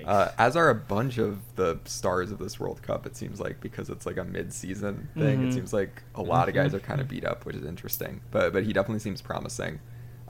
Uh, 0.07 0.31
as 0.37 0.55
are 0.55 0.69
a 0.69 0.75
bunch 0.75 1.17
of 1.17 1.39
the 1.55 1.79
stars 1.85 2.31
of 2.31 2.39
this 2.39 2.59
World 2.59 2.81
Cup, 2.81 3.05
it 3.05 3.15
seems 3.17 3.39
like, 3.39 3.59
because 3.61 3.89
it's 3.89 4.05
like 4.05 4.17
a 4.17 4.23
mid-season 4.23 5.09
thing. 5.15 5.39
Mhm. 5.39 5.47
It 5.49 5.53
seems 5.53 5.73
like 5.73 6.03
a 6.15 6.21
lot 6.21 6.47
of 6.47 6.55
guys 6.55 6.73
are 6.73 6.79
kind 6.79 7.01
of 7.01 7.07
beat 7.07 7.25
up, 7.25 7.45
which 7.45 7.55
is 7.55 7.65
interesting. 7.65 8.21
But 8.31 8.53
but 8.53 8.63
he 8.63 8.71
definitely 8.73 8.99
seems 8.99 9.21
promising. 9.21 9.79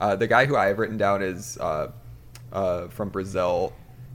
Uh, 0.00 0.16
the 0.16 0.26
guy 0.26 0.46
who 0.46 0.56
I 0.56 0.66
have 0.66 0.78
written 0.78 0.96
down 0.96 1.22
is 1.22 1.56
uh, 1.58 1.92
uh, 2.52 2.88
from 2.88 3.10
Brazil, 3.10 3.72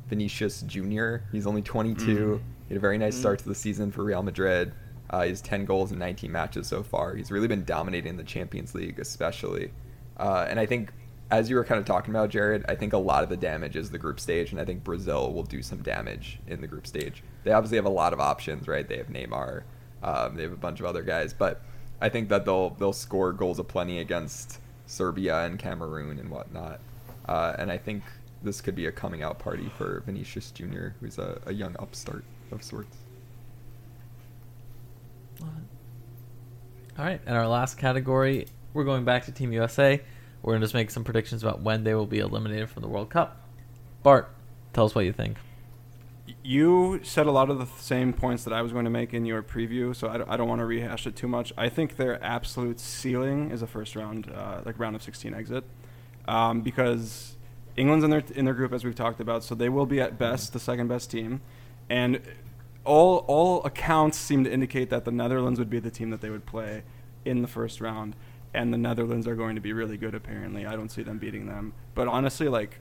Vinicius 0.10 0.62
Junior. 0.63 1.23
He's 1.32 1.47
only 1.47 1.62
22. 1.62 2.41
He 2.67 2.73
had 2.73 2.78
a 2.78 2.82
very 2.82 2.97
nice 2.97 3.15
start 3.15 3.39
to 3.39 3.47
the 3.47 3.56
season 3.56 3.91
for 3.91 4.04
Real 4.04 4.21
Madrid. 4.23 4.73
Uh, 5.10 5.23
he 5.23 5.30
has 5.30 5.41
10 5.41 5.65
goals 5.65 5.91
in 5.91 5.97
19 5.99 6.32
matches 6.32 6.67
so 6.67 6.84
far. 6.84 7.15
He's 7.15 7.32
really 7.32 7.47
been 7.47 7.63
dominating 7.63 8.15
the 8.17 8.23
Champions 8.23 8.75
League, 8.75 8.99
especially. 8.99 9.71
Uh, 10.17 10.45
and 10.49 10.60
I 10.60 10.65
think, 10.67 10.91
as 11.31 11.49
you 11.49 11.55
were 11.55 11.63
kind 11.63 11.79
of 11.79 11.85
talking 11.85 12.13
about, 12.13 12.31
Jarod, 12.31 12.65
I 12.67 12.75
think 12.75 12.93
a 12.93 12.97
lot 12.97 13.23
of 13.23 13.29
the 13.29 13.37
damage 13.37 13.75
is 13.75 13.91
the 13.91 13.97
group 13.97 14.19
stage, 14.19 14.51
and 14.51 14.59
I 14.59 14.65
think 14.65 14.83
Brazil 14.83 15.31
will 15.31 15.43
do 15.43 15.61
some 15.61 15.81
damage 15.83 16.39
in 16.47 16.61
the 16.61 16.67
group 16.67 16.87
stage. 16.87 17.23
They 17.43 17.51
obviously 17.51 17.77
have 17.77 17.85
a 17.85 17.89
lot 17.89 18.13
of 18.13 18.19
options, 18.19 18.67
right? 18.67 18.87
They 18.87 18.97
have 18.97 19.07
Neymar, 19.07 19.63
um, 20.01 20.35
they 20.35 20.43
have 20.43 20.51
a 20.51 20.57
bunch 20.57 20.79
of 20.79 20.85
other 20.85 21.03
guys, 21.03 21.33
but 21.33 21.61
I 22.01 22.09
think 22.09 22.29
that 22.29 22.45
they'll 22.45 22.71
they'll 22.71 22.93
score 22.93 23.31
goals 23.33 23.59
aplenty 23.59 23.99
against 23.99 24.59
Serbia 24.87 25.45
and 25.45 25.59
Cameroon 25.59 26.17
and 26.19 26.29
whatnot. 26.29 26.79
Uh, 27.27 27.53
and 27.59 27.71
I 27.71 27.77
think 27.77 28.03
this 28.41 28.61
could 28.61 28.75
be 28.75 28.87
a 28.87 28.91
coming 28.91 29.21
out 29.21 29.37
party 29.37 29.69
for 29.77 30.01
Vinicius 30.05 30.49
Jr., 30.51 30.89
who's 30.99 31.19
a, 31.19 31.41
a 31.45 31.53
young 31.53 31.75
upstart 31.77 32.23
of 32.51 32.63
sorts. 32.63 32.97
All 35.41 37.05
right, 37.05 37.21
and 37.25 37.37
our 37.37 37.47
last 37.47 37.77
category, 37.77 38.47
we're 38.73 38.83
going 38.83 39.05
back 39.05 39.25
to 39.25 39.31
Team 39.31 39.53
USA. 39.53 40.01
We're 40.41 40.54
gonna 40.54 40.63
just 40.63 40.73
make 40.73 40.91
some 40.91 41.04
predictions 41.04 41.43
about 41.43 41.62
when 41.62 41.84
they 41.84 41.93
will 41.93 42.06
be 42.06 42.19
eliminated 42.19 42.69
from 42.69 42.82
the 42.82 42.88
World 42.88 43.10
Cup. 43.10 43.38
Bart, 44.04 44.34
tell 44.73 44.86
us 44.86 44.95
what 44.95 45.06
you 45.06 45.13
think. 45.13 45.38
You 46.43 46.99
said 47.04 47.25
a 47.25 47.32
lot 47.32 47.49
of 47.49 47.58
the 47.58 47.65
same 47.82 48.13
points 48.13 48.43
that 48.43 48.54
I 48.54 48.62
was 48.62 48.71
going 48.71 48.86
to 48.86 48.91
make 48.91 49.15
in 49.15 49.25
your 49.25 49.41
preview, 49.41 49.95
so 49.95 50.08
I 50.10 50.17
don't, 50.17 50.30
I 50.30 50.38
don't 50.38 50.47
want 50.47 50.60
to 50.60 50.65
rehash 50.65 51.08
it 51.08 51.15
too 51.15 51.28
much. 51.28 51.52
I 51.58 51.69
think 51.69 51.95
their 51.95 52.23
absolute 52.23 52.80
ceiling 52.80 53.49
is 53.49 53.63
a 53.63 53.67
first 53.67 53.95
round, 53.95 54.32
uh, 54.32 54.62
like 54.63 54.78
round 54.78 54.95
of 54.95 55.02
16 55.02 55.34
exit, 55.34 55.63
um, 56.28 56.62
because 56.62 57.36
England's 57.75 58.04
in 58.04 58.12
their 58.12 58.23
in 58.36 58.45
their 58.45 58.54
group 58.54 58.73
as 58.73 58.84
we've 58.84 58.95
talked 58.95 59.19
about, 59.19 59.43
so 59.43 59.56
they 59.56 59.69
will 59.69 59.86
be 59.86 59.99
at 59.99 60.17
best 60.17 60.54
the 60.54 60.60
second 60.60 60.88
best 60.88 61.10
team, 61.10 61.41
and 61.89 62.21
all 62.86 63.25
all 63.28 63.63
accounts 63.63 64.17
seem 64.17 64.43
to 64.43 64.52
indicate 64.52 64.89
that 64.89 65.06
the 65.06 65.12
Netherlands 65.12 65.60
would 65.60 65.69
be 65.69 65.80
the 65.80 65.91
team 65.91 66.10
that 66.10 66.21
they 66.21 66.30
would 66.30 66.45
play 66.45 66.84
in 67.25 67.41
the 67.41 67.47
first 67.47 67.82
round, 67.82 68.15
and 68.53 68.73
the 68.73 68.77
Netherlands 68.77 69.27
are 69.27 69.35
going 69.35 69.55
to 69.55 69.62
be 69.62 69.73
really 69.73 69.97
good. 69.97 70.15
Apparently, 70.15 70.65
I 70.65 70.75
don't 70.75 70.89
see 70.89 71.03
them 71.03 71.17
beating 71.17 71.47
them, 71.47 71.73
but 71.95 72.07
honestly, 72.07 72.47
like 72.47 72.79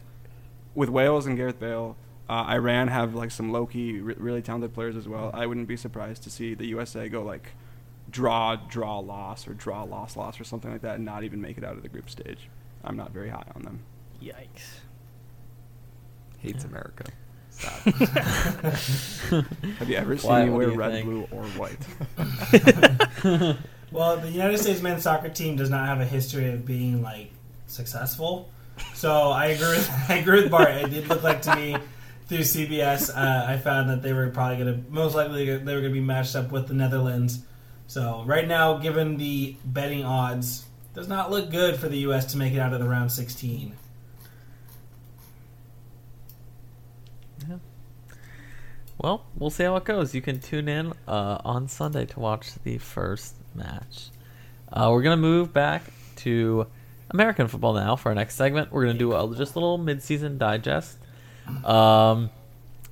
with 0.74 0.88
Wales 0.88 1.26
and 1.26 1.36
Gareth 1.36 1.58
Bale, 1.60 1.96
uh, 2.28 2.46
Iran 2.50 2.88
have 2.88 3.14
like 3.14 3.30
some 3.30 3.50
low-key, 3.52 4.00
re- 4.00 4.14
really 4.18 4.42
talented 4.42 4.74
players 4.74 4.96
as 4.96 5.08
well. 5.08 5.30
I 5.34 5.46
wouldn't 5.46 5.68
be 5.68 5.76
surprised 5.76 6.22
to 6.24 6.30
see 6.30 6.54
the 6.54 6.66
USA 6.66 7.08
go 7.08 7.22
like 7.22 7.52
draw, 8.10 8.56
draw, 8.56 8.98
loss, 8.98 9.48
or 9.48 9.54
draw, 9.54 9.82
loss, 9.82 10.16
loss, 10.16 10.40
or 10.40 10.44
something 10.44 10.70
like 10.70 10.82
that, 10.82 10.96
and 10.96 11.04
not 11.04 11.24
even 11.24 11.40
make 11.40 11.58
it 11.58 11.64
out 11.64 11.76
of 11.76 11.82
the 11.82 11.88
group 11.88 12.08
stage. 12.10 12.48
I'm 12.84 12.96
not 12.96 13.12
very 13.12 13.30
high 13.30 13.44
on 13.54 13.62
them. 13.62 13.80
Yikes. 14.22 14.80
Hates 16.38 16.64
America. 16.64 17.04
Sad. 17.50 17.82
Have 19.78 19.88
you 19.88 19.96
ever 19.96 20.16
seen 20.16 20.30
Why- 20.30 20.44
me 20.44 20.50
wear 20.50 20.70
red, 20.70 20.92
think? 20.92 21.06
blue, 21.06 21.26
or 21.32 21.42
white? 21.56 21.78
Well, 23.90 24.18
the 24.18 24.30
United 24.30 24.58
States 24.58 24.82
men's 24.82 25.02
soccer 25.02 25.30
team 25.30 25.56
does 25.56 25.70
not 25.70 25.86
have 25.86 26.00
a 26.00 26.04
history 26.04 26.50
of 26.52 26.66
being 26.66 27.02
like 27.02 27.30
successful. 27.66 28.50
So 28.94 29.30
I 29.30 29.46
agree. 29.46 29.70
With, 29.70 29.90
I 30.08 30.14
agree 30.16 30.42
with 30.42 30.50
Bart. 30.50 30.70
It 30.70 30.90
did 30.90 31.08
look 31.08 31.22
like 31.22 31.42
to 31.42 31.56
me 31.56 31.76
through 32.26 32.38
CBS. 32.38 33.10
Uh, 33.10 33.46
I 33.50 33.56
found 33.56 33.88
that 33.90 34.02
they 34.02 34.12
were 34.12 34.28
probably 34.28 34.62
going 34.62 34.84
to 34.84 34.90
most 34.90 35.14
likely 35.14 35.46
they 35.46 35.74
were 35.74 35.80
going 35.80 35.92
to 35.92 36.00
be 36.00 36.00
matched 36.00 36.36
up 36.36 36.52
with 36.52 36.68
the 36.68 36.74
Netherlands. 36.74 37.40
So 37.86 38.22
right 38.26 38.46
now, 38.46 38.76
given 38.76 39.16
the 39.16 39.56
betting 39.64 40.04
odds, 40.04 40.66
does 40.94 41.08
not 41.08 41.30
look 41.30 41.50
good 41.50 41.76
for 41.76 41.88
the 41.88 41.98
U.S. 41.98 42.26
to 42.32 42.38
make 42.38 42.52
it 42.52 42.58
out 42.58 42.74
of 42.74 42.80
the 42.80 42.88
round 42.88 43.10
16. 43.10 43.74
Yeah. 47.48 47.56
Well, 48.98 49.24
we'll 49.38 49.50
see 49.50 49.64
how 49.64 49.76
it 49.76 49.84
goes. 49.84 50.14
You 50.14 50.20
can 50.20 50.40
tune 50.40 50.68
in 50.68 50.92
uh, 51.06 51.38
on 51.44 51.68
Sunday 51.68 52.04
to 52.04 52.20
watch 52.20 52.52
the 52.62 52.76
first 52.76 53.37
match. 53.58 54.08
Uh, 54.72 54.88
we're 54.90 55.02
gonna 55.02 55.16
move 55.16 55.52
back 55.52 55.82
to 56.16 56.66
American 57.10 57.48
football 57.48 57.74
now 57.74 57.96
for 57.96 58.10
our 58.10 58.14
next 58.14 58.36
segment. 58.36 58.72
We're 58.72 58.86
gonna 58.86 58.98
do 58.98 59.14
a 59.14 59.34
just 59.36 59.54
a 59.54 59.58
little 59.58 59.78
mid-season 59.78 60.38
digest, 60.38 60.98
um, 61.64 62.30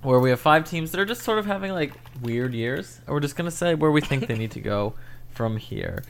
where 0.03 0.21
we 0.21 0.31
have 0.31 0.41
five 0.41 0.65
teams 0.69 0.91
that 0.93 1.01
are 1.01 1.05
just 1.05 1.23
sort 1.23 1.39
of 1.39 1.47
having 1.47 1.73
like 1.73 1.93
weird 2.21 2.55
years, 2.55 3.01
and 3.07 3.15
we're 3.15 3.21
just 3.21 3.37
gonna 3.37 3.51
say 3.51 3.75
where 3.75 3.91
we 3.91 4.01
think 4.01 4.27
they 4.27 4.37
need 4.37 4.53
to 4.53 4.61
go 4.61 4.95
from 5.31 5.57
here. 5.57 6.03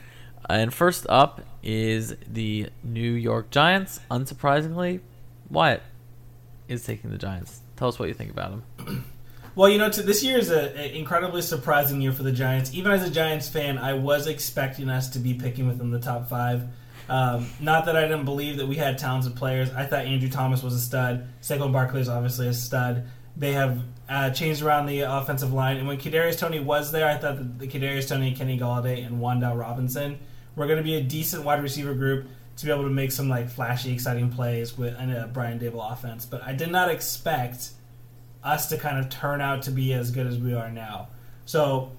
And 0.48 0.72
first 0.72 1.06
up 1.08 1.40
is 1.62 2.14
the 2.26 2.68
New 2.84 3.12
York 3.12 3.50
Giants. 3.50 3.98
Unsurprisingly, 4.10 5.00
Wyatt 5.50 5.82
is 6.68 6.84
taking 6.84 7.10
the 7.10 7.18
Giants. 7.18 7.60
Tell 7.76 7.88
us 7.88 7.98
what 7.98 8.08
you 8.08 8.14
think 8.14 8.30
about 8.30 8.50
them. 8.50 8.62
Well, 9.56 9.70
you 9.70 9.78
know, 9.78 9.88
this 9.88 10.22
year 10.22 10.36
is 10.36 10.50
an 10.50 10.76
incredibly 10.76 11.40
surprising 11.40 12.02
year 12.02 12.12
for 12.12 12.22
the 12.22 12.30
Giants. 12.30 12.74
Even 12.74 12.92
as 12.92 13.08
a 13.08 13.10
Giants 13.10 13.48
fan, 13.48 13.78
I 13.78 13.94
was 13.94 14.26
expecting 14.26 14.90
us 14.90 15.08
to 15.10 15.18
be 15.18 15.32
picking 15.32 15.66
within 15.66 15.90
the 15.90 15.98
top 15.98 16.28
five. 16.28 16.64
Um, 17.08 17.46
not 17.58 17.86
that 17.86 17.96
I 17.96 18.02
didn't 18.02 18.26
believe 18.26 18.58
that 18.58 18.66
we 18.66 18.76
had 18.76 18.98
talented 18.98 19.34
players. 19.34 19.72
I 19.72 19.86
thought 19.86 20.04
Andrew 20.04 20.28
Thomas 20.28 20.62
was 20.62 20.74
a 20.74 20.78
stud. 20.78 21.26
Saquon 21.40 21.72
Barkley 21.72 22.02
is 22.02 22.08
obviously 22.10 22.48
a 22.48 22.52
stud. 22.52 23.06
They 23.34 23.54
have 23.54 23.80
uh, 24.10 24.28
changed 24.28 24.60
around 24.60 24.86
the 24.86 25.00
offensive 25.00 25.54
line, 25.54 25.78
and 25.78 25.88
when 25.88 25.96
Kadarius 25.96 26.38
Toney 26.38 26.60
was 26.60 26.92
there, 26.92 27.08
I 27.08 27.16
thought 27.16 27.38
that 27.38 27.58
the 27.58 27.66
Kadarius 27.66 28.08
Toney, 28.08 28.34
Kenny 28.34 28.58
Golladay, 28.58 29.06
and 29.06 29.22
Wan'Dale 29.22 29.58
Robinson 29.58 30.18
were 30.54 30.66
going 30.66 30.78
to 30.78 30.84
be 30.84 30.96
a 30.96 31.02
decent 31.02 31.44
wide 31.44 31.62
receiver 31.62 31.94
group 31.94 32.28
to 32.58 32.66
be 32.66 32.70
able 32.70 32.84
to 32.84 32.90
make 32.90 33.10
some 33.10 33.30
like 33.30 33.48
flashy, 33.48 33.94
exciting 33.94 34.30
plays 34.30 34.76
with 34.76 34.92
a 34.92 35.30
Brian 35.32 35.58
Daboll 35.58 35.90
offense. 35.90 36.26
But 36.26 36.42
I 36.42 36.52
did 36.52 36.70
not 36.70 36.90
expect 36.90 37.70
us 38.46 38.68
to 38.68 38.78
kind 38.78 38.98
of 38.98 39.10
turn 39.10 39.40
out 39.40 39.62
to 39.62 39.70
be 39.70 39.92
as 39.92 40.10
good 40.10 40.26
as 40.26 40.38
we 40.38 40.54
are 40.54 40.70
now. 40.70 41.08
So 41.44 41.92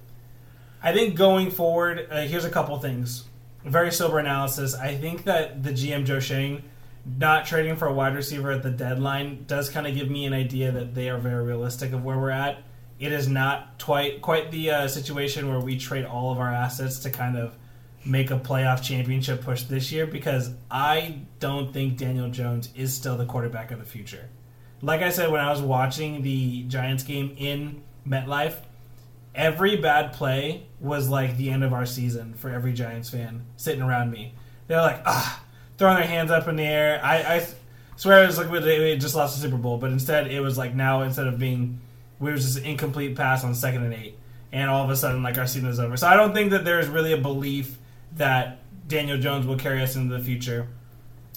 I 0.82 0.92
think 0.92 1.14
going 1.14 1.50
forward, 1.50 2.08
uh, 2.10 2.22
here's 2.22 2.44
a 2.44 2.50
couple 2.50 2.78
things. 2.78 3.24
Very 3.64 3.92
sober 3.92 4.18
analysis. 4.18 4.74
I 4.74 4.94
think 4.96 5.24
that 5.24 5.62
the 5.62 5.70
GM 5.70 6.04
Joe 6.04 6.20
Schoen 6.20 6.62
not 7.18 7.46
trading 7.46 7.76
for 7.76 7.86
a 7.86 7.92
wide 7.92 8.14
receiver 8.14 8.50
at 8.50 8.62
the 8.62 8.70
deadline 8.70 9.44
does 9.46 9.68
kind 9.68 9.86
of 9.86 9.94
give 9.94 10.10
me 10.10 10.26
an 10.26 10.32
idea 10.32 10.72
that 10.72 10.94
they 10.94 11.08
are 11.08 11.18
very 11.18 11.44
realistic 11.44 11.92
of 11.92 12.04
where 12.04 12.18
we're 12.18 12.30
at. 12.30 12.62
It 12.98 13.12
is 13.12 13.28
not 13.28 13.80
quite 13.80 14.22
quite 14.22 14.50
the 14.50 14.70
uh, 14.70 14.88
situation 14.88 15.48
where 15.48 15.60
we 15.60 15.78
trade 15.78 16.04
all 16.04 16.32
of 16.32 16.38
our 16.38 16.52
assets 16.52 16.98
to 17.00 17.10
kind 17.10 17.36
of 17.36 17.56
make 18.04 18.30
a 18.30 18.38
playoff 18.38 18.82
championship 18.82 19.42
push 19.42 19.64
this 19.64 19.92
year 19.92 20.06
because 20.06 20.50
I 20.70 21.20
don't 21.40 21.72
think 21.72 21.96
Daniel 21.96 22.30
Jones 22.30 22.70
is 22.74 22.92
still 22.94 23.16
the 23.16 23.26
quarterback 23.26 23.70
of 23.70 23.78
the 23.78 23.84
future 23.84 24.28
like 24.82 25.02
I 25.02 25.10
said 25.10 25.30
when 25.30 25.40
I 25.40 25.50
was 25.50 25.60
watching 25.60 26.22
the 26.22 26.62
Giants 26.64 27.02
game 27.02 27.34
in 27.38 27.82
MetLife, 28.06 28.56
every 29.34 29.76
bad 29.76 30.12
play 30.12 30.66
was 30.80 31.08
like 31.08 31.36
the 31.36 31.50
end 31.50 31.64
of 31.64 31.72
our 31.72 31.86
season 31.86 32.34
for 32.34 32.50
every 32.50 32.72
Giants 32.72 33.10
fan 33.10 33.44
sitting 33.56 33.82
around 33.82 34.10
me. 34.10 34.34
They're 34.66 34.80
like, 34.80 35.02
ah, 35.06 35.42
throwing 35.78 35.96
their 35.96 36.06
hands 36.06 36.30
up 36.30 36.48
in 36.48 36.56
the 36.56 36.64
air. 36.64 37.00
I, 37.02 37.36
I 37.36 37.46
swear 37.96 38.24
it 38.24 38.26
was 38.26 38.38
like 38.38 38.50
we 38.50 38.96
just 38.96 39.14
lost 39.14 39.36
the 39.36 39.42
Super 39.42 39.56
Bowl, 39.56 39.78
but 39.78 39.90
instead 39.90 40.28
it 40.28 40.40
was 40.40 40.58
like 40.58 40.74
now 40.74 41.02
instead 41.02 41.26
of 41.26 41.38
being, 41.38 41.80
we 42.18 42.32
was 42.32 42.44
just 42.44 42.58
an 42.58 42.64
incomplete 42.64 43.16
pass 43.16 43.44
on 43.44 43.54
second 43.54 43.84
and 43.84 43.94
eight, 43.94 44.18
and 44.52 44.70
all 44.70 44.84
of 44.84 44.90
a 44.90 44.96
sudden 44.96 45.22
like 45.22 45.38
our 45.38 45.46
season 45.46 45.68
is 45.68 45.80
over. 45.80 45.96
So 45.96 46.06
I 46.06 46.16
don't 46.16 46.34
think 46.34 46.50
that 46.50 46.64
there's 46.64 46.88
really 46.88 47.12
a 47.12 47.18
belief 47.18 47.78
that 48.16 48.58
Daniel 48.86 49.18
Jones 49.18 49.46
will 49.46 49.56
carry 49.56 49.82
us 49.82 49.96
into 49.96 50.16
the 50.16 50.22
future. 50.22 50.68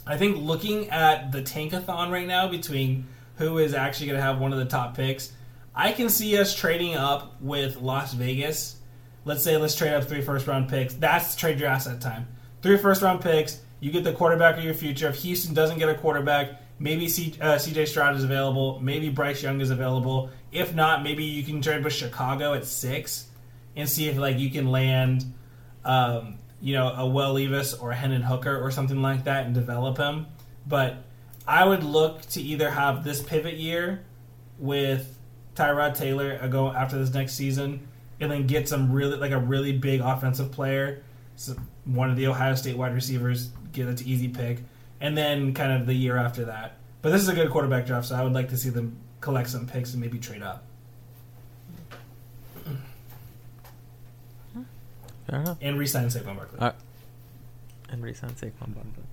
I 0.06 0.18
think 0.18 0.38
looking 0.38 0.90
at 0.90 1.32
the 1.32 1.42
tankathon 1.42 2.10
right 2.10 2.28
now 2.28 2.48
between 2.48 3.08
who 3.42 3.58
is 3.58 3.74
actually 3.74 4.08
going 4.08 4.18
to 4.18 4.24
have 4.24 4.40
one 4.40 4.54
of 4.54 4.60
the 4.60 4.66
top 4.66 4.96
picks. 4.96 5.34
I 5.74 5.92
can 5.92 6.10
see 6.10 6.38
us 6.38 6.56
trading 6.56 6.96
up 6.96 7.42
with 7.42 7.78
Las 7.78 8.14
Vegas. 8.14 8.78
Let's 9.26 9.44
say 9.44 9.58
let's 9.58 9.76
trade 9.76 9.94
up 9.94 10.04
three 10.04 10.22
first 10.22 10.48
round 10.48 10.70
picks. 10.70 10.94
That's 10.94 11.36
trade 11.36 11.60
your 11.60 11.70
asset 11.70 12.00
time. 12.02 12.28
Three 12.62 12.78
first 12.78 13.02
round 13.02 13.22
picks. 13.22 13.62
You 13.80 13.92
get 13.92 14.04
the 14.04 14.14
quarterback 14.14 14.58
of 14.58 14.64
your 14.64 14.76
future. 14.76 15.08
If 15.08 15.16
Houston 15.24 15.54
doesn't 15.56 15.80
get 15.80 15.90
a 15.90 15.96
quarterback, 15.96 16.62
maybe 16.78 17.06
uh, 17.06 17.58
CJ 17.58 17.88
Stroud 17.88 18.16
is 18.16 18.24
available. 18.24 18.80
Maybe 18.80 19.10
Bryce 19.10 19.42
Young 19.42 19.60
is 19.60 19.72
available. 19.72 20.30
If 20.52 20.76
not, 20.76 21.02
maybe 21.02 21.24
you 21.24 21.44
can 21.44 21.62
trade 21.62 21.84
with 21.84 21.94
Chicago 21.94 22.54
at 22.54 22.66
six 22.66 23.28
and 23.76 23.90
see 23.90 24.08
if 24.08 24.18
like 24.18 24.38
you 24.38 24.52
can 24.52 24.70
land, 24.70 25.34
um, 25.84 26.36
you 26.62 26.74
know, 26.74 26.90
a 26.90 27.08
Will 27.08 27.34
Levis 27.34 27.74
or 27.74 27.92
a 27.92 27.96
Hendon 27.96 28.22
Hooker 28.22 28.62
or 28.62 28.70
something 28.70 29.02
like 29.02 29.24
that 29.24 29.46
and 29.46 29.56
develop 29.56 29.98
him. 29.98 30.28
But 30.68 31.04
I 31.52 31.66
would 31.66 31.84
look 31.84 32.22
to 32.30 32.42
either 32.42 32.70
have 32.70 33.04
this 33.04 33.22
pivot 33.22 33.56
year 33.56 34.06
with 34.58 35.20
Tyrod 35.54 35.98
Taylor 35.98 36.48
go 36.48 36.72
after 36.72 36.98
this 36.98 37.14
next 37.14 37.34
season, 37.34 37.90
and 38.22 38.32
then 38.32 38.48
get 38.48 38.70
some 38.70 38.90
really 38.90 39.18
like 39.18 39.32
a 39.32 39.38
really 39.38 39.78
big 39.78 40.00
offensive 40.00 40.54
player, 40.54 41.04
so 41.36 41.58
one 41.84 42.10
of 42.10 42.16
the 42.16 42.28
Ohio 42.28 42.56
State 42.56 42.78
wide 42.78 42.94
receivers, 42.94 43.50
get 43.74 43.90
it 43.90 43.98
to 43.98 44.06
easy 44.06 44.30
pick, 44.30 44.60
and 45.02 45.18
then 45.18 45.54
kind 45.54 45.74
of 45.74 45.88
the 45.88 45.94
year 45.94 46.16
after 46.16 46.46
that. 46.46 46.78
But 47.02 47.10
this 47.10 47.22
is 47.22 47.28
a 47.28 47.36
good 47.36 47.50
quarterback 47.50 47.86
draft, 47.86 48.08
so 48.08 48.16
I 48.16 48.24
would 48.24 48.32
like 48.32 48.48
to 48.50 48.58
see 48.58 48.70
them 48.70 48.96
collect 49.20 49.50
some 49.50 49.68
picks 49.68 49.92
and 49.92 50.02
maybe 50.02 50.20
trade 50.20 50.44
up. 50.44 50.64
Fair 55.30 55.42
enough. 55.42 55.58
And 55.60 55.78
resign 55.78 56.08
Saquon 56.08 56.38
Barkley. 56.38 56.60
Right. 56.62 56.76
And 57.90 58.02
resign 58.02 58.32
Saquon 58.32 58.74
Barkley. 58.74 59.04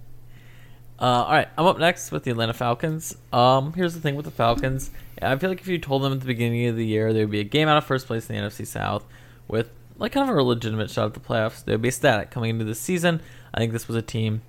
Uh, 1.00 1.04
all 1.04 1.30
right, 1.30 1.48
I'm 1.56 1.64
up 1.64 1.78
next 1.78 2.10
with 2.10 2.24
the 2.24 2.32
Atlanta 2.32 2.52
Falcons. 2.52 3.16
Um, 3.32 3.72
here's 3.74 3.94
the 3.94 4.00
thing 4.00 4.16
with 4.16 4.24
the 4.24 4.32
Falcons. 4.32 4.90
I 5.22 5.36
feel 5.36 5.48
like 5.48 5.60
if 5.60 5.68
you 5.68 5.78
told 5.78 6.02
them 6.02 6.12
at 6.12 6.20
the 6.20 6.26
beginning 6.26 6.66
of 6.66 6.74
the 6.74 6.84
year 6.84 7.12
there 7.12 7.22
would 7.22 7.30
be 7.30 7.38
a 7.38 7.44
game 7.44 7.68
out 7.68 7.76
of 7.76 7.84
first 7.84 8.08
place 8.08 8.28
in 8.28 8.34
the 8.34 8.42
NFC 8.42 8.66
South 8.66 9.04
with 9.46 9.70
like 9.96 10.12
kind 10.12 10.28
of 10.28 10.36
a 10.36 10.42
legitimate 10.42 10.90
shot 10.90 11.06
at 11.06 11.14
the 11.14 11.20
playoffs, 11.20 11.64
they 11.64 11.72
would 11.72 11.82
be 11.82 11.88
ecstatic 11.88 12.32
coming 12.32 12.50
into 12.50 12.64
the 12.64 12.74
season. 12.74 13.20
I 13.54 13.58
think 13.58 13.72
this 13.72 13.86
was 13.86 13.96
a 13.96 14.02
team 14.02 14.42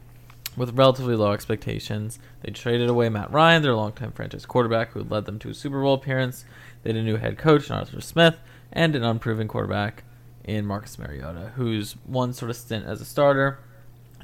with 0.57 0.75
relatively 0.75 1.15
low 1.15 1.33
expectations. 1.33 2.17
They 2.41 2.51
traded 2.51 2.89
away 2.89 3.09
Matt 3.09 3.31
Ryan, 3.31 3.61
their 3.61 3.75
longtime 3.75 4.13
franchise 4.13 4.47
quarterback, 4.47 4.91
who 4.93 5.03
led 5.03 5.25
them 5.25 5.37
to 5.39 5.49
a 5.49 5.53
Super 5.53 5.81
Bowl 5.81 5.93
appearance. 5.93 6.45
They 6.81 6.89
had 6.89 6.97
a 6.97 7.03
new 7.03 7.17
head 7.17 7.37
coach, 7.37 7.69
Arthur 7.69 8.01
Smith, 8.01 8.37
and 8.71 8.95
an 8.95 9.03
unproven 9.03 9.47
quarterback 9.47 10.03
in 10.43 10.65
Marcus 10.65 10.97
Mariota, 10.97 11.53
who's 11.55 11.93
one 12.05 12.33
sort 12.33 12.49
of 12.49 12.57
stint 12.57 12.85
as 12.85 13.01
a 13.01 13.05
starter 13.05 13.59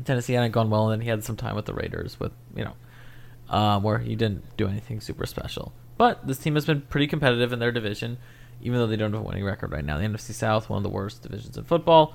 Tennessee 0.03 0.34
hadn't 0.34 0.51
gone 0.51 0.69
well, 0.69 0.89
and 0.89 0.99
then 0.99 1.01
he 1.01 1.10
had 1.10 1.23
some 1.23 1.38
time 1.38 1.55
with 1.55 1.65
the 1.65 1.73
Raiders, 1.73 2.19
with 2.19 2.34
you 2.55 2.65
know, 2.65 2.73
um, 3.49 3.84
where 3.84 3.99
he 3.99 4.15
didn't 4.15 4.58
do 4.58 4.67
anything 4.67 4.99
super 5.01 5.25
special. 5.25 5.73
But 5.97 6.27
this 6.27 6.38
team 6.38 6.55
has 6.55 6.65
been 6.65 6.81
pretty 6.81 7.08
competitive 7.08 7.53
in 7.53 7.60
their 7.60 7.71
division, 7.71 8.17
even 8.62 8.79
though 8.79 8.88
they 8.88 8.97
don't 8.97 9.13
have 9.13 9.21
a 9.21 9.23
winning 9.23 9.45
record 9.45 9.71
right 9.71 9.86
now. 9.86 9.97
The 9.97 10.03
NFC 10.03 10.34
South, 10.34 10.69
one 10.69 10.77
of 10.77 10.84
the 10.84 10.89
worst 10.89 11.21
divisions 11.21 11.58
in 11.58 11.63
football. 11.63 12.13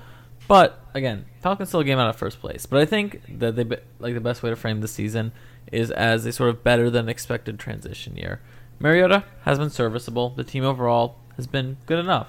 But 0.48 0.84
again, 0.94 1.26
Falcons 1.40 1.68
still 1.68 1.80
a 1.80 1.84
game 1.84 1.98
out 1.98 2.08
of 2.08 2.16
first 2.16 2.40
place. 2.40 2.66
But 2.66 2.80
I 2.80 2.84
think 2.84 3.38
that 3.38 3.56
they 3.56 3.64
like 3.98 4.14
the 4.14 4.20
best 4.20 4.42
way 4.42 4.50
to 4.50 4.56
frame 4.56 4.80
the 4.80 4.88
season 4.88 5.32
is 5.70 5.90
as 5.90 6.26
a 6.26 6.32
sort 6.32 6.50
of 6.50 6.64
better 6.64 6.90
than 6.90 7.08
expected 7.08 7.58
transition 7.58 8.16
year. 8.16 8.40
Mariota 8.78 9.24
has 9.42 9.58
been 9.58 9.70
serviceable. 9.70 10.30
The 10.30 10.44
team 10.44 10.64
overall 10.64 11.18
has 11.36 11.46
been 11.46 11.76
good 11.86 11.98
enough. 11.98 12.28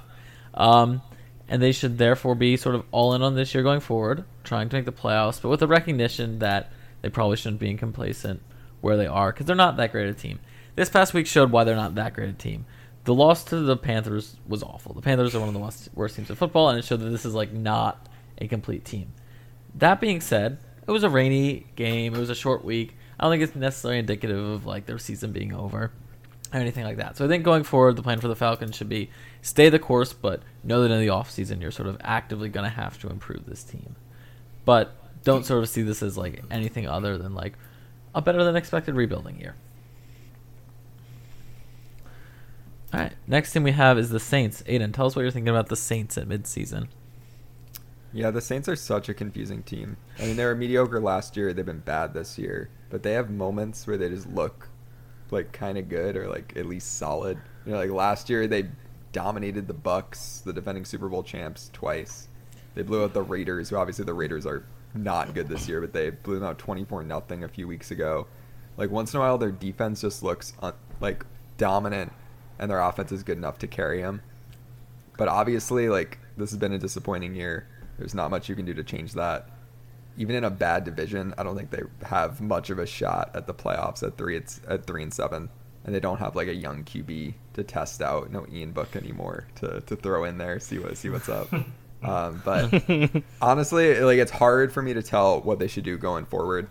Um, 0.53 1.01
and 1.47 1.61
they 1.61 1.71
should 1.71 1.97
therefore 1.97 2.35
be 2.35 2.57
sort 2.57 2.75
of 2.75 2.85
all 2.91 3.13
in 3.13 3.21
on 3.21 3.35
this 3.35 3.53
year 3.53 3.63
going 3.63 3.79
forward, 3.79 4.23
trying 4.43 4.69
to 4.69 4.75
make 4.75 4.86
the 4.86 4.91
playoffs, 4.91 5.41
but 5.41 5.49
with 5.49 5.60
the 5.60 5.67
recognition 5.67 6.39
that 6.39 6.71
they 7.01 7.10
probably 7.10 7.38
shouldn't 7.38 7.60
be 7.60 7.69
in 7.69 7.77
complacent 7.77 8.41
where 8.82 8.97
they 8.97 9.08
are 9.08 9.32
because 9.32 9.45
they're 9.45 9.56
not 9.56 9.77
that 9.77 9.91
great 9.91 10.10
a 10.10 10.13
team. 10.13 10.39
This 10.75 10.89
past 10.89 11.13
week 11.13 11.27
showed 11.27 11.51
why 11.51 11.63
they're 11.63 11.75
not 11.75 11.95
that 11.95 12.13
great 12.13 12.30
a 12.30 12.34
team. 12.34 12.65
The 13.04 13.13
loss 13.13 13.43
to 13.45 13.58
the 13.58 13.77
Panthers 13.77 14.36
was 14.47 14.62
awful. 14.62 14.93
The 14.93 15.01
Panthers 15.01 15.36
are 15.36 15.39
one 15.39 15.47
of 15.47 15.54
the 15.54 15.60
worst, 15.60 15.89
worst 15.93 16.15
teams 16.15 16.30
in 16.30 16.36
football, 16.36 16.69
and 16.69 16.77
it 16.77 16.86
showed 16.86 16.99
that 16.99 17.10
this 17.10 17.25
is 17.25 17.34
like 17.34 17.51
not 17.51 18.08
a 18.38 18.47
complete 18.47 18.86
team. 18.86 19.13
That 19.75 19.99
being 19.99 20.21
said, 20.21 20.60
it 20.88 20.91
was 20.91 21.04
a 21.04 21.10
rainy 21.10 21.67
game. 21.75 22.13
It 22.13 22.19
was 22.19 22.30
a 22.30 22.36
short 22.36 22.63
week. 22.63 22.95
I 23.19 23.23
don't 23.23 23.34
think 23.34 23.43
it's 23.43 23.56
necessarily 23.56 23.99
indicative 23.99 24.38
of 24.38 24.65
like 24.65 24.86
their 24.86 24.97
season 24.97 25.32
being 25.32 25.54
over 25.54 25.91
or 26.54 26.60
anything 26.60 26.84
like 26.84 26.97
that. 26.97 27.17
So 27.17 27.25
I 27.25 27.27
think 27.27 27.43
going 27.43 27.63
forward, 27.63 27.95
the 27.95 28.04
plan 28.04 28.19
for 28.19 28.27
the 28.27 28.36
Falcons 28.36 28.75
should 28.75 28.89
be 28.89 29.10
stay 29.41 29.69
the 29.69 29.80
course, 29.80 30.13
but 30.13 30.43
know 30.63 30.82
that 30.82 30.91
in 30.91 30.99
the 30.99 31.08
offseason 31.08 31.62
you're 31.62 31.71
sort 31.71 31.88
of 31.88 31.97
actively 32.01 32.49
going 32.49 32.65
to 32.65 32.75
have 32.75 32.99
to 33.01 33.10
improve 33.10 33.45
this 33.45 33.63
team. 33.63 33.95
But 34.65 34.95
don't 35.24 35.45
sort 35.45 35.63
of 35.63 35.69
see 35.69 35.82
this 35.82 36.02
as 36.04 36.17
like 36.17 36.43
anything 36.52 36.88
other 36.88 37.17
than 37.17 37.34
like 37.34 37.54
a 38.13 38.21
better 38.21 38.43
than 38.43 38.56
expected 38.56 38.95
rebuilding 38.95 39.39
year. 39.39 39.56
All 42.93 43.00
right, 43.00 43.13
next 43.26 43.54
thing 43.54 43.63
we 43.63 43.71
have 43.71 43.97
is 43.97 44.10
the 44.10 44.19
Saints. 44.19 44.63
Aidan, 44.65 44.91
tell 44.91 45.06
us 45.06 45.15
what 45.15 45.21
you're 45.21 45.32
thinking 45.32 45.50
about 45.50 45.69
the 45.69 45.78
Saints 45.78 46.17
at 46.17 46.28
midseason. 46.28 46.88
Yeah, 48.12 48.32
the 48.32 48.41
Saints 48.41 48.67
are 48.67 48.76
such 48.76 49.08
a 49.08 49.13
confusing 49.13 49.63
team. 49.63 49.95
I 50.19 50.24
mean, 50.24 50.36
they 50.36 50.43
were 50.43 50.56
mediocre 50.56 51.00
last 51.00 51.38
year. 51.38 51.54
They've 51.54 51.65
been 51.65 51.80
bad 51.80 52.13
this 52.13 52.38
year, 52.38 52.69
but 52.89 53.04
they 53.04 53.13
have 53.13 53.30
moments 53.30 53.88
where 53.88 53.97
they 53.97 54.10
just 54.10 54.28
look 54.28 54.67
like 55.32 55.54
kind 55.54 55.78
of 55.78 55.88
good 55.88 56.17
or 56.17 56.28
like 56.28 56.54
at 56.58 56.65
least 56.65 56.97
solid. 56.97 57.38
You 57.65 57.71
know, 57.71 57.78
like 57.78 57.91
last 57.91 58.30
year 58.30 58.47
they 58.47 58.65
dominated 59.13 59.67
the 59.67 59.74
Bucs, 59.74 60.43
the 60.43 60.52
defending 60.52 60.84
Super 60.84 61.08
Bowl 61.08 61.24
champs, 61.24 61.69
twice. 61.71 62.28
They 62.75 62.84
blew 62.84 63.03
out 63.03 63.13
the 63.13 63.21
Raiders, 63.21 63.69
who 63.69 63.75
obviously 63.75 64.05
the 64.05 64.13
Raiders 64.13 64.45
are 64.45 64.63
not 64.93 65.34
good 65.34 65.47
this 65.47 65.67
year, 65.67 65.81
but 65.81 65.93
they 65.93 66.10
blew 66.10 66.36
them 66.36 66.43
out 66.43 66.57
24 66.57 67.03
nothing 67.03 67.43
a 67.43 67.47
few 67.47 67.67
weeks 67.67 67.91
ago. 67.91 68.27
Like 68.77 68.89
once 68.89 69.13
in 69.13 69.17
a 69.17 69.21
while, 69.21 69.38
their 69.38 69.51
defense 69.51 70.01
just 70.01 70.23
looks 70.23 70.53
un- 70.62 70.73
like 70.99 71.25
dominant, 71.57 72.12
and 72.60 72.69
their 72.69 72.79
offense 72.79 73.12
is 73.12 73.23
good 73.23 73.38
enough 73.38 73.60
to 73.60 73.67
carry 73.67 74.01
them. 74.01 74.21
But 75.17 75.27
obviously, 75.27 75.89
like 75.89 76.19
this 76.38 76.51
has 76.51 76.60
been 76.60 76.73
a 76.73 76.79
disappointing 76.79 77.36
year. 77.36 77.67
There's 77.97 78.15
not 78.15 78.31
much 78.31 78.49
you 78.49 78.55
can 78.55 78.65
do 78.65 78.73
to 78.73 78.84
change 78.84 79.13
that 79.13 79.49
even 80.17 80.36
in 80.36 80.43
a 80.43 80.49
bad 80.49 80.84
division, 80.84 81.34
I 81.38 81.43
don't 81.43 81.55
think 81.55 81.71
they 81.71 81.84
have 82.05 82.41
much 82.41 82.69
of 82.69 82.79
a 82.79 82.86
shot 82.86 83.31
at 83.34 83.47
the 83.47 83.53
playoffs 83.53 84.03
at 84.03 84.17
three. 84.17 84.36
It's 84.36 84.62
at 84.67 84.86
three 84.86 85.03
and 85.03 85.13
seven, 85.13 85.49
and 85.86 85.95
they 85.95 85.99
don't 85.99 86.19
have 86.19 86.36
like 86.36 86.47
a 86.47 86.53
young 86.53 86.84
QB 86.84 87.34
to 87.53 87.63
test 87.63 88.01
out. 88.01 88.31
No 88.31 88.45
Ian 88.51 88.71
Book 88.71 88.95
anymore 88.95 89.47
to, 89.55 89.81
to 89.81 89.95
throw 89.95 90.25
in 90.25 90.38
there, 90.38 90.60
see 90.60 90.79
what 90.79 90.97
see 90.97 91.10
what's 91.10 91.29
up. 91.29 91.47
um, 92.03 92.41
but 92.43 93.23
honestly, 93.41 93.99
like 93.99 94.17
it's 94.17 94.31
hard 94.31 94.71
for 94.73 94.81
me 94.81 94.93
to 94.93 95.03
tell 95.03 95.41
what 95.41 95.59
they 95.59 95.67
should 95.67 95.83
do 95.83 95.97
going 95.97 96.25
forward 96.25 96.67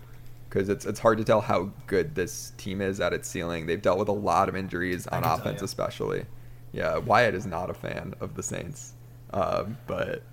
because 0.51 0.67
it's 0.67 0.85
it's 0.85 0.99
hard 0.99 1.17
to 1.17 1.23
tell 1.23 1.41
how 1.41 1.71
good 1.87 2.13
this 2.15 2.51
team 2.57 2.81
is 2.81 2.99
at 2.99 3.13
its 3.13 3.29
ceiling. 3.29 3.65
They've 3.65 3.81
dealt 3.81 3.97
with 3.97 4.09
a 4.09 4.13
lot 4.13 4.49
of 4.49 4.55
injuries 4.55 5.07
on 5.07 5.23
offense, 5.23 5.61
especially. 5.61 6.25
Yeah, 6.73 6.97
Wyatt 6.97 7.35
is 7.35 7.45
not 7.45 7.69
a 7.69 7.73
fan 7.73 8.13
of 8.19 8.35
the 8.35 8.43
Saints, 8.43 8.93
um, 9.33 9.77
but 9.87 10.23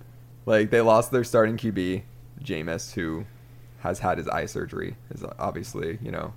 like 0.45 0.69
they 0.69 0.81
lost 0.81 1.11
their 1.11 1.23
starting 1.23 1.57
QB, 1.57 2.03
Jameis, 2.41 2.93
who 2.93 3.25
has 3.79 3.99
had 3.99 4.17
his 4.17 4.27
eye 4.27 4.45
surgery, 4.45 4.97
is 5.11 5.23
obviously 5.37 5.97
you 6.01 6.11
know 6.11 6.33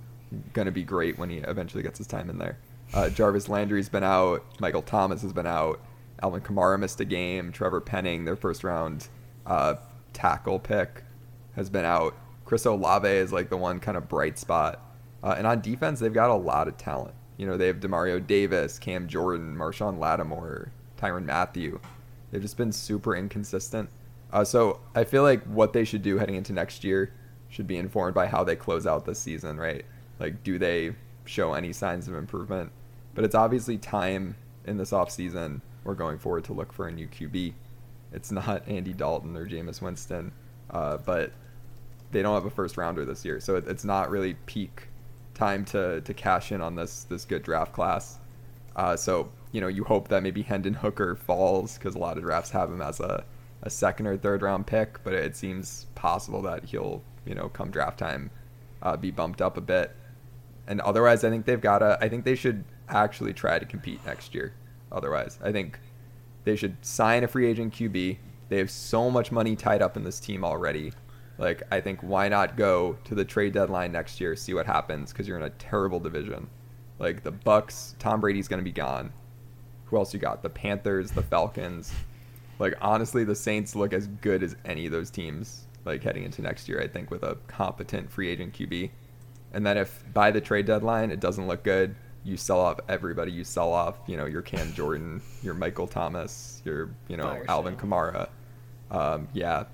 going 0.53 0.65
to 0.65 0.71
be 0.71 0.83
great 0.83 1.17
when 1.17 1.29
he 1.29 1.37
eventually 1.37 1.83
gets 1.83 1.97
his 1.97 2.07
time 2.07 2.29
in 2.29 2.37
there. 2.37 2.57
Uh, 2.93 3.09
Jarvis 3.09 3.49
Landry's 3.49 3.89
been 3.89 4.03
out. 4.03 4.43
Michael 4.59 4.81
Thomas 4.81 5.21
has 5.21 5.33
been 5.33 5.47
out. 5.47 5.79
Alvin 6.23 6.39
Kamara 6.39 6.79
missed 6.79 7.01
a 7.01 7.05
game. 7.05 7.51
Trevor 7.51 7.81
Penning, 7.81 8.23
their 8.23 8.37
first 8.37 8.63
round 8.63 9.09
uh, 9.45 9.75
tackle 10.13 10.57
pick, 10.57 11.03
has 11.55 11.69
been 11.69 11.83
out. 11.83 12.15
Chris 12.45 12.65
Olave 12.65 13.07
is 13.07 13.33
like 13.33 13.49
the 13.49 13.57
one 13.57 13.81
kind 13.81 13.97
of 13.97 14.07
bright 14.07 14.39
spot. 14.39 14.79
Uh, 15.21 15.35
and 15.37 15.45
on 15.45 15.59
defense, 15.59 15.99
they've 15.99 16.13
got 16.13 16.29
a 16.29 16.35
lot 16.35 16.69
of 16.69 16.77
talent. 16.77 17.13
You 17.35 17.45
know, 17.45 17.57
they 17.57 17.67
have 17.67 17.81
Demario 17.81 18.25
Davis, 18.25 18.79
Cam 18.79 19.07
Jordan, 19.07 19.55
Marshon 19.55 19.99
Lattimore, 19.99 20.71
Tyrann 20.97 21.25
Mathieu. 21.25 21.79
They've 22.31 22.41
just 22.41 22.57
been 22.57 22.71
super 22.71 23.15
inconsistent. 23.15 23.89
Uh, 24.31 24.45
so 24.45 24.79
I 24.95 25.03
feel 25.03 25.23
like 25.23 25.43
what 25.43 25.73
they 25.73 25.83
should 25.83 26.03
do 26.03 26.17
heading 26.17 26.35
into 26.35 26.53
next 26.53 26.85
year 26.85 27.13
should 27.49 27.67
be 27.67 27.77
informed 27.77 28.15
by 28.15 28.27
how 28.27 28.43
they 28.45 28.55
close 28.55 28.87
out 28.87 29.05
this 29.05 29.19
season, 29.19 29.57
right? 29.57 29.85
Like, 30.19 30.41
do 30.43 30.57
they 30.57 30.95
show 31.25 31.53
any 31.53 31.73
signs 31.73 32.07
of 32.07 32.15
improvement? 32.15 32.71
But 33.13 33.25
it's 33.25 33.35
obviously 33.35 33.77
time 33.77 34.35
in 34.65 34.77
this 34.77 34.91
offseason 34.91 35.61
or 35.85 35.95
going 35.95 36.17
forward 36.17 36.43
to 36.45 36.53
look 36.53 36.71
for 36.71 36.87
a 36.87 36.91
new 36.91 37.07
QB. 37.07 37.53
It's 38.11 38.31
not 38.31 38.67
Andy 38.67 38.93
Dalton 38.93 39.35
or 39.35 39.47
Jameis 39.47 39.81
Winston, 39.81 40.31
uh, 40.69 40.97
but 40.97 41.31
they 42.11 42.21
don't 42.21 42.33
have 42.33 42.45
a 42.45 42.49
first 42.49 42.77
rounder 42.77 43.05
this 43.05 43.25
year, 43.25 43.39
so 43.39 43.55
it's 43.55 43.83
not 43.83 44.09
really 44.09 44.35
peak 44.45 44.89
time 45.33 45.65
to 45.65 45.99
to 46.01 46.13
cash 46.13 46.51
in 46.51 46.61
on 46.61 46.75
this 46.75 47.05
this 47.05 47.25
good 47.25 47.43
draft 47.43 47.73
class. 47.73 48.19
Uh, 48.75 48.95
so 48.95 49.31
you 49.51 49.61
know 49.61 49.67
you 49.67 49.83
hope 49.83 50.07
that 50.07 50.23
maybe 50.23 50.41
Hendon 50.41 50.75
Hooker 50.75 51.15
falls 51.15 51.77
because 51.77 51.95
a 51.95 51.99
lot 51.99 52.17
of 52.17 52.23
drafts 52.23 52.51
have 52.51 52.69
him 52.69 52.81
as 52.81 52.99
a 52.99 53.23
a 53.63 53.69
second 53.69 54.07
or 54.07 54.17
third 54.17 54.41
round 54.41 54.67
pick, 54.67 55.03
but 55.03 55.13
it 55.13 55.35
seems 55.35 55.87
possible 55.95 56.41
that 56.43 56.65
he'll 56.65 57.01
you 57.25 57.33
know 57.33 57.49
come 57.49 57.71
draft 57.71 57.97
time 57.97 58.29
uh, 58.81 58.95
be 58.95 59.11
bumped 59.11 59.41
up 59.41 59.57
a 59.57 59.61
bit. 59.61 59.95
And 60.67 60.79
otherwise, 60.81 61.23
I 61.23 61.29
think 61.29 61.45
they've 61.45 61.59
got 61.59 61.79
to. 61.79 61.97
I 61.99 62.09
think 62.09 62.25
they 62.25 62.35
should 62.35 62.63
actually 62.89 63.33
try 63.33 63.59
to 63.59 63.65
compete 63.65 64.05
next 64.05 64.35
year. 64.35 64.53
Otherwise, 64.93 65.39
I 65.41 65.51
think 65.51 65.79
they 66.43 66.55
should 66.55 66.77
sign 66.85 67.23
a 67.23 67.27
free 67.27 67.47
agent 67.47 67.73
QB. 67.73 68.17
They 68.49 68.57
have 68.57 68.69
so 68.69 69.09
much 69.09 69.31
money 69.31 69.55
tied 69.55 69.81
up 69.81 69.97
in 69.97 70.03
this 70.03 70.19
team 70.19 70.43
already. 70.43 70.93
Like, 71.37 71.63
I 71.71 71.81
think 71.81 72.01
why 72.01 72.29
not 72.29 72.55
go 72.55 72.97
to 73.05 73.15
the 73.15 73.25
trade 73.25 73.53
deadline 73.53 73.91
next 73.91 74.21
year, 74.21 74.35
see 74.35 74.53
what 74.53 74.67
happens, 74.67 75.11
because 75.11 75.27
you're 75.27 75.37
in 75.37 75.43
a 75.43 75.49
terrible 75.51 75.99
division. 75.99 76.47
Like 76.99 77.23
the 77.23 77.31
Bucs, 77.31 77.95
Tom 77.99 78.21
Brady's 78.21 78.47
going 78.47 78.59
to 78.59 78.63
be 78.63 78.71
gone. 78.71 79.11
Who 79.85 79.97
else 79.97 80.13
you 80.13 80.19
got? 80.19 80.41
The 80.41 80.49
Panthers, 80.49 81.11
the 81.11 81.21
Falcons. 81.21 81.91
Like 82.59 82.75
honestly, 82.81 83.23
the 83.23 83.35
Saints 83.35 83.75
look 83.75 83.93
as 83.93 84.07
good 84.07 84.43
as 84.43 84.55
any 84.63 84.85
of 84.85 84.91
those 84.91 85.09
teams. 85.09 85.67
Like 85.85 86.03
heading 86.03 86.23
into 86.23 86.41
next 86.41 86.69
year, 86.69 86.81
I 86.81 86.87
think 86.87 87.11
with 87.11 87.23
a 87.23 87.37
competent 87.47 88.09
free 88.09 88.29
agent 88.29 88.53
QB. 88.53 88.91
And 89.51 89.65
then 89.65 89.77
if 89.77 90.03
by 90.13 90.31
the 90.31 90.41
trade 90.41 90.65
deadline 90.65 91.11
it 91.11 91.19
doesn't 91.19 91.47
look 91.47 91.63
good, 91.63 91.95
you 92.23 92.37
sell 92.37 92.59
off 92.59 92.79
everybody. 92.87 93.31
You 93.31 93.43
sell 93.43 93.71
off, 93.71 93.97
you 94.07 94.17
know, 94.17 94.25
your 94.25 94.41
Cam 94.41 94.73
Jordan, 94.73 95.21
your 95.41 95.53
Michael 95.53 95.87
Thomas, 95.87 96.61
your, 96.63 96.89
you 97.07 97.17
know, 97.17 97.23
Fire 97.23 97.45
Alvin 97.47 97.77
sale. 97.77 97.87
Kamara. 97.87 98.29
Um, 98.91 99.27
yeah. 99.33 99.65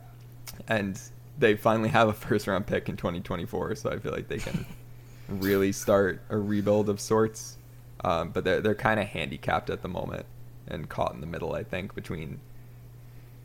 And 0.67 0.99
they 1.37 1.55
finally 1.55 1.89
have 1.89 2.07
a 2.07 2.13
first 2.13 2.47
round 2.47 2.65
pick 2.65 2.89
in 2.89 2.97
2024, 2.97 3.75
so 3.75 3.89
I 3.91 3.99
feel 3.99 4.11
like 4.11 4.27
they 4.27 4.39
can 4.39 4.65
really 5.29 5.71
start 5.71 6.21
a 6.29 6.37
rebuild 6.37 6.89
of 6.89 6.99
sorts. 6.99 7.57
Um, 8.03 8.29
but 8.29 8.43
they're, 8.43 8.61
they're 8.61 8.75
kind 8.75 8.99
of 8.99 9.07
handicapped 9.07 9.69
at 9.69 9.81
the 9.81 9.89
moment 9.89 10.25
and 10.67 10.87
caught 10.87 11.13
in 11.13 11.21
the 11.21 11.27
middle, 11.27 11.53
I 11.53 11.63
think, 11.63 11.93
between 11.93 12.39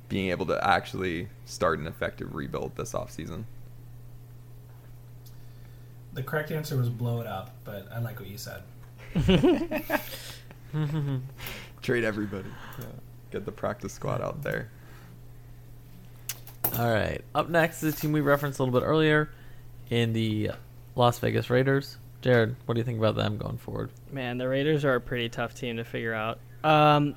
being 0.09 0.31
able 0.31 0.47
to 0.47 0.67
actually 0.67 1.29
start 1.45 1.79
an 1.79 1.87
effective 1.87 2.35
rebuild 2.35 2.77
this 2.77 2.93
offseason. 2.93 3.45
The 6.12 6.23
correct 6.23 6.53
answer 6.53 6.77
was 6.77 6.88
blow 6.88 7.21
it 7.21 7.27
up, 7.27 7.57
but 7.64 7.88
I 7.93 7.99
like 7.99 8.21
what 8.21 8.29
you 8.29 8.38
said. 8.38 8.62
Trade 11.83 12.05
everybody. 12.05 12.48
Yeah. 12.79 12.87
Get 13.31 13.44
the 13.44 13.53
practice 13.53 13.92
squad 13.92 14.20
out 14.20 14.42
there. 14.42 14.70
All 16.79 16.90
right. 16.90 17.22
Up 17.35 17.48
next 17.48 17.83
is 17.83 17.94
a 17.94 17.96
team 17.96 18.12
we 18.12 18.20
referenced 18.20 18.59
a 18.59 18.62
little 18.64 18.79
bit 18.79 18.87
earlier 18.87 19.31
in 19.90 20.12
the 20.12 20.53
Las 20.96 21.18
Vegas 21.18 21.50
Raiders. 21.50 21.98
Jarod, 22.22 22.55
what 22.66 22.74
do 22.74 22.81
you 22.81 22.85
think 22.85 22.98
about 22.98 23.16
them 23.16 23.37
going 23.37 23.59
forward? 23.59 23.90
Man, 24.11 24.38
the 24.38 24.48
Raiders 24.48 24.85
are 24.85 24.94
a 24.94 25.00
pretty 25.00 25.29
tough 25.29 25.55
team 25.55 25.77
to 25.77 25.85
figure 25.85 26.14
out. 26.14 26.38
Um, 26.64 27.14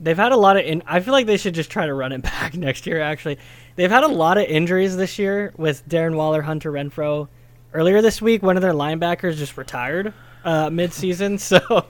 they've 0.00 0.16
had 0.16 0.32
a 0.32 0.36
lot 0.36 0.56
of. 0.56 0.66
In- 0.66 0.82
I 0.86 1.00
feel 1.00 1.12
like 1.12 1.26
they 1.26 1.36
should 1.36 1.54
just 1.54 1.70
try 1.70 1.86
to 1.86 1.94
run 1.94 2.12
it 2.12 2.22
back 2.22 2.54
next 2.54 2.86
year. 2.86 3.00
Actually, 3.00 3.38
they've 3.76 3.90
had 3.90 4.04
a 4.04 4.08
lot 4.08 4.36
of 4.36 4.44
injuries 4.44 4.96
this 4.96 5.18
year 5.18 5.54
with 5.56 5.88
Darren 5.88 6.16
Waller, 6.16 6.42
Hunter 6.42 6.72
Renfrow. 6.72 7.28
Earlier 7.72 8.02
this 8.02 8.20
week, 8.20 8.42
one 8.42 8.56
of 8.56 8.62
their 8.62 8.72
linebackers 8.72 9.36
just 9.36 9.56
retired 9.56 10.12
uh, 10.44 10.70
mid-season, 10.70 11.38
so 11.38 11.86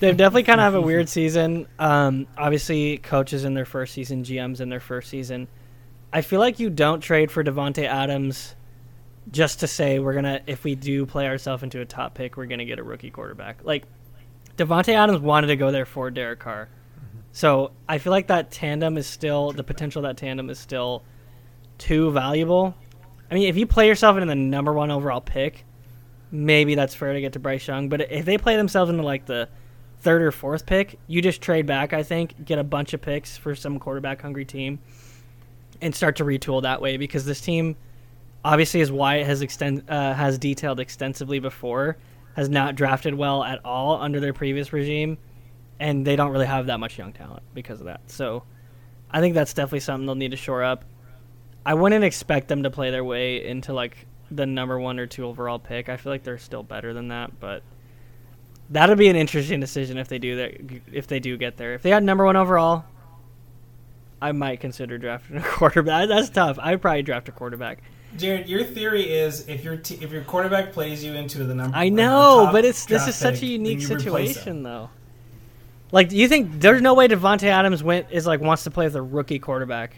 they've 0.00 0.16
definitely 0.16 0.44
kind 0.44 0.60
of 0.60 0.64
have 0.64 0.74
a 0.74 0.80
weird 0.80 1.08
season. 1.18 1.66
Um, 1.78 2.26
obviously, 2.36 2.98
coaches 2.98 3.44
in 3.44 3.54
their 3.54 3.64
first 3.64 3.94
season, 3.94 4.22
GMs 4.22 4.60
in 4.60 4.68
their 4.68 4.80
first 4.80 5.08
season. 5.08 5.48
I 6.12 6.22
feel 6.22 6.40
like 6.40 6.58
you 6.58 6.70
don't 6.70 7.00
trade 7.00 7.30
for 7.30 7.44
Davante 7.44 7.84
Adams 7.84 8.56
just 9.30 9.60
to 9.60 9.66
say 9.66 9.98
we're 9.98 10.14
gonna 10.14 10.40
if 10.46 10.64
we 10.64 10.74
do 10.74 11.06
play 11.06 11.28
ourselves 11.28 11.62
into 11.62 11.80
a 11.80 11.84
top 11.84 12.14
pick, 12.14 12.36
we're 12.36 12.46
gonna 12.46 12.64
get 12.64 12.78
a 12.78 12.82
rookie 12.82 13.10
quarterback. 13.10 13.64
Like 13.64 13.84
Davante 14.56 14.92
Adams 14.94 15.20
wanted 15.20 15.48
to 15.48 15.56
go 15.56 15.70
there 15.70 15.86
for 15.86 16.10
Derek 16.10 16.40
Carr, 16.40 16.68
so 17.32 17.70
I 17.88 17.98
feel 17.98 18.10
like 18.10 18.26
that 18.26 18.50
tandem 18.50 18.96
is 18.96 19.06
still 19.06 19.52
the 19.52 19.62
potential. 19.62 20.02
That 20.02 20.16
tandem 20.16 20.50
is 20.50 20.58
still 20.58 21.04
too 21.78 22.10
valuable. 22.10 22.74
I 23.30 23.34
mean, 23.34 23.48
if 23.48 23.56
you 23.56 23.66
play 23.66 23.86
yourself 23.86 24.16
into 24.16 24.26
the 24.26 24.34
number 24.34 24.72
one 24.72 24.90
overall 24.90 25.20
pick, 25.20 25.64
maybe 26.30 26.74
that's 26.74 26.94
fair 26.94 27.12
to 27.12 27.20
get 27.20 27.32
to 27.34 27.38
Bryce 27.38 27.66
Young. 27.66 27.88
But 27.88 28.10
if 28.12 28.24
they 28.24 28.38
play 28.38 28.56
themselves 28.56 28.90
into 28.90 29.02
like 29.02 29.26
the 29.26 29.48
third 30.00 30.22
or 30.22 30.32
fourth 30.32 30.66
pick, 30.66 30.98
you 31.06 31.22
just 31.22 31.40
trade 31.40 31.66
back. 31.66 31.92
I 31.92 32.02
think 32.02 32.44
get 32.44 32.58
a 32.58 32.64
bunch 32.64 32.94
of 32.94 33.02
picks 33.02 33.36
for 33.36 33.54
some 33.54 33.78
quarterback 33.78 34.22
hungry 34.22 34.44
team, 34.44 34.78
and 35.80 35.94
start 35.94 36.16
to 36.16 36.24
retool 36.24 36.62
that 36.62 36.80
way 36.80 36.96
because 36.96 37.24
this 37.24 37.40
team 37.40 37.76
obviously 38.44 38.80
as 38.80 38.90
Wyatt 38.90 39.26
has 39.26 39.42
extend 39.42 39.84
uh, 39.88 40.14
has 40.14 40.38
detailed 40.38 40.80
extensively 40.80 41.38
before, 41.38 41.96
has 42.34 42.48
not 42.48 42.74
drafted 42.74 43.14
well 43.14 43.42
at 43.44 43.64
all 43.64 44.00
under 44.00 44.20
their 44.20 44.32
previous 44.32 44.72
regime, 44.72 45.18
and 45.78 46.06
they 46.06 46.16
don't 46.16 46.30
really 46.30 46.46
have 46.46 46.66
that 46.66 46.80
much 46.80 46.98
young 46.98 47.12
talent 47.12 47.42
because 47.54 47.80
of 47.80 47.86
that. 47.86 48.00
So, 48.06 48.44
I 49.10 49.20
think 49.20 49.34
that's 49.34 49.52
definitely 49.52 49.80
something 49.80 50.06
they'll 50.06 50.14
need 50.14 50.30
to 50.30 50.36
shore 50.36 50.62
up. 50.62 50.84
I 51.64 51.74
wouldn't 51.74 52.04
expect 52.04 52.48
them 52.48 52.62
to 52.62 52.70
play 52.70 52.90
their 52.90 53.04
way 53.04 53.44
into 53.44 53.72
like 53.72 54.06
the 54.30 54.46
number 54.46 54.78
one 54.78 54.98
or 54.98 55.06
two 55.06 55.24
overall 55.26 55.58
pick. 55.58 55.88
I 55.88 55.96
feel 55.96 56.12
like 56.12 56.22
they're 56.22 56.38
still 56.38 56.62
better 56.62 56.92
than 56.94 57.08
that, 57.08 57.38
but 57.40 57.62
that'll 58.70 58.96
be 58.96 59.08
an 59.08 59.16
interesting 59.16 59.60
decision 59.60 59.98
if 59.98 60.08
they 60.08 60.18
do 60.18 60.36
that. 60.36 60.80
If 60.92 61.06
they 61.06 61.20
do 61.20 61.36
get 61.36 61.56
there, 61.56 61.74
if 61.74 61.82
they 61.82 61.90
had 61.90 62.02
number 62.04 62.24
one 62.24 62.36
overall, 62.36 62.84
I 64.22 64.32
might 64.32 64.60
consider 64.60 64.98
drafting 64.98 65.38
a 65.38 65.42
quarterback. 65.44 66.08
That's 66.08 66.28
tough. 66.30 66.58
I'd 66.60 66.80
probably 66.82 67.02
draft 67.02 67.28
a 67.28 67.32
quarterback. 67.32 67.82
Jarod, 68.16 68.48
your 68.48 68.64
theory 68.64 69.02
is 69.08 69.46
if 69.48 69.62
your 69.62 69.76
t- 69.76 69.98
if 70.00 70.10
your 70.10 70.24
quarterback 70.24 70.72
plays 70.72 71.04
you 71.04 71.12
into 71.14 71.44
the 71.44 71.54
number, 71.54 71.76
I 71.76 71.88
know, 71.90 72.48
but 72.50 72.64
it's 72.64 72.84
this 72.84 73.06
is 73.06 73.14
such 73.14 73.40
a 73.42 73.46
unique 73.46 73.80
you 73.82 73.86
replace 73.96 74.28
him. 74.30 74.34
situation, 74.34 74.62
though. 74.64 74.90
Like, 75.92 76.08
do 76.08 76.16
you 76.16 76.26
think 76.28 76.60
there's 76.60 76.82
no 76.82 76.94
way 76.94 77.06
Davante 77.08 77.44
Adams 77.44 77.82
went 77.84 78.08
is 78.10 78.26
like 78.26 78.40
wants 78.40 78.64
to 78.64 78.70
play 78.70 78.86
with 78.86 78.96
a 78.96 79.02
rookie 79.02 79.38
quarterback? 79.38 79.96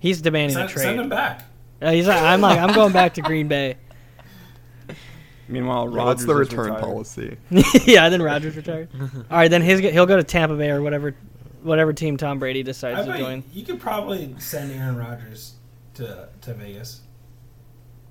He's 0.00 0.20
demanding 0.20 0.56
Send, 0.56 0.68
a 0.68 0.72
trade. 0.72 0.82
send 0.82 1.00
him 1.00 1.08
back. 1.08 1.44
Uh, 1.82 1.90
he's 1.92 2.06
like, 2.06 2.20
I'm 2.22 2.40
like, 2.40 2.58
I'm 2.58 2.74
going 2.74 2.92
back 2.92 3.14
to 3.14 3.22
Green 3.22 3.48
Bay. 3.48 3.76
Meanwhile, 5.48 5.92
Yeah, 5.94 6.04
What's 6.04 6.24
the 6.24 6.32
is 6.32 6.50
return 6.50 6.66
retired. 6.72 6.80
policy? 6.82 7.36
yeah, 7.84 8.08
then 8.08 8.22
Rodgers 8.22 8.56
retired. 8.56 8.88
All 9.30 9.36
right, 9.36 9.50
then 9.50 9.60
his 9.62 9.80
he'll 9.80 10.06
go 10.06 10.16
to 10.16 10.24
Tampa 10.24 10.56
Bay 10.56 10.70
or 10.70 10.80
whatever, 10.80 11.14
whatever 11.62 11.92
team 11.92 12.16
Tom 12.16 12.38
Brady 12.38 12.60
I 12.60 12.62
decides 12.62 13.04
to 13.04 13.12
bet 13.12 13.20
join. 13.20 13.44
you 13.52 13.62
could 13.64 13.78
probably 13.80 14.34
send 14.38 14.72
Aaron 14.72 14.96
Rodgers 14.96 15.54
to 15.94 16.28
to 16.42 16.54
Vegas. 16.54 17.02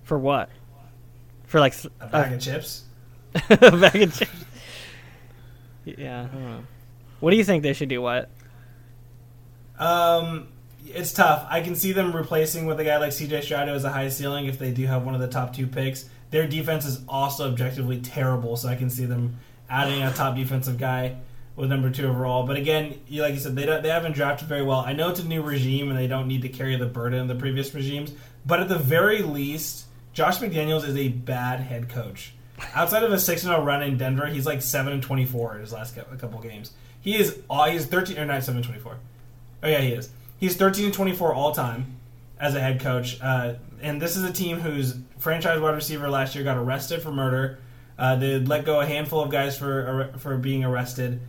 For 0.04 0.20
what? 0.20 0.50
For 1.46 1.60
like 1.60 1.76
th- 1.76 1.92
A 2.02 2.08
bag 2.08 2.34
of 2.34 2.40
chips. 2.42 2.84
a 3.50 3.58
bag 3.58 3.96
of 4.04 4.16
chips. 4.16 4.32
Yeah. 5.86 6.28
I 6.32 6.36
don't 6.36 6.44
know. 6.44 6.64
What 7.20 7.32
do 7.32 7.38
you 7.38 7.44
think 7.44 7.64
they 7.64 7.74
should 7.74 7.90
do? 7.90 8.02
What? 8.02 8.30
Um, 9.80 10.50
it's 10.94 11.14
tough. 11.14 11.46
I 11.50 11.62
can 11.62 11.76
see 11.76 11.92
them 11.92 12.16
replacing 12.16 12.66
with 12.66 12.80
a 12.80 12.84
guy 12.84 12.98
like 12.98 13.12
CJ 13.12 13.44
Stroud 13.44 13.70
as 13.70 13.84
a 13.84 13.92
high 13.92 14.10
ceiling 14.10 14.46
if 14.46 14.60
they 14.60 14.72
do 14.72 14.86
have 14.86 15.06
one 15.06 15.16
of 15.16 15.22
the 15.22 15.28
top 15.28 15.54
two 15.56 15.68
picks. 15.68 16.06
Their 16.32 16.48
defense 16.48 16.86
is 16.86 17.02
also 17.08 17.50
objectively 17.50 18.00
terrible, 18.00 18.58
so 18.58 18.70
I 18.70 18.76
can 18.76 18.90
see 18.90 19.06
them 19.06 19.38
adding 19.70 20.02
a 20.02 20.12
top 20.12 20.36
defensive 20.36 20.78
guy 20.78 21.18
with 21.56 21.70
number 21.70 21.90
two 21.90 22.08
overall. 22.08 22.46
But 22.46 22.58
again, 22.58 23.00
like 23.12 23.34
you 23.34 23.40
said, 23.40 23.56
they 23.56 23.66
don't, 23.66 23.84
they 23.84 23.90
haven't 23.90 24.14
drafted 24.14 24.48
very 24.48 24.64
well. 24.64 24.80
I 24.80 24.94
know 24.94 25.10
it's 25.10 25.20
a 25.20 25.26
new 25.26 25.42
regime 25.42 25.90
and 25.90 25.98
they 25.98 26.08
don't 26.08 26.28
need 26.28 26.42
to 26.42 26.50
carry 26.50 26.76
the 26.76 26.86
burden 26.86 27.20
of 27.22 27.28
the 27.28 27.36
previous 27.36 27.74
regimes, 27.74 28.12
but 28.46 28.60
at 28.60 28.70
the 28.70 28.78
very 28.78 29.22
least, 29.22 29.86
Josh 30.14 30.40
McDaniels 30.40 30.88
is 30.88 30.96
a 30.96 31.10
bad 31.10 31.60
head 31.60 31.90
coach. 31.90 32.34
Outside 32.76 33.04
of 33.04 33.12
a 33.12 33.20
six 33.20 33.42
0 33.42 33.64
run 33.64 33.84
in 33.84 33.98
Denver, 33.98 34.28
he's 34.28 34.46
like 34.46 34.62
seven 34.62 34.94
and 34.94 35.04
twenty 35.04 35.26
four 35.26 35.56
in 35.56 35.62
his 35.62 35.74
last 35.74 35.96
cou- 35.96 36.04
couple 36.18 36.40
games. 36.40 36.72
He 37.02 37.16
is 37.16 37.40
all 37.50 37.66
he's 37.66 37.86
thirteen 37.88 38.18
or 38.18 38.26
not 38.26 38.44
seven 38.44 38.62
twenty 38.64 38.80
four. 38.80 38.98
Oh 39.62 39.68
yeah, 39.68 39.80
he 39.82 39.90
is. 39.94 40.10
He's 40.38 40.56
thirteen 40.56 40.86
and 40.86 40.94
twenty 40.94 41.14
four 41.14 41.34
all 41.34 41.54
time 41.54 41.98
as 42.40 42.56
a 42.56 42.60
head 42.60 42.82
coach. 42.82 43.20
Uh, 43.22 43.56
and 43.82 44.02
this 44.02 44.16
is 44.16 44.24
a 44.24 44.34
team 44.34 44.60
whose 44.60 44.96
franchise 45.20 45.60
wide 45.60 45.76
receiver 45.76 46.10
last 46.10 46.36
year 46.36 46.44
got 46.44 46.58
arrested 46.58 47.02
for 47.02 47.12
murder. 47.12 47.60
Uh, 47.98 48.16
they 48.16 48.40
let 48.40 48.66
go 48.66 48.80
a 48.80 48.86
handful 48.86 49.22
of 49.22 49.30
guys 49.30 49.58
for 49.58 50.14
for 50.18 50.38
being 50.38 50.64
arrested, 50.64 51.22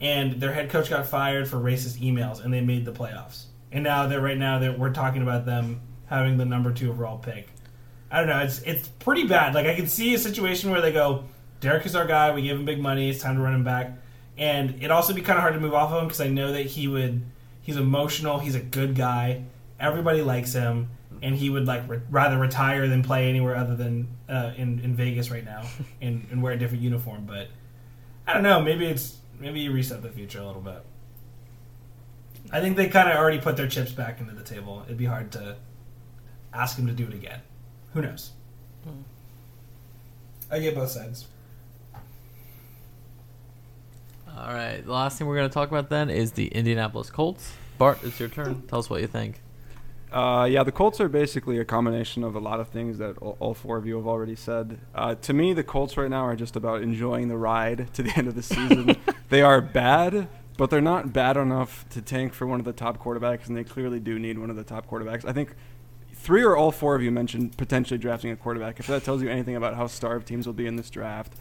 and 0.00 0.40
their 0.40 0.52
head 0.52 0.70
coach 0.70 0.90
got 0.90 1.06
fired 1.06 1.48
for 1.48 1.58
racist 1.58 2.00
emails, 2.00 2.44
and 2.44 2.52
they 2.52 2.60
made 2.60 2.84
the 2.84 2.92
playoffs. 2.92 3.44
And 3.70 3.84
now 3.84 4.06
they're 4.06 4.20
right 4.20 4.38
now 4.38 4.58
we're 4.72 4.92
talking 4.92 5.22
about 5.22 5.44
them 5.44 5.80
having 6.06 6.36
the 6.36 6.44
number 6.44 6.72
two 6.72 6.90
overall 6.90 7.18
pick. 7.18 7.48
I 8.10 8.20
don't 8.20 8.28
know. 8.28 8.40
It's 8.40 8.60
it's 8.62 8.88
pretty 8.88 9.26
bad. 9.26 9.54
Like 9.54 9.66
I 9.66 9.74
can 9.74 9.86
see 9.86 10.14
a 10.14 10.18
situation 10.18 10.70
where 10.70 10.80
they 10.80 10.92
go, 10.92 11.24
Derek 11.60 11.84
is 11.84 11.94
our 11.94 12.06
guy. 12.06 12.32
We 12.32 12.42
give 12.42 12.58
him 12.58 12.64
big 12.64 12.80
money. 12.80 13.10
It's 13.10 13.20
time 13.20 13.36
to 13.36 13.42
run 13.42 13.54
him 13.54 13.64
back. 13.64 13.92
And 14.38 14.76
it'd 14.76 14.90
also 14.90 15.12
be 15.12 15.22
kind 15.22 15.38
of 15.38 15.42
hard 15.42 15.54
to 15.54 15.60
move 15.60 15.74
off 15.74 15.90
of 15.90 16.00
him 16.00 16.08
because 16.08 16.20
I 16.20 16.28
know 16.28 16.52
that 16.52 16.66
he 16.66 16.88
would. 16.88 17.22
He's 17.66 17.76
emotional. 17.76 18.38
He's 18.38 18.54
a 18.54 18.60
good 18.60 18.94
guy. 18.94 19.42
Everybody 19.80 20.22
likes 20.22 20.52
him, 20.52 20.88
and 21.20 21.34
he 21.34 21.50
would 21.50 21.66
like 21.66 21.88
re- 21.88 22.00
rather 22.08 22.38
retire 22.38 22.86
than 22.86 23.02
play 23.02 23.28
anywhere 23.28 23.56
other 23.56 23.74
than 23.74 24.06
uh, 24.28 24.52
in 24.56 24.78
in 24.78 24.94
Vegas 24.94 25.32
right 25.32 25.44
now 25.44 25.64
and, 26.00 26.28
and 26.30 26.40
wear 26.40 26.52
a 26.52 26.56
different 26.56 26.84
uniform. 26.84 27.26
But 27.26 27.48
I 28.24 28.34
don't 28.34 28.44
know. 28.44 28.62
Maybe 28.62 28.86
it's 28.86 29.18
maybe 29.40 29.58
you 29.58 29.72
reset 29.72 30.00
the 30.00 30.10
future 30.10 30.38
a 30.38 30.46
little 30.46 30.62
bit. 30.62 30.80
I 32.52 32.60
think 32.60 32.76
they 32.76 32.86
kind 32.86 33.10
of 33.10 33.16
already 33.16 33.40
put 33.40 33.56
their 33.56 33.66
chips 33.66 33.90
back 33.90 34.20
into 34.20 34.32
the 34.32 34.44
table. 34.44 34.84
It'd 34.86 34.96
be 34.96 35.06
hard 35.06 35.32
to 35.32 35.56
ask 36.54 36.78
him 36.78 36.86
to 36.86 36.92
do 36.92 37.08
it 37.08 37.14
again. 37.14 37.40
Who 37.94 38.02
knows? 38.02 38.30
I 40.52 40.60
get 40.60 40.76
both 40.76 40.90
sides. 40.90 41.26
All 44.36 44.52
right. 44.52 44.84
The 44.84 44.92
last 44.92 45.16
thing 45.16 45.26
we're 45.26 45.36
going 45.36 45.48
to 45.48 45.54
talk 45.54 45.70
about 45.70 45.88
then 45.88 46.10
is 46.10 46.32
the 46.32 46.48
Indianapolis 46.48 47.08
Colts. 47.08 47.54
Bart, 47.78 47.98
it's 48.02 48.20
your 48.20 48.28
turn. 48.28 48.62
Tell 48.68 48.78
us 48.78 48.90
what 48.90 49.00
you 49.00 49.06
think. 49.06 49.40
Uh, 50.12 50.46
yeah, 50.50 50.62
the 50.62 50.72
Colts 50.72 51.00
are 51.00 51.08
basically 51.08 51.58
a 51.58 51.64
combination 51.64 52.22
of 52.22 52.34
a 52.34 52.38
lot 52.38 52.60
of 52.60 52.68
things 52.68 52.98
that 52.98 53.16
all, 53.18 53.36
all 53.40 53.54
four 53.54 53.76
of 53.78 53.86
you 53.86 53.96
have 53.96 54.06
already 54.06 54.36
said. 54.36 54.78
Uh, 54.94 55.14
to 55.16 55.32
me, 55.32 55.54
the 55.54 55.64
Colts 55.64 55.96
right 55.96 56.10
now 56.10 56.24
are 56.24 56.36
just 56.36 56.54
about 56.54 56.82
enjoying 56.82 57.28
the 57.28 57.36
ride 57.36 57.92
to 57.94 58.02
the 58.02 58.12
end 58.16 58.28
of 58.28 58.34
the 58.34 58.42
season. 58.42 58.96
they 59.30 59.40
are 59.40 59.60
bad, 59.60 60.28
but 60.58 60.68
they're 60.70 60.80
not 60.80 61.12
bad 61.12 61.36
enough 61.36 61.88
to 61.90 62.02
tank 62.02 62.34
for 62.34 62.46
one 62.46 62.58
of 62.60 62.66
the 62.66 62.72
top 62.72 63.02
quarterbacks, 63.02 63.48
and 63.48 63.56
they 63.56 63.64
clearly 63.64 64.00
do 64.00 64.18
need 64.18 64.38
one 64.38 64.50
of 64.50 64.56
the 64.56 64.64
top 64.64 64.88
quarterbacks. 64.88 65.24
I 65.24 65.32
think 65.32 65.54
three 66.12 66.42
or 66.42 66.56
all 66.56 66.72
four 66.72 66.94
of 66.94 67.02
you 67.02 67.10
mentioned 67.10 67.56
potentially 67.56 67.98
drafting 67.98 68.30
a 68.30 68.36
quarterback. 68.36 68.78
If 68.78 68.86
that 68.86 69.02
tells 69.02 69.22
you 69.22 69.28
anything 69.28 69.56
about 69.56 69.76
how 69.76 69.86
starved 69.86 70.26
teams 70.26 70.46
will 70.46 70.54
be 70.54 70.66
in 70.66 70.76
this 70.76 70.90
draft, 70.90 71.34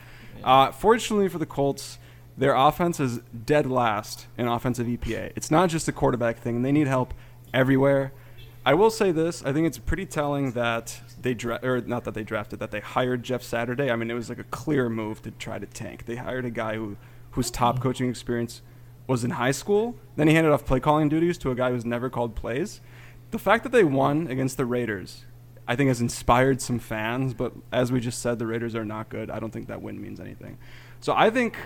uh, 0.43 0.71
fortunately 0.71 1.27
for 1.27 1.37
the 1.37 1.45
Colts, 1.45 1.97
their 2.37 2.53
offense 2.53 2.99
is 2.99 3.19
dead 3.45 3.65
last 3.65 4.27
in 4.37 4.47
offensive 4.47 4.87
EPA. 4.87 5.31
It's 5.35 5.49
not 5.49 5.69
just 5.69 5.87
a 5.87 5.91
quarterback 5.91 6.39
thing; 6.39 6.61
they 6.61 6.71
need 6.71 6.87
help 6.87 7.13
everywhere. 7.53 8.11
I 8.65 8.73
will 8.73 8.89
say 8.89 9.11
this: 9.11 9.43
I 9.45 9.53
think 9.53 9.67
it's 9.67 9.77
pretty 9.77 10.05
telling 10.05 10.51
that 10.51 10.99
they 11.21 11.33
dra- 11.33 11.59
or 11.63 11.81
not 11.81 12.03
that 12.03 12.13
they 12.13 12.23
drafted 12.23 12.59
that 12.59 12.71
they 12.71 12.79
hired 12.79 13.23
Jeff 13.23 13.43
Saturday. 13.43 13.89
I 13.89 13.95
mean, 13.95 14.09
it 14.09 14.15
was 14.15 14.29
like 14.29 14.39
a 14.39 14.43
clear 14.45 14.89
move 14.89 15.21
to 15.23 15.31
try 15.31 15.59
to 15.59 15.65
tank. 15.65 16.05
They 16.05 16.15
hired 16.15 16.45
a 16.45 16.49
guy 16.49 16.75
who 16.75 16.97
whose 17.31 17.51
top 17.51 17.81
coaching 17.81 18.09
experience 18.09 18.61
was 19.07 19.23
in 19.23 19.31
high 19.31 19.51
school. 19.51 19.95
Then 20.15 20.27
he 20.27 20.33
handed 20.33 20.51
off 20.51 20.65
play 20.65 20.79
calling 20.79 21.09
duties 21.09 21.37
to 21.39 21.51
a 21.51 21.55
guy 21.55 21.69
who's 21.69 21.85
never 21.85 22.09
called 22.09 22.35
plays. 22.35 22.81
The 23.31 23.39
fact 23.39 23.63
that 23.63 23.71
they 23.71 23.83
won 23.83 24.27
against 24.27 24.57
the 24.57 24.65
Raiders, 24.65 25.25
I 25.67 25.75
think, 25.75 25.89
has 25.89 26.01
inspired 26.01 26.61
some 26.61 26.79
fans. 26.79 27.33
But 27.33 27.53
as 27.71 27.91
we 27.91 27.99
just 27.99 28.19
said, 28.19 28.39
the 28.39 28.47
Raiders 28.47 28.73
are 28.75 28.85
not 28.85 29.09
good. 29.09 29.29
I 29.29 29.39
don't 29.39 29.51
think 29.51 29.67
that 29.67 29.81
win 29.81 30.01
means 30.01 30.19
anything. 30.19 30.57
So 31.01 31.13
I 31.13 31.29
think 31.29 31.57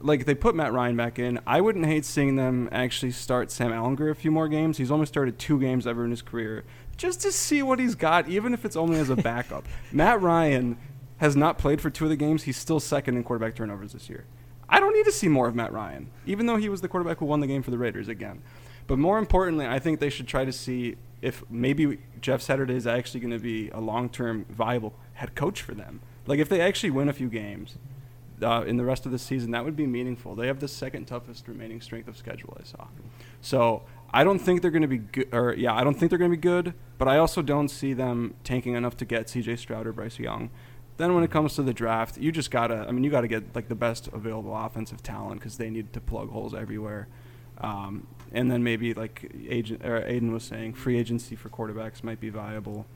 like 0.00 0.24
they 0.24 0.34
put 0.34 0.54
Matt 0.54 0.72
Ryan 0.72 0.96
back 0.96 1.18
in. 1.18 1.40
I 1.46 1.60
wouldn't 1.60 1.86
hate 1.86 2.04
seeing 2.04 2.36
them 2.36 2.68
actually 2.70 3.12
start 3.12 3.50
Sam 3.50 3.70
Ehlinger 3.70 4.10
a 4.10 4.14
few 4.14 4.30
more 4.30 4.48
games. 4.48 4.78
He's 4.78 4.90
only 4.90 5.06
started 5.06 5.38
two 5.38 5.58
games 5.58 5.86
ever 5.86 6.04
in 6.04 6.10
his 6.10 6.22
career, 6.22 6.64
just 6.96 7.20
to 7.22 7.32
see 7.32 7.62
what 7.62 7.78
he's 7.78 7.94
got, 7.94 8.28
even 8.28 8.54
if 8.54 8.64
it's 8.64 8.76
only 8.76 8.98
as 8.98 9.10
a 9.10 9.16
backup. 9.30 9.64
Matt 9.92 10.20
Ryan 10.20 10.76
has 11.18 11.34
not 11.34 11.58
played 11.58 11.80
for 11.80 11.90
two 11.90 12.04
of 12.04 12.10
the 12.10 12.16
games. 12.16 12.42
He's 12.42 12.56
still 12.56 12.80
second 12.80 13.16
in 13.16 13.24
quarterback 13.24 13.54
turnovers 13.54 13.92
this 13.92 14.08
year. 14.08 14.24
I 14.68 14.80
don't 14.80 14.92
need 14.92 15.04
to 15.04 15.12
see 15.12 15.28
more 15.28 15.48
of 15.48 15.54
Matt 15.54 15.72
Ryan, 15.72 16.10
even 16.26 16.46
though 16.46 16.56
he 16.56 16.68
was 16.68 16.80
the 16.80 16.88
quarterback 16.88 17.18
who 17.18 17.26
won 17.26 17.40
the 17.40 17.46
game 17.46 17.62
for 17.62 17.70
the 17.70 17.78
Raiders 17.78 18.08
again. 18.08 18.42
But 18.86 18.98
more 18.98 19.18
importantly, 19.18 19.66
I 19.66 19.78
think 19.78 20.00
they 20.00 20.10
should 20.10 20.28
try 20.28 20.44
to 20.44 20.52
see 20.52 20.96
if 21.22 21.42
maybe 21.50 21.98
Jeff 22.20 22.42
Saturday 22.42 22.74
is 22.74 22.86
actually 22.86 23.20
going 23.20 23.32
to 23.32 23.38
be 23.38 23.70
a 23.70 23.80
long-term 23.80 24.46
viable 24.50 24.94
head 25.14 25.34
coach 25.34 25.62
for 25.62 25.74
them. 25.74 26.00
Like 26.26 26.38
if 26.38 26.48
they 26.48 26.60
actually 26.60 26.90
win 26.90 27.08
a 27.08 27.12
few 27.12 27.28
games 27.28 27.78
uh, 28.42 28.64
in 28.66 28.76
the 28.76 28.84
rest 28.84 29.06
of 29.06 29.12
the 29.12 29.18
season, 29.18 29.50
that 29.52 29.64
would 29.64 29.76
be 29.76 29.86
meaningful. 29.86 30.34
They 30.34 30.46
have 30.46 30.60
the 30.60 30.68
second 30.68 31.06
toughest 31.06 31.48
remaining 31.48 31.80
strength 31.80 32.08
of 32.08 32.16
schedule 32.16 32.56
I 32.60 32.64
saw. 32.64 32.86
So 33.40 33.82
I 34.12 34.24
don't 34.24 34.38
think 34.38 34.62
they're 34.62 34.70
going 34.70 34.82
to 34.82 34.88
be 34.88 34.98
good. 34.98 35.28
Or 35.32 35.54
yeah, 35.56 35.74
I 35.74 35.84
don't 35.84 35.94
think 35.94 36.10
they're 36.10 36.18
going 36.18 36.30
to 36.30 36.36
be 36.36 36.40
good. 36.40 36.74
But 36.98 37.08
I 37.08 37.18
also 37.18 37.42
don't 37.42 37.68
see 37.68 37.92
them 37.92 38.34
tanking 38.44 38.74
enough 38.74 38.96
to 38.98 39.04
get 39.04 39.28
C.J. 39.28 39.56
Stroud 39.56 39.86
or 39.86 39.92
Bryce 39.92 40.18
Young. 40.18 40.50
Then 40.96 41.14
when 41.14 41.24
it 41.24 41.30
comes 41.30 41.54
to 41.56 41.62
the 41.62 41.74
draft, 41.74 42.16
you 42.16 42.32
just 42.32 42.50
gotta. 42.50 42.86
I 42.88 42.90
mean, 42.90 43.04
you 43.04 43.10
gotta 43.10 43.28
get 43.28 43.54
like 43.54 43.68
the 43.68 43.74
best 43.74 44.08
available 44.08 44.56
offensive 44.56 45.02
talent 45.02 45.40
because 45.40 45.58
they 45.58 45.68
need 45.68 45.92
to 45.92 46.00
plug 46.00 46.30
holes 46.30 46.54
everywhere. 46.54 47.08
Um, 47.58 48.06
and 48.32 48.50
then 48.50 48.62
maybe 48.62 48.94
like 48.94 49.30
agent 49.48 49.84
or 49.84 50.06
Aidan 50.06 50.32
was 50.32 50.44
saying, 50.44 50.74
free 50.74 50.98
agency 50.98 51.36
for 51.36 51.48
quarterbacks 51.48 52.02
might 52.02 52.20
be 52.20 52.30
viable. 52.30 52.86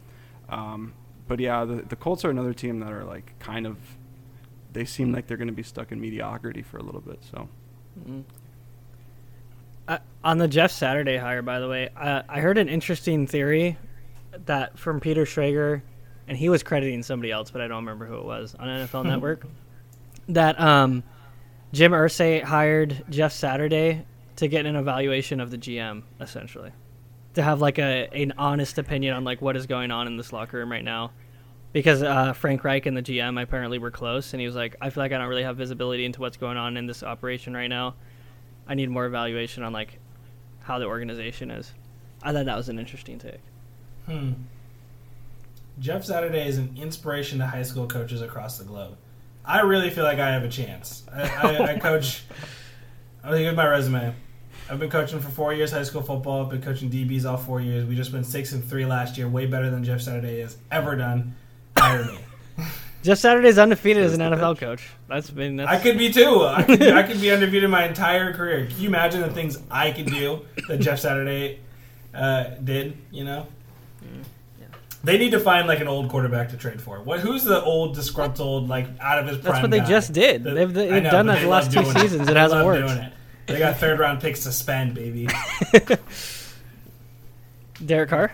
Um, 0.48 0.94
but 1.28 1.40
yeah, 1.40 1.64
the 1.64 1.82
the 1.82 1.96
Colts 1.96 2.24
are 2.24 2.30
another 2.30 2.54
team 2.54 2.80
that 2.80 2.92
are 2.92 3.04
like 3.04 3.38
kind 3.38 3.66
of. 3.66 3.76
They 4.72 4.84
seem 4.84 5.12
like 5.12 5.26
they're 5.26 5.36
going 5.36 5.48
to 5.48 5.54
be 5.54 5.62
stuck 5.62 5.90
in 5.92 6.00
mediocrity 6.00 6.62
for 6.62 6.78
a 6.78 6.82
little 6.82 7.00
bit. 7.00 7.20
So 7.30 7.48
Uh, 9.88 9.98
on 10.22 10.38
the 10.38 10.46
Jeff 10.48 10.70
Saturday 10.70 11.16
hire, 11.16 11.42
by 11.42 11.58
the 11.58 11.68
way, 11.68 11.88
uh, 11.96 12.22
I 12.28 12.40
heard 12.40 12.58
an 12.58 12.68
interesting 12.68 13.26
theory 13.26 13.76
that 14.46 14.78
from 14.78 15.00
Peter 15.00 15.24
Schrager, 15.24 15.82
and 16.28 16.38
he 16.38 16.48
was 16.48 16.62
crediting 16.62 17.02
somebody 17.02 17.32
else, 17.32 17.50
but 17.50 17.60
I 17.60 17.66
don't 17.66 17.78
remember 17.84 18.06
who 18.06 18.16
it 18.16 18.24
was 18.24 18.54
on 18.54 18.68
NFL 18.68 19.04
Network. 19.06 19.44
That 20.28 20.60
um, 20.60 21.02
Jim 21.72 21.90
Irsay 21.90 22.42
hired 22.42 23.04
Jeff 23.10 23.32
Saturday 23.32 24.04
to 24.36 24.46
get 24.46 24.64
an 24.66 24.76
evaluation 24.76 25.40
of 25.40 25.50
the 25.50 25.58
GM, 25.58 26.02
essentially, 26.20 26.70
to 27.34 27.42
have 27.42 27.60
like 27.60 27.78
a 27.80 28.08
an 28.12 28.32
honest 28.38 28.78
opinion 28.78 29.14
on 29.16 29.24
like 29.24 29.42
what 29.42 29.56
is 29.56 29.66
going 29.66 29.90
on 29.90 30.06
in 30.06 30.16
this 30.16 30.32
locker 30.32 30.58
room 30.58 30.70
right 30.70 30.84
now. 30.84 31.10
Because 31.72 32.02
uh, 32.02 32.32
Frank 32.32 32.64
Reich 32.64 32.86
and 32.86 32.96
the 32.96 33.02
GM 33.02 33.40
apparently 33.40 33.78
were 33.78 33.92
close, 33.92 34.32
and 34.32 34.40
he 34.40 34.46
was 34.46 34.56
like, 34.56 34.76
"I 34.80 34.90
feel 34.90 35.02
like 35.02 35.12
I 35.12 35.18
don't 35.18 35.28
really 35.28 35.44
have 35.44 35.56
visibility 35.56 36.04
into 36.04 36.20
what's 36.20 36.36
going 36.36 36.56
on 36.56 36.76
in 36.76 36.86
this 36.86 37.02
operation 37.02 37.54
right 37.54 37.68
now. 37.68 37.94
I 38.66 38.74
need 38.74 38.90
more 38.90 39.06
evaluation 39.06 39.62
on 39.62 39.72
like 39.72 39.98
how 40.62 40.78
the 40.78 40.86
organization 40.86 41.50
is." 41.50 41.72
I 42.22 42.32
thought 42.32 42.46
that 42.46 42.56
was 42.56 42.68
an 42.68 42.78
interesting 42.78 43.18
take. 43.18 43.40
Hmm. 44.06 44.32
Jeff 45.78 46.04
Saturday 46.04 46.46
is 46.46 46.58
an 46.58 46.76
inspiration 46.76 47.38
to 47.38 47.46
high 47.46 47.62
school 47.62 47.86
coaches 47.86 48.20
across 48.20 48.58
the 48.58 48.64
globe. 48.64 48.96
I 49.44 49.60
really 49.60 49.90
feel 49.90 50.04
like 50.04 50.18
I 50.18 50.30
have 50.30 50.42
a 50.42 50.48
chance. 50.48 51.04
I, 51.12 51.22
I, 51.22 51.72
I 51.72 51.78
coach. 51.78 52.24
I 53.24 53.30
think 53.30 53.48
of 53.48 53.54
my 53.54 53.66
resume. 53.66 54.14
I've 54.68 54.78
been 54.78 54.90
coaching 54.90 55.20
for 55.20 55.30
four 55.30 55.52
years 55.52 55.72
high 55.72 55.82
school 55.82 56.02
football. 56.02 56.44
I've 56.44 56.50
been 56.50 56.62
coaching 56.62 56.90
DBs 56.90 57.24
all 57.24 57.36
four 57.36 57.60
years. 57.60 57.84
We 57.86 57.96
just 57.96 58.12
went 58.12 58.26
six 58.26 58.52
and 58.52 58.64
three 58.64 58.86
last 58.86 59.18
year, 59.18 59.28
way 59.28 59.46
better 59.46 59.70
than 59.70 59.82
Jeff 59.82 60.00
Saturday 60.00 60.40
has 60.40 60.56
ever 60.70 60.96
done. 60.96 61.34
Hire 61.80 62.04
me. 62.04 62.18
Jeff 63.02 63.18
Saturday's 63.18 63.56
undefeated 63.58 64.02
as 64.04 64.12
an 64.14 64.20
NFL 64.20 64.58
coach. 64.58 64.86
That's 65.08 65.30
been 65.30 65.56
that's, 65.56 65.70
I 65.70 65.78
could 65.78 65.96
be 65.96 66.12
too. 66.12 66.44
I 66.44 66.62
could, 66.66 66.82
I 66.82 67.02
could 67.02 67.20
be 67.20 67.30
undefeated 67.30 67.70
my 67.70 67.86
entire 67.86 68.32
career. 68.34 68.66
Can 68.66 68.78
you 68.80 68.88
imagine 68.88 69.22
the 69.22 69.30
things 69.30 69.58
I 69.70 69.90
could 69.90 70.06
do 70.06 70.42
that 70.68 70.78
Jeff 70.80 70.98
Saturday 71.00 71.60
uh, 72.14 72.44
did? 72.62 72.96
You 73.10 73.24
know, 73.24 73.46
they 75.02 75.16
need 75.16 75.30
to 75.30 75.40
find 75.40 75.66
like 75.66 75.80
an 75.80 75.88
old 75.88 76.10
quarterback 76.10 76.50
to 76.50 76.58
trade 76.58 76.82
for. 76.82 77.00
What? 77.02 77.20
Who's 77.20 77.42
the 77.44 77.62
old 77.64 77.94
disgruntled 77.94 78.68
like 78.68 78.86
out 79.00 79.18
of 79.18 79.26
his 79.26 79.38
prime? 79.38 79.52
That's 79.54 79.62
what 79.62 79.70
they 79.70 79.78
guy? 79.80 79.86
just 79.88 80.12
did. 80.12 80.44
The- 80.44 80.50
They've- 80.50 80.72
they've 80.74 81.02
know, 81.04 81.10
done 81.10 81.26
that 81.28 81.36
they 81.36 81.42
the 81.44 81.48
last 81.48 81.72
two 81.72 81.82
doing 81.82 81.96
it. 81.96 82.00
seasons. 82.00 82.28
It 82.28 82.36
hasn't 82.36 82.66
worked. 82.66 82.86
doing 82.86 82.98
it. 82.98 83.12
They 83.46 83.58
got 83.58 83.78
third 83.78 83.98
round 83.98 84.20
picks 84.20 84.42
to 84.44 84.52
spend, 84.52 84.94
baby. 84.94 85.26
Derek 87.86 88.10
Carr. 88.10 88.30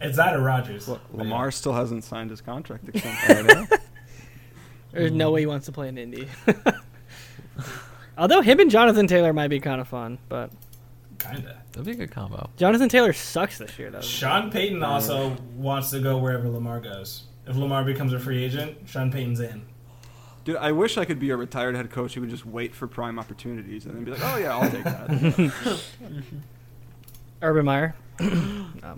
It's 0.00 0.16
that 0.16 0.34
or 0.34 0.40
Rodgers. 0.40 0.88
Look, 0.88 1.00
Lamar 1.12 1.50
still 1.50 1.72
hasn't 1.72 2.04
signed 2.04 2.30
his 2.30 2.40
contract 2.40 2.88
extension. 2.88 3.68
There's 4.92 5.12
no 5.12 5.30
way 5.32 5.40
he 5.40 5.46
wants 5.46 5.66
to 5.66 5.72
play 5.72 5.88
in 5.88 5.98
Indy. 5.98 6.28
Although 8.18 8.42
him 8.42 8.60
and 8.60 8.70
Jonathan 8.70 9.06
Taylor 9.06 9.32
might 9.32 9.48
be 9.48 9.58
kind 9.58 9.80
of 9.80 9.88
fun, 9.88 10.18
but 10.28 10.50
Kinda. 11.18 11.62
That'd 11.72 11.86
be 11.86 11.92
a 11.92 11.94
good 11.94 12.10
combo. 12.10 12.50
Jonathan 12.56 12.88
Taylor 12.88 13.12
sucks 13.12 13.58
this 13.58 13.78
year, 13.78 13.90
though. 13.90 14.00
Sean 14.00 14.50
Payton 14.50 14.82
also 14.82 15.36
wants 15.56 15.90
to 15.90 16.00
go 16.00 16.18
wherever 16.18 16.48
Lamar 16.48 16.80
goes. 16.80 17.24
If 17.46 17.56
Lamar 17.56 17.84
becomes 17.84 18.12
a 18.12 18.18
free 18.18 18.44
agent, 18.44 18.76
Sean 18.86 19.10
Payton's 19.10 19.40
in. 19.40 19.64
Dude, 20.44 20.56
I 20.56 20.72
wish 20.72 20.98
I 20.98 21.06
could 21.06 21.18
be 21.18 21.30
a 21.30 21.36
retired 21.36 21.74
head 21.74 21.90
coach 21.90 22.14
who 22.14 22.20
would 22.20 22.30
just 22.30 22.44
wait 22.44 22.74
for 22.74 22.86
prime 22.86 23.18
opportunities 23.18 23.86
and 23.86 23.94
then 23.94 24.04
be 24.04 24.10
like, 24.10 24.20
oh 24.22 24.36
yeah, 24.36 24.54
I'll 24.54 24.70
take 24.70 24.84
that. 24.84 25.80
Urban 27.42 27.64
Meyer. 27.64 27.94
No, 28.20 28.66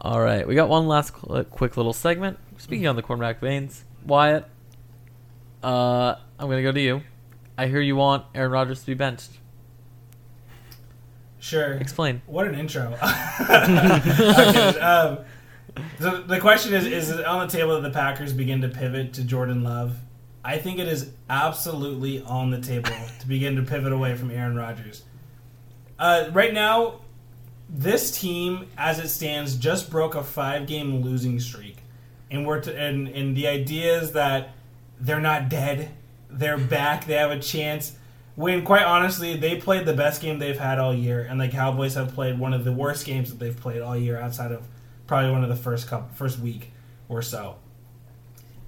All 0.00 0.20
right, 0.20 0.46
we 0.46 0.54
got 0.54 0.68
one 0.68 0.86
last 0.86 1.12
cl- 1.14 1.44
quick 1.44 1.76
little 1.76 1.92
segment. 1.92 2.38
Speaking 2.56 2.86
on 2.86 2.96
the 2.96 3.02
cornerback 3.02 3.40
veins, 3.40 3.84
Wyatt, 4.06 4.44
Uh, 5.62 6.14
I'm 6.38 6.48
gonna 6.48 6.62
go 6.62 6.72
to 6.72 6.80
you. 6.80 7.02
I 7.56 7.66
hear 7.66 7.80
you 7.80 7.96
want 7.96 8.24
Aaron 8.34 8.52
Rodgers 8.52 8.80
to 8.80 8.86
be 8.86 8.94
benched. 8.94 9.30
Sure. 11.40 11.72
Explain. 11.74 12.22
What 12.26 12.46
an 12.46 12.54
intro. 12.54 12.96
okay, 13.40 14.78
um, 14.80 15.18
the, 15.98 16.24
the 16.26 16.40
question 16.40 16.74
is 16.74 16.86
Is 16.86 17.10
it 17.10 17.24
on 17.24 17.46
the 17.46 17.52
table 17.52 17.74
that 17.74 17.82
the 17.82 17.90
Packers 17.94 18.32
begin 18.32 18.60
to 18.62 18.68
pivot 18.68 19.12
to 19.14 19.24
Jordan 19.24 19.62
Love? 19.62 19.96
I 20.48 20.56
think 20.56 20.78
it 20.78 20.88
is 20.88 21.10
absolutely 21.28 22.22
on 22.22 22.48
the 22.48 22.58
table 22.58 22.90
to 23.20 23.28
begin 23.28 23.56
to 23.56 23.62
pivot 23.62 23.92
away 23.92 24.16
from 24.16 24.30
Aaron 24.30 24.56
Rodgers. 24.56 25.02
Uh, 25.98 26.30
right 26.32 26.54
now, 26.54 27.00
this 27.68 28.18
team, 28.18 28.66
as 28.78 28.98
it 28.98 29.08
stands, 29.08 29.56
just 29.56 29.90
broke 29.90 30.14
a 30.14 30.22
five 30.22 30.66
game 30.66 31.02
losing 31.02 31.38
streak. 31.38 31.76
And, 32.30 32.46
we're 32.46 32.62
to, 32.62 32.74
and, 32.74 33.08
and 33.08 33.36
the 33.36 33.46
idea 33.46 34.00
is 34.00 34.12
that 34.12 34.54
they're 34.98 35.20
not 35.20 35.50
dead, 35.50 35.90
they're 36.30 36.56
back, 36.56 37.04
they 37.04 37.16
have 37.16 37.30
a 37.30 37.40
chance. 37.40 37.94
When 38.34 38.64
quite 38.64 38.84
honestly 38.84 39.36
they 39.36 39.56
played 39.56 39.84
the 39.84 39.92
best 39.92 40.22
game 40.22 40.38
they've 40.38 40.58
had 40.58 40.78
all 40.78 40.94
year. 40.94 41.26
And 41.28 41.38
the 41.38 41.48
cowboys 41.48 41.92
have 41.92 42.14
played 42.14 42.38
one 42.38 42.54
of 42.54 42.64
the 42.64 42.72
worst 42.72 43.04
games 43.04 43.28
that 43.28 43.38
they've 43.38 43.54
played 43.54 43.82
all 43.82 43.98
year 43.98 44.18
outside 44.18 44.52
of 44.52 44.62
probably 45.06 45.30
one 45.30 45.42
of 45.42 45.50
the 45.50 45.56
first 45.56 45.88
couple 45.88 46.08
first 46.14 46.38
week 46.38 46.72
or 47.06 47.20
so 47.20 47.56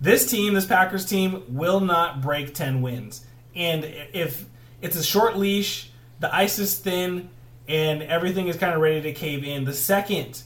this 0.00 0.30
team 0.30 0.54
this 0.54 0.66
packers 0.66 1.04
team 1.04 1.42
will 1.48 1.80
not 1.80 2.20
break 2.20 2.54
10 2.54 2.82
wins 2.82 3.24
and 3.54 3.84
if 3.84 4.44
it's 4.80 4.96
a 4.96 5.02
short 5.02 5.36
leash 5.36 5.90
the 6.20 6.34
ice 6.34 6.58
is 6.58 6.78
thin 6.78 7.28
and 7.68 8.02
everything 8.02 8.48
is 8.48 8.56
kind 8.56 8.74
of 8.74 8.80
ready 8.80 9.00
to 9.00 9.12
cave 9.12 9.44
in 9.44 9.64
the 9.64 9.74
second 9.74 10.42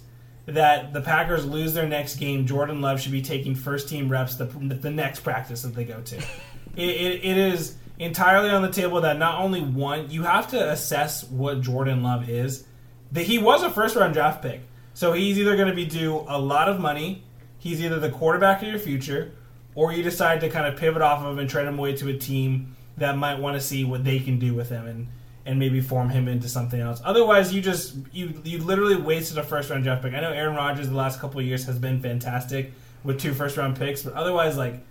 that 0.46 0.92
the 0.92 1.00
packers 1.00 1.46
lose 1.46 1.72
their 1.74 1.88
next 1.88 2.16
game 2.16 2.46
jordan 2.46 2.80
love 2.80 3.00
should 3.00 3.12
be 3.12 3.22
taking 3.22 3.54
first 3.54 3.88
team 3.88 4.08
reps 4.08 4.34
the, 4.36 4.44
the 4.44 4.90
next 4.90 5.20
practice 5.20 5.62
that 5.62 5.74
they 5.74 5.84
go 5.84 6.00
to 6.00 6.16
it, 6.76 6.88
it, 6.88 7.24
it 7.24 7.36
is 7.36 7.76
entirely 7.98 8.50
on 8.50 8.62
the 8.62 8.70
table 8.70 9.00
that 9.02 9.18
not 9.18 9.40
only 9.40 9.60
one, 9.60 10.10
you 10.10 10.22
have 10.24 10.48
to 10.50 10.70
assess 10.70 11.24
what 11.24 11.60
Jordan 11.60 12.02
Love 12.02 12.28
is. 12.28 12.64
That 13.12 13.24
he 13.24 13.38
was 13.38 13.62
a 13.62 13.70
first 13.70 13.94
round 13.96 14.14
draft 14.14 14.42
pick, 14.42 14.62
so 14.92 15.12
he's 15.12 15.38
either 15.38 15.56
going 15.56 15.68
to 15.68 15.74
be 15.74 15.86
due 15.86 16.24
a 16.28 16.38
lot 16.38 16.68
of 16.68 16.80
money. 16.80 17.22
He's 17.58 17.80
either 17.80 18.00
the 18.00 18.10
quarterback 18.10 18.60
of 18.62 18.68
your 18.68 18.78
future, 18.78 19.32
or 19.74 19.92
you 19.92 20.02
decide 20.02 20.40
to 20.40 20.48
kind 20.48 20.66
of 20.66 20.78
pivot 20.78 21.02
off 21.02 21.20
of 21.22 21.32
him 21.32 21.38
and 21.38 21.48
trade 21.48 21.66
him 21.66 21.78
away 21.78 21.96
to 21.96 22.08
a 22.08 22.16
team 22.16 22.76
that 22.96 23.16
might 23.16 23.38
want 23.38 23.56
to 23.56 23.60
see 23.60 23.84
what 23.84 24.04
they 24.04 24.18
can 24.18 24.38
do 24.38 24.54
with 24.54 24.68
him 24.68 24.86
and 24.86 25.08
and 25.46 25.58
maybe 25.58 25.80
form 25.80 26.08
him 26.08 26.26
into 26.26 26.48
something 26.48 26.80
else. 26.80 27.02
Otherwise, 27.04 27.52
you 27.52 27.60
just 27.60 27.94
you 28.12 28.40
you 28.44 28.58
literally 28.58 28.96
wasted 28.96 29.36
a 29.38 29.42
first 29.42 29.70
round 29.70 29.84
draft 29.84 30.02
pick. 30.02 30.14
I 30.14 30.20
know 30.20 30.32
Aaron 30.32 30.56
Rodgers 30.56 30.88
the 30.88 30.94
last 30.94 31.20
couple 31.20 31.40
years 31.42 31.64
has 31.66 31.78
been 31.78 32.00
fantastic 32.00 32.72
with 33.02 33.20
two 33.20 33.34
first 33.34 33.56
round 33.56 33.76
picks, 33.76 34.02
but 34.02 34.14
otherwise, 34.14 34.56
like 34.56 34.84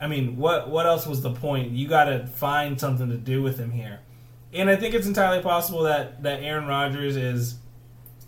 I 0.00 0.08
mean, 0.08 0.36
what 0.36 0.68
what 0.68 0.86
else 0.86 1.06
was 1.06 1.22
the 1.22 1.32
point? 1.32 1.72
You 1.72 1.88
got 1.88 2.04
to 2.04 2.26
find 2.26 2.80
something 2.80 3.08
to 3.10 3.16
do 3.16 3.42
with 3.42 3.58
him 3.58 3.70
here, 3.70 4.00
and 4.52 4.68
I 4.68 4.76
think 4.76 4.94
it's 4.94 5.06
entirely 5.06 5.42
possible 5.42 5.82
that 5.84 6.22
that 6.22 6.42
Aaron 6.42 6.66
Rodgers 6.66 7.16
is 7.16 7.56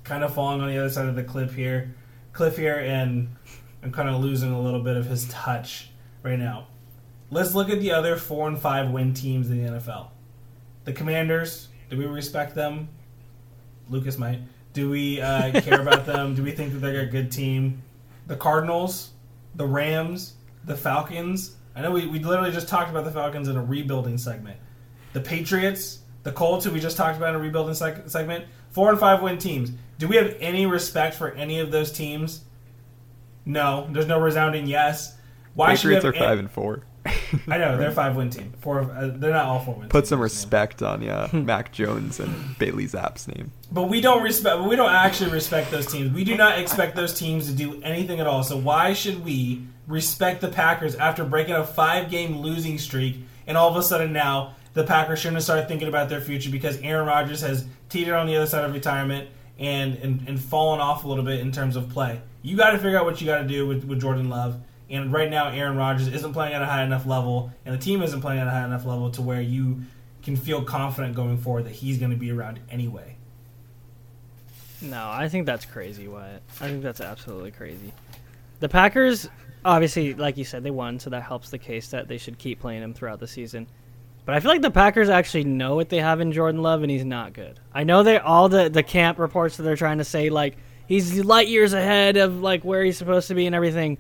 kind 0.05 0.25
of 0.25 0.35
falling 0.35 0.61
on 0.61 0.69
the 0.69 0.79
other 0.79 0.91
side 0.91 1.07
of 1.07 1.17
the 1.17 1.25
cliff 1.25 1.55
here, 1.55 1.95
cliff 2.33 2.57
here, 2.57 2.79
and 2.79 3.37
I'm 3.83 3.93
kind 3.93 4.09
of 4.09 4.21
losing 4.21 4.53
a 4.53 4.61
little 4.61 4.83
bit 4.83 4.97
of 4.97 5.07
his 5.07 5.29
touch 5.29 5.91
right 6.23 6.39
now. 6.39 6.67
Let's 7.31 7.55
look 7.55 7.71
at 7.71 7.81
the 7.81 7.93
other 7.93 8.17
four 8.17 8.49
and 8.49 8.59
five 8.59 8.91
win 8.91 9.15
teams 9.15 9.51
in 9.51 9.65
the 9.65 9.71
NFL. 9.71 10.09
The 10.85 10.93
Commanders. 10.93 11.69
Do 11.89 11.97
we 11.97 12.07
respect 12.07 12.55
them? 12.55 12.89
Lucas 13.89 14.19
might. 14.19 14.41
Do 14.73 14.91
we 14.91 15.21
uh, 15.21 15.61
care 15.63 15.81
about 15.81 16.07
them? 16.07 16.35
Do 16.35 16.43
we 16.43 16.53
think 16.53 16.73
that 16.73 16.79
they're 16.79 17.03
a 17.03 17.07
good 17.07 17.33
team? 17.33 17.83
The 18.27 18.37
Cardinals, 18.37 19.11
the 19.55 19.67
Rams, 19.67 20.35
the 20.65 20.77
Falcons, 20.77 21.57
I 21.75 21.83
know 21.83 21.93
we, 21.93 22.07
we 22.07 22.19
literally 22.19 22.53
just 22.53 22.69
talked 22.69 22.91
about 22.91 23.05
the 23.05 23.11
Falcons 23.11 23.49
in 23.49 23.57
a 23.57 23.63
rebuilding 23.63 24.19
segment. 24.19 24.59
The 25.13 25.21
Patriots, 25.21 26.01
the 26.25 26.33
Colts, 26.33 26.65
who 26.65 26.73
we 26.73 26.81
just 26.81 26.97
talked 26.97 27.17
about 27.17 27.31
in 27.31 27.37
a 27.37 27.39
rebuilding 27.39 27.75
seg- 27.75 28.11
segment, 28.11 28.45
four 28.71 28.91
and 28.91 28.99
five 28.99 29.23
win 29.23 29.39
teams. 29.39 29.71
Do 29.99 30.09
we 30.09 30.17
have 30.17 30.37
any 30.41 30.67
respect 30.67 31.15
for 31.15 31.31
any 31.33 31.61
of 31.61 31.71
those 31.71 31.93
teams? 31.93 32.43
No, 33.45 33.89
there's 33.91 34.07
no 34.07 34.21
resounding 34.21 34.67
yes. 34.67 35.17
Why 35.55 35.75
should 35.75 35.89
we? 35.89 35.95
Patriots 35.95 36.17
are 36.17 36.21
five 36.21 36.39
and 36.39 36.51
four. 36.51 36.85
I 37.49 37.59
know 37.59 37.77
they're 37.77 37.91
five 37.93 38.17
win 38.17 38.31
team. 38.31 38.53
Four, 38.61 38.83
uh, 38.83 39.11
they're 39.15 39.33
not 39.33 39.47
all 39.47 39.61
four 39.61 39.75
win. 39.75 39.89
Put 39.89 40.07
some 40.07 40.21
respect 40.21 40.83
on 40.83 41.03
yeah, 41.03 41.29
Mac 41.33 41.73
Jones 41.73 42.21
and 42.21 42.59
Bailey 42.59 42.85
Zappe's 42.85 43.27
name. 43.29 43.53
But 43.73 43.85
we 43.85 44.01
don't 44.01 44.23
respect. 44.23 44.63
We 44.63 44.77
don't 44.77 44.93
actually 44.93 45.31
respect 45.31 45.71
those 45.71 45.87
teams. 45.87 46.13
We 46.13 46.25
do 46.25 46.37
not 46.37 46.59
expect 46.59 46.97
those 46.97 47.15
teams 47.15 47.47
to 47.47 47.53
do 47.53 47.81
anything 47.83 48.21
at 48.21 48.27
all. 48.27 48.43
So 48.43 48.57
why 48.57 48.93
should 48.93 49.25
we 49.25 49.65
respect 49.87 50.41
the 50.41 50.49
Packers 50.49 50.95
after 50.97 51.25
breaking 51.25 51.55
a 51.55 51.65
five 51.65 52.11
game 52.11 52.39
losing 52.39 52.79
streak, 52.79 53.25
and 53.47 53.57
all 53.57 53.71
of 53.71 53.77
a 53.77 53.83
sudden 53.83 54.13
now 54.13 54.55
the 54.75 54.85
Packers 54.85 55.19
shouldn't 55.19 55.43
start 55.43 55.67
thinking 55.67 55.89
about 55.89 56.09
their 56.09 56.21
future 56.21 56.51
because 56.51 56.79
Aaron 56.79 57.07
Rodgers 57.07 57.41
has 57.41 57.67
teetered 57.89 58.15
on 58.15 58.27
the 58.27 58.37
other 58.37 58.47
side 58.47 58.65
of 58.65 58.73
retirement 58.73 59.29
and, 59.61 59.95
and, 59.99 60.27
and 60.27 60.41
fallen 60.41 60.81
off 60.81 61.05
a 61.05 61.09
little 61.09 61.23
bit 61.23 61.39
in 61.39 61.53
terms 61.53 61.77
of 61.77 61.89
play. 61.89 62.21
You 62.43 62.57
got 62.57 62.71
to 62.73 62.79
figure 62.79 62.99
out 62.99 63.05
what 63.05 63.21
you 63.21 63.27
got 63.27 63.43
to 63.43 63.47
do 63.47 63.67
with, 63.67 63.85
with 63.85 64.01
Jordan 64.01 64.29
Love. 64.29 64.61
And 64.89 65.13
right 65.13 65.31
now, 65.31 65.51
Aaron 65.51 65.77
Rodgers 65.77 66.09
isn't 66.09 66.33
playing 66.33 66.55
at 66.55 66.63
a 66.63 66.67
high 66.67 66.83
enough 66.83 67.07
level, 67.07 67.53
and 67.65 67.73
the 67.73 67.79
team 67.79 68.03
isn't 68.03 68.21
playing 68.21 68.41
at 68.41 68.49
a 68.49 68.51
high 68.51 68.65
enough 68.65 68.85
level 68.85 69.11
to 69.13 69.23
where 69.23 69.41
you 69.41 69.83
can 70.23 70.37
feel 70.37 70.65
confident 70.65 71.15
going 71.15 71.39
forward 71.39 71.67
that 71.67 71.73
he's 71.73 71.99
going 71.99 72.11
to 72.11 72.17
be 72.17 72.33
around 72.33 72.59
anyway. 72.71 73.17
No, 74.83 75.09
I 75.09 75.29
think 75.29 75.47
that's 75.47 75.67
crazy, 75.67 76.09
Wyatt. 76.09 76.43
I 76.61 76.69
think 76.69 76.83
that's 76.83 77.01
absolutely 77.01 77.53
crazy. 77.53 77.93
The 78.59 78.69
Packers 78.69 79.29
obviously, 79.65 80.15
like 80.15 80.37
you 80.37 80.45
said, 80.45 80.63
they 80.63 80.71
won, 80.71 80.99
so 80.99 81.11
that 81.11 81.23
helps 81.23 81.51
the 81.51 81.59
case 81.59 81.89
that 81.89 82.09
they 82.09 82.19
should 82.19 82.39
keep 82.39 82.61
playing 82.61 82.83
him 82.83 82.95
throughout 82.95 83.21
the 83.21 83.27
season. 83.27 83.67
But 84.31 84.37
I 84.37 84.41
feel 84.41 84.53
like 84.53 84.63
the 84.63 84.71
Packers 84.71 85.09
actually 85.09 85.43
know 85.43 85.75
what 85.75 85.89
they 85.89 85.99
have 85.99 86.21
in 86.21 86.31
Jordan 86.31 86.63
Love, 86.63 86.83
and 86.83 86.91
he's 86.91 87.05
not 87.05 87.33
good. 87.33 87.59
I 87.75 87.83
know 87.83 88.05
they 88.05 88.17
all 88.17 88.49
the 88.49 88.69
the 88.69 88.85
camp 88.85 89.19
reports 89.19 89.57
that 89.57 89.65
they're 89.65 89.75
trying 89.75 89.99
to 89.99 90.05
say 90.05 90.31
like 90.31 90.57
he's 90.87 91.25
light 91.25 91.49
years 91.49 91.73
ahead 91.73 92.17
of 92.17 92.41
like 92.41 92.65
where 92.65 92.85
he's 92.85 92.97
supposed 92.97 93.27
to 93.27 93.35
be 93.35 93.47
and 93.47 93.57
everything. 93.57 93.99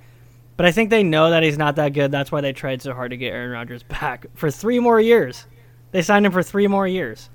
But 0.57 0.67
I 0.67 0.71
think 0.71 0.91
they 0.91 1.03
know 1.03 1.31
that 1.31 1.43
he's 1.43 1.59
not 1.59 1.75
that 1.75 1.95
good. 1.95 2.13
That's 2.13 2.31
why 2.31 2.43
they 2.43 2.53
tried 2.53 2.81
so 2.81 2.95
hard 2.95 3.11
to 3.11 3.17
get 3.17 3.33
Aaron 3.33 3.51
Rodgers 3.51 3.83
back 3.83 4.27
for 4.37 4.53
three 4.53 4.79
more 4.79 5.01
years. 5.01 5.49
They 5.91 6.01
signed 6.01 6.25
him 6.25 6.31
for 6.31 6.45
three 6.45 6.69
more 6.69 6.87
years. 6.87 7.29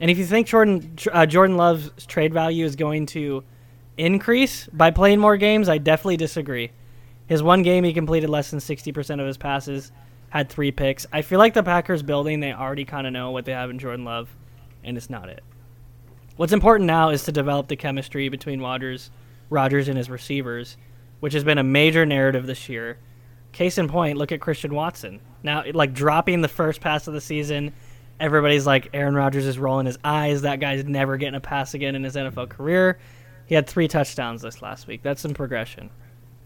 And 0.00 0.10
if 0.10 0.16
you 0.16 0.24
think 0.24 0.46
Jordan 0.46 0.96
uh, 1.12 1.26
Jordan 1.26 1.58
Love's 1.58 2.06
trade 2.06 2.32
value 2.32 2.64
is 2.64 2.76
going 2.76 3.04
to 3.08 3.44
increase 3.98 4.68
by 4.68 4.90
playing 4.90 5.20
more 5.20 5.36
games, 5.36 5.68
I 5.68 5.76
definitely 5.76 6.16
disagree. 6.16 6.72
His 7.26 7.42
one 7.42 7.62
game, 7.62 7.84
he 7.84 7.92
completed 7.92 8.30
less 8.30 8.50
than 8.50 8.60
60% 8.60 9.20
of 9.20 9.26
his 9.26 9.36
passes, 9.36 9.92
had 10.32 10.48
three 10.48 10.72
picks. 10.72 11.04
I 11.12 11.20
feel 11.20 11.38
like 11.38 11.52
the 11.52 11.62
Packers 11.62 12.02
building, 12.02 12.40
they 12.40 12.54
already 12.54 12.86
kind 12.86 13.06
of 13.06 13.12
know 13.12 13.32
what 13.32 13.44
they 13.44 13.52
have 13.52 13.68
in 13.68 13.78
Jordan 13.78 14.06
Love, 14.06 14.34
and 14.82 14.96
it's 14.96 15.10
not 15.10 15.28
it. 15.28 15.44
What's 16.36 16.54
important 16.54 16.86
now 16.86 17.10
is 17.10 17.24
to 17.24 17.32
develop 17.32 17.68
the 17.68 17.76
chemistry 17.76 18.30
between 18.30 18.62
Rodgers, 18.62 19.10
Rodgers 19.50 19.88
and 19.88 19.98
his 19.98 20.08
receivers, 20.08 20.78
which 21.20 21.34
has 21.34 21.44
been 21.44 21.58
a 21.58 21.62
major 21.62 22.06
narrative 22.06 22.46
this 22.46 22.70
year. 22.70 22.96
Case 23.52 23.76
in 23.76 23.88
point, 23.88 24.16
look 24.16 24.32
at 24.32 24.40
Christian 24.40 24.74
Watson. 24.74 25.20
Now, 25.42 25.64
like 25.74 25.92
dropping 25.92 26.40
the 26.40 26.48
first 26.48 26.80
pass 26.80 27.06
of 27.06 27.12
the 27.12 27.20
season, 27.20 27.74
everybody's 28.18 28.66
like, 28.66 28.88
Aaron 28.94 29.14
Rodgers 29.14 29.44
is 29.44 29.58
rolling 29.58 29.84
his 29.84 29.98
eyes. 30.02 30.40
That 30.40 30.60
guy's 30.60 30.82
never 30.86 31.18
getting 31.18 31.34
a 31.34 31.40
pass 31.40 31.74
again 31.74 31.94
in 31.94 32.04
his 32.04 32.16
NFL 32.16 32.48
career. 32.48 32.98
He 33.44 33.54
had 33.54 33.66
three 33.66 33.86
touchdowns 33.86 34.40
this 34.40 34.62
last 34.62 34.86
week. 34.86 35.02
That's 35.02 35.20
some 35.20 35.34
progression. 35.34 35.90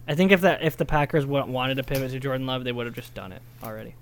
I 0.08 0.14
think 0.14 0.30
if 0.30 0.40
that 0.42 0.62
if 0.62 0.76
the 0.76 0.84
Packers 0.84 1.26
wanted 1.26 1.76
to 1.76 1.82
pivot 1.82 2.12
to 2.12 2.20
Jordan 2.20 2.46
Love, 2.46 2.64
they 2.64 2.72
would 2.72 2.86
have 2.86 2.94
just 2.94 3.14
done 3.14 3.32
it 3.32 3.42
already. 3.62 3.94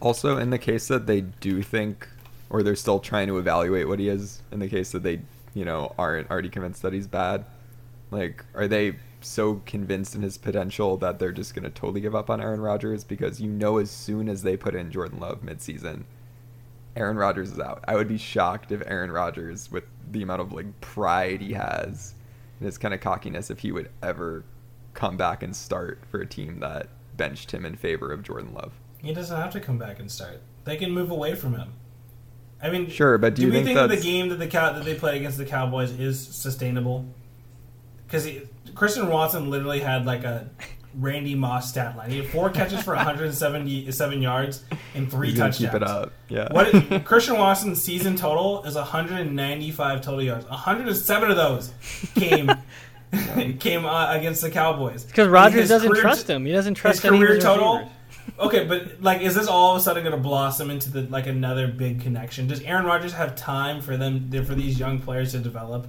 Also, 0.00 0.36
in 0.38 0.50
the 0.50 0.58
case 0.58 0.88
that 0.88 1.06
they 1.06 1.20
do 1.20 1.62
think, 1.62 2.08
or 2.50 2.62
they're 2.62 2.74
still 2.74 2.98
trying 2.98 3.28
to 3.28 3.38
evaluate 3.38 3.86
what 3.86 3.98
he 3.98 4.08
is, 4.08 4.42
in 4.50 4.58
the 4.58 4.68
case 4.68 4.92
that 4.92 5.02
they, 5.02 5.20
you 5.54 5.64
know, 5.64 5.94
aren't 5.98 6.30
already 6.30 6.48
convinced 6.48 6.82
that 6.82 6.92
he's 6.92 7.06
bad, 7.06 7.44
like, 8.10 8.44
are 8.54 8.66
they 8.66 8.96
so 9.20 9.62
convinced 9.66 10.14
in 10.14 10.22
his 10.22 10.36
potential 10.36 10.96
that 10.96 11.18
they're 11.18 11.32
just 11.32 11.54
going 11.54 11.64
to 11.64 11.70
totally 11.70 12.00
give 12.00 12.14
up 12.14 12.30
on 12.30 12.40
Aaron 12.40 12.60
Rodgers? 12.60 13.04
Because 13.04 13.40
you 13.40 13.48
know, 13.48 13.78
as 13.78 13.90
soon 13.90 14.28
as 14.28 14.42
they 14.42 14.56
put 14.56 14.74
in 14.74 14.90
Jordan 14.90 15.20
Love 15.20 15.42
midseason, 15.42 16.04
Aaron 16.96 17.16
Rodgers 17.16 17.52
is 17.52 17.60
out. 17.60 17.84
I 17.86 17.94
would 17.94 18.08
be 18.08 18.18
shocked 18.18 18.72
if 18.72 18.82
Aaron 18.86 19.12
Rodgers, 19.12 19.70
with 19.70 19.84
the 20.10 20.22
amount 20.22 20.40
of 20.40 20.52
like 20.52 20.80
pride 20.80 21.40
he 21.40 21.52
has 21.52 22.14
and 22.62 22.66
his 22.66 22.78
kind 22.78 22.94
of 22.94 23.00
cockiness 23.00 23.50
if 23.50 23.58
he 23.58 23.72
would 23.72 23.90
ever 24.04 24.44
come 24.94 25.16
back 25.16 25.42
and 25.42 25.54
start 25.56 26.00
for 26.08 26.20
a 26.20 26.26
team 26.26 26.60
that 26.60 26.86
benched 27.16 27.50
him 27.50 27.66
in 27.66 27.74
favor 27.74 28.12
of 28.12 28.22
Jordan 28.22 28.54
Love. 28.54 28.72
He 28.98 29.12
doesn't 29.12 29.36
have 29.36 29.52
to 29.54 29.60
come 29.60 29.78
back 29.78 29.98
and 29.98 30.08
start. 30.08 30.40
They 30.64 30.76
can 30.76 30.92
move 30.92 31.10
away 31.10 31.34
from 31.34 31.54
him. 31.56 31.72
I 32.62 32.70
mean, 32.70 32.88
sure, 32.88 33.18
but 33.18 33.34
do, 33.34 33.42
do 33.42 33.46
you 33.48 33.48
we 33.48 33.64
think, 33.64 33.76
think 33.76 33.90
that 33.90 33.96
the 33.96 34.00
game 34.00 34.28
that 34.28 34.36
the 34.36 34.46
cow 34.46 34.72
that 34.72 34.84
they 34.84 34.94
play 34.94 35.16
against 35.16 35.38
the 35.38 35.44
Cowboys 35.44 35.90
is 35.90 36.24
sustainable? 36.24 37.04
Because 38.06 38.28
Christian 38.76 39.08
Watson 39.08 39.50
literally 39.50 39.80
had 39.80 40.06
like 40.06 40.22
a 40.22 40.48
Randy 40.98 41.34
Moss 41.34 41.70
stat 41.70 41.96
line. 41.96 42.10
He 42.10 42.18
had 42.18 42.28
four 42.28 42.50
catches 42.50 42.82
for 42.82 42.94
177 42.96 44.22
yards 44.22 44.64
and 44.94 45.10
three 45.10 45.30
He's 45.30 45.38
touchdowns. 45.38 45.72
Keep 45.72 45.74
it 45.74 45.82
up, 45.82 46.12
yeah. 46.28 46.52
What 46.52 47.04
Christian 47.04 47.38
Watson's 47.38 47.82
season 47.82 48.16
total 48.16 48.64
is 48.64 48.74
195 48.74 50.00
total 50.02 50.22
yards. 50.22 50.46
107 50.46 51.30
of 51.30 51.36
those 51.36 51.72
came 52.14 52.50
came 53.58 53.84
uh, 53.84 54.14
against 54.14 54.42
the 54.42 54.50
Cowboys. 54.50 55.04
Because 55.04 55.28
Rodgers 55.28 55.68
doesn't 55.68 55.90
career 55.90 56.02
trust 56.02 56.28
him. 56.28 56.46
He 56.46 56.52
doesn't 56.52 56.74
trust 56.74 57.04
any 57.04 57.16
of 57.16 57.20
career 57.20 57.38
total. 57.38 57.74
receivers. 57.74 57.96
Okay, 58.38 58.64
but 58.64 59.02
like, 59.02 59.20
is 59.20 59.34
this 59.34 59.46
all 59.46 59.74
of 59.74 59.80
a 59.80 59.84
sudden 59.84 60.04
going 60.04 60.16
to 60.16 60.22
blossom 60.22 60.70
into 60.70 60.90
the 60.90 61.02
like 61.02 61.26
another 61.26 61.68
big 61.68 62.00
connection? 62.00 62.46
Does 62.46 62.60
Aaron 62.62 62.84
Rodgers 62.84 63.12
have 63.12 63.34
time 63.36 63.80
for 63.80 63.96
them 63.96 64.30
for 64.44 64.54
these 64.54 64.78
young 64.78 65.00
players 65.00 65.32
to 65.32 65.38
develop? 65.38 65.86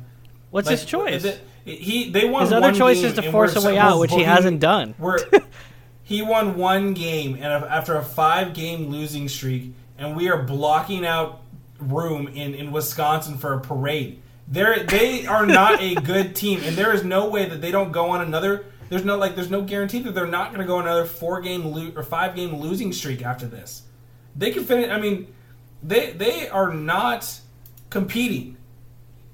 What's 0.54 0.68
Like, 0.68 0.78
his 0.78 0.86
choice? 0.86 1.24
the- 1.24 1.40
he 1.66 2.12
they 2.12 2.30
won. 2.30 2.44
His 2.44 2.54
other 2.54 2.72
choice 2.74 3.02
is 3.02 3.14
to 3.14 3.32
force 3.32 3.56
a 3.56 3.62
way 3.66 3.76
out, 3.76 3.98
which 4.00 4.12
he 4.14 4.22
hasn't 4.22 4.60
done. 4.60 4.94
He 6.06 6.22
won 6.22 6.58
one 6.58 6.94
game, 6.94 7.36
and 7.36 7.46
after 7.46 7.96
a 7.96 8.04
five-game 8.04 8.90
losing 8.90 9.30
streak, 9.30 9.74
and 9.98 10.18
we 10.18 10.30
are 10.30 10.44
blocking 10.44 11.06
out 11.06 11.42
room 11.80 12.28
in, 12.28 12.54
in 12.54 12.72
Wisconsin 12.74 13.38
for 13.38 13.54
a 13.54 13.62
parade. 13.62 14.22
They're 14.48 14.84
they 14.84 15.26
are 15.26 15.46
not 15.46 15.82
a 15.82 15.96
good 16.12 16.36
team, 16.36 16.60
and 16.66 16.76
there 16.76 16.94
is 16.94 17.04
no 17.06 17.30
way 17.30 17.46
that 17.48 17.62
they 17.62 17.72
don't 17.72 17.92
go 17.94 18.10
on 18.12 18.22
another. 18.22 18.66
There's 18.90 19.06
no 19.06 19.18
like 19.18 19.36
there's 19.36 19.50
no 19.50 19.62
guarantee 19.62 20.02
that 20.02 20.14
they're 20.14 20.28
not 20.28 20.50
going 20.50 20.60
to 20.60 20.68
go 20.68 20.78
another 20.80 21.06
four-game 21.06 21.64
lo- 21.66 21.94
or 21.96 22.04
five-game 22.04 22.54
losing 22.58 22.92
streak 22.92 23.24
after 23.24 23.48
this. 23.48 23.84
They 24.36 24.52
can 24.52 24.66
finish. 24.66 24.90
I 24.92 25.00
mean, 25.00 25.34
they 25.82 26.12
they 26.12 26.50
are 26.50 26.72
not 26.74 27.40
competing. 27.90 28.53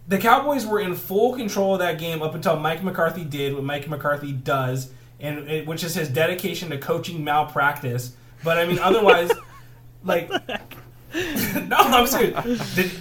The 0.09 0.17
Cowboys 0.17 0.65
were 0.65 0.79
in 0.79 0.95
full 0.95 1.35
control 1.35 1.73
of 1.75 1.79
that 1.79 1.99
game 1.99 2.23
up 2.23 2.33
until 2.33 2.59
Mike 2.59 2.83
McCarthy 2.83 3.23
did 3.23 3.53
what 3.53 3.63
Mike 3.63 3.87
McCarthy 3.87 4.31
does, 4.31 4.91
and 5.19 5.47
it, 5.47 5.67
which 5.67 5.83
is 5.83 5.93
his 5.93 6.09
dedication 6.09 6.71
to 6.71 6.79
coaching 6.79 7.23
malpractice. 7.23 8.15
But 8.43 8.57
I 8.57 8.65
mean, 8.65 8.79
otherwise, 8.79 9.31
like, 10.03 10.29
no, 11.13 11.77
I'm 11.77 12.07
serious. 12.07 12.75
Did, 12.75 12.91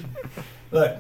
look, 0.71 0.99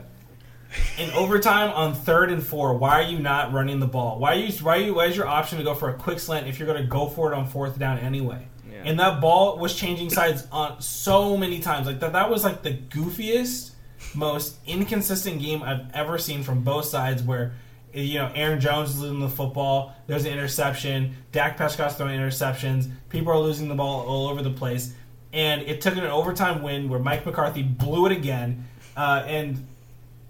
in 0.98 1.10
overtime 1.10 1.70
on 1.72 1.94
third 1.94 2.30
and 2.30 2.42
four, 2.42 2.74
why 2.78 3.00
are 3.00 3.02
you 3.02 3.18
not 3.18 3.52
running 3.52 3.78
the 3.78 3.86
ball? 3.86 4.18
Why 4.18 4.32
are 4.32 4.38
you? 4.38 4.52
Why 4.64 4.78
are 4.78 4.80
you? 4.80 4.94
Why 4.94 5.06
is 5.06 5.16
your 5.16 5.26
option 5.26 5.58
to 5.58 5.64
go 5.64 5.74
for 5.74 5.90
a 5.90 5.94
quick 5.94 6.20
slant 6.20 6.46
if 6.46 6.58
you're 6.58 6.66
going 6.66 6.82
to 6.82 6.88
go 6.88 7.06
for 7.06 7.30
it 7.30 7.36
on 7.36 7.46
fourth 7.46 7.78
down 7.78 7.98
anyway? 7.98 8.48
Yeah. 8.70 8.82
And 8.84 8.98
that 8.98 9.20
ball 9.20 9.58
was 9.58 9.74
changing 9.74 10.08
sides 10.08 10.46
on 10.50 10.80
so 10.80 11.36
many 11.36 11.60
times. 11.60 11.86
Like 11.86 12.00
that, 12.00 12.14
that 12.14 12.30
was 12.30 12.44
like 12.44 12.62
the 12.62 12.72
goofiest, 12.72 13.72
most 14.14 14.56
inconsistent 14.66 15.40
game 15.40 15.62
I've 15.62 15.92
ever 15.94 16.18
seen 16.18 16.42
from 16.42 16.62
both 16.62 16.86
sides. 16.86 17.22
Where 17.22 17.54
you 17.92 18.18
know 18.18 18.30
Aaron 18.34 18.60
Jones 18.60 18.90
is 18.90 19.00
losing 19.00 19.20
the 19.20 19.28
football, 19.28 19.94
there's 20.06 20.24
an 20.24 20.32
interception, 20.32 21.16
Dak 21.32 21.56
Prescott's 21.56 21.94
throwing 21.94 22.18
interceptions, 22.18 22.90
people 23.08 23.32
are 23.32 23.38
losing 23.38 23.68
the 23.68 23.74
ball 23.74 24.06
all 24.06 24.28
over 24.28 24.42
the 24.42 24.50
place, 24.50 24.94
and 25.32 25.62
it 25.62 25.80
took 25.80 25.96
an 25.96 26.04
overtime 26.04 26.62
win 26.62 26.88
where 26.88 27.00
Mike 27.00 27.24
McCarthy 27.24 27.62
blew 27.62 28.06
it 28.06 28.12
again, 28.12 28.66
uh, 28.96 29.24
and 29.26 29.66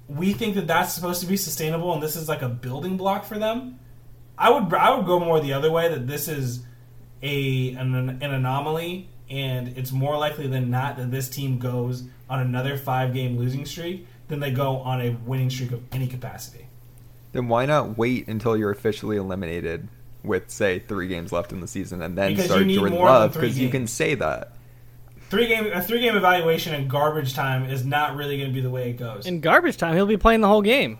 we 0.09 0.33
think 0.33 0.55
that 0.55 0.67
that's 0.67 0.95
supposed 0.95 1.21
to 1.21 1.27
be 1.27 1.37
sustainable, 1.37 1.93
and 1.93 2.03
this 2.03 2.17
is 2.17 2.29
like 2.29 2.43
a 2.43 2.49
building 2.49 2.97
block 2.97 3.25
for 3.25 3.39
them. 3.39 3.79
I 4.37 4.51
would 4.51 4.73
I 4.73 4.95
would 4.95 5.07
go 5.07 5.19
more 5.19 5.41
the 5.41 5.53
other 5.53 5.71
way 5.71 5.89
that 5.89 6.07
this 6.07 6.29
is 6.29 6.63
a 7.23 7.71
an, 7.73 7.95
an 7.95 8.23
anomaly, 8.23 9.09
and 9.31 9.77
it's 9.77 9.93
more 9.93 10.17
likely 10.17 10.47
than 10.47 10.71
not 10.71 10.97
that 10.97 11.11
this 11.11 11.29
team 11.29 11.59
goes 11.59 12.05
on 12.31 12.41
another 12.41 12.77
five 12.77 13.13
game 13.13 13.37
losing 13.39 13.65
streak 13.65 14.07
than 14.29 14.41
they 14.41 14.51
go 14.51 14.79
on 14.79 15.01
a 15.01 15.11
winning 15.27 15.51
streak 15.51 15.73
of 15.73 15.83
any 15.93 16.07
capacity. 16.07 16.67
Then 17.33 17.49
why 17.49 17.67
not 17.67 17.99
wait 17.99 18.29
until 18.29 18.57
you're 18.57 18.71
officially 18.71 19.17
eliminated 19.17 19.89
with 20.23 20.51
say 20.51 20.79
three 20.79 21.09
games 21.09 21.33
left 21.33 21.53
in 21.53 21.61
the 21.61 21.67
season 21.67 22.03
and 22.03 22.17
then 22.17 22.33
Because 22.33 22.47
start 22.47 22.67
need 22.67 22.75
Jordan 22.77 22.99
Love 22.99 23.35
because 23.35 23.59
you 23.59 23.69
can 23.69 23.87
say 23.87 24.15
that. 24.15 24.53
Three 25.31 25.47
game 25.47 25.71
a 25.73 25.83
three 25.83 26.01
game 26.01 26.17
evaluation 26.17 26.75
in 26.75 26.89
garbage 26.89 27.35
time 27.35 27.69
is 27.69 27.85
not 27.85 28.17
really 28.17 28.39
going 28.39 28.49
to 28.49 28.55
be 28.55 28.63
the 28.63 28.71
way 28.71 28.91
it 28.91 28.95
goes. 28.95 29.27
In 29.27 29.41
garbage 29.41 29.77
time, 29.77 29.95
he'll 29.95 30.07
be 30.07 30.17
playing 30.17 30.41
the 30.41 30.49
whole 30.49 30.63
game. 30.63 30.99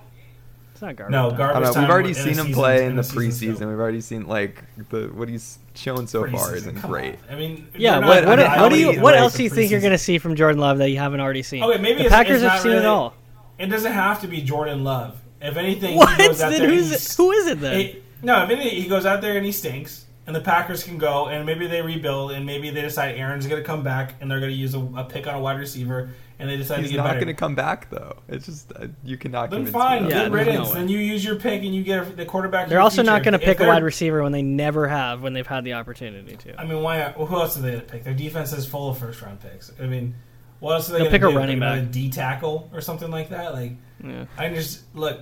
It's 0.73 0.83
not 0.83 0.97
garbage. 0.97 1.13
No, 1.13 1.31
time. 1.31 1.39
garbage 1.39 1.69
I 1.69 1.73
time 1.73 1.83
We've 1.85 1.91
already 1.91 2.15
seen 2.15 2.35
him 2.35 2.53
play 2.53 2.85
in 2.85 2.91
in 2.91 2.97
the 2.97 3.03
preseason. 3.03 3.61
We've 3.61 3.81
already 3.81 4.03
seen 4.03 4.27
like 4.27 4.63
the 4.91 5.09
what 5.09 5.31
he's 5.31 5.59
shown 5.79 6.07
so 6.07 6.27
far 6.29 6.55
isn't 6.55 6.81
great. 6.83 7.15
on. 7.15 7.35
I 7.35 7.37
mean, 7.37 7.69
Yeah, 7.77 7.99
not 8.01 8.09
what, 8.09 8.25
what, 8.27 8.39
evaluating 8.39 8.63
what 8.63 8.69
do 8.71 8.77
you 8.97 9.01
what 9.03 9.15
rate 9.15 9.21
else 9.21 9.37
do 9.37 9.43
you 9.45 9.51
think 9.51 9.71
you're 9.71 9.81
going 9.81 9.93
to 9.93 9.99
see 9.99 10.19
from 10.19 10.35
Jordan 10.37 10.61
Love 10.61 10.79
that 10.79 10.91
you 10.91 10.99
haven't 10.99 11.21
already 11.21 11.43
seen? 11.43 11.63
Okay, 11.63 11.81
maybe 11.81 11.99
the 12.01 12.07
it's- 12.07 12.13
Packers 12.13 12.43
it's 12.43 12.51
have 12.51 12.53
not 12.53 12.63
seen 12.63 12.73
it 12.73 12.85
all. 12.85 13.15
It 13.59 13.67
doesn't 13.67 13.93
have 13.93 14.21
to 14.21 14.29
be 14.29 14.41
Jordan 14.43 14.85
Love. 14.85 15.19
If 15.41 15.57
anything, 15.57 15.97
What? 15.97 16.21
he 16.21 16.27
goes 16.29 16.41
out 16.41 16.51
Then 16.51 16.61
there. 16.63 16.71
who's 16.71 16.93
it, 16.93 17.17
who 17.17 17.31
is 17.33 17.47
it 17.47 17.61
then? 17.61 17.81
It- 17.81 18.05
no, 18.23 18.43
if 18.45 18.51
anything, 18.51 18.83
he 18.83 18.89
goes 18.89 19.07
out 19.07 19.21
there 19.21 19.37
and 19.37 19.47
he 19.47 19.53
stinks, 19.53 20.07
and 20.27 20.35
the 20.35 20.41
Packers 20.41 20.83
can 20.83 20.99
go, 20.99 21.27
and 21.29 21.47
maybe 21.47 21.69
they 21.69 21.81
rebuild, 21.83 22.33
and 22.33 22.45
maybe 22.45 22.71
they 22.71 22.83
decide 22.83 23.15
Aaron's 23.15 23.47
going 23.47 23.61
to 23.63 23.67
come 23.67 23.85
back, 23.85 24.15
and 24.21 24.29
they're 24.31 24.41
going 24.41 24.51
to 24.51 24.57
use 24.59 24.75
a, 24.75 24.81
a 24.97 25.05
pick 25.05 25.29
on 25.29 25.35
a 25.37 25.41
wide 25.41 25.59
receiver, 25.59 26.11
and 26.39 26.49
they 26.49 26.57
decide 26.57 26.79
He's 26.81 26.89
to 26.89 26.93
get 26.93 26.97
not 26.99 27.05
better. 27.09 27.19
going 27.21 27.27
to 27.29 27.35
come 27.35 27.55
back 27.55 27.91
though. 27.91 28.17
It's 28.29 28.47
just 28.47 28.73
uh, 28.73 28.87
you 29.05 29.17
cannot 29.17 29.51
then 29.51 29.65
convince 29.65 29.73
fine, 29.75 30.05
me. 30.05 30.11
Yeah, 30.11 30.25
good 30.29 30.33
there's 30.33 30.47
no 30.47 30.53
riddance. 30.53 30.69
way. 30.69 30.75
then 30.75 30.89
you 30.89 30.99
use 30.99 31.25
your 31.25 31.37
pick, 31.37 31.63
and 31.65 31.75
you 31.75 31.83
get 31.83 32.17
the 32.17 32.25
quarterback. 32.25 32.69
They're 32.69 32.77
your 32.79 32.83
also 32.83 33.03
not 33.03 33.23
going 33.25 33.33
to 33.33 33.39
pick 33.39 33.61
a 33.61 33.67
wide 33.67 33.83
receiver 33.83 34.23
when 34.23 34.33
they 34.33 34.43
never 34.43 34.87
have 34.89 35.23
when 35.23 35.33
they've 35.33 35.47
had 35.47 35.65
the 35.65 35.73
opportunity 35.75 36.37
to. 36.37 36.61
I 36.61 36.65
mean, 36.65 36.83
why? 36.83 37.13
Well, 37.17 37.27
who 37.27 37.37
else 37.37 37.57
do 37.57 37.63
they 37.63 37.73
have 37.73 37.87
to 37.87 37.93
pick? 37.93 38.05
Their 38.05 38.15
defense 38.15 38.53
is 38.53 38.67
full 38.67 38.91
of 38.91 38.99
first 38.99 39.21
round 39.23 39.41
picks. 39.41 39.73
I 39.81 39.87
mean, 39.87 40.15
what 40.61 40.75
else 40.75 40.89
are 40.89 40.93
they 40.93 40.99
They'll 40.99 41.07
gonna 41.07 41.19
pick 41.19 41.29
a 41.29 41.31
do? 41.33 41.37
running 41.39 41.57
Pick 41.57 41.63
another 41.63 41.83
back. 41.83 41.91
D 41.93 42.11
tackle 42.11 42.71
or 42.73 42.81
something 42.81 43.11
like 43.11 43.31
that. 43.31 43.53
Like, 43.53 43.73
Yeah. 44.05 44.27
I 44.37 44.49
just 44.51 44.83
look. 44.95 45.21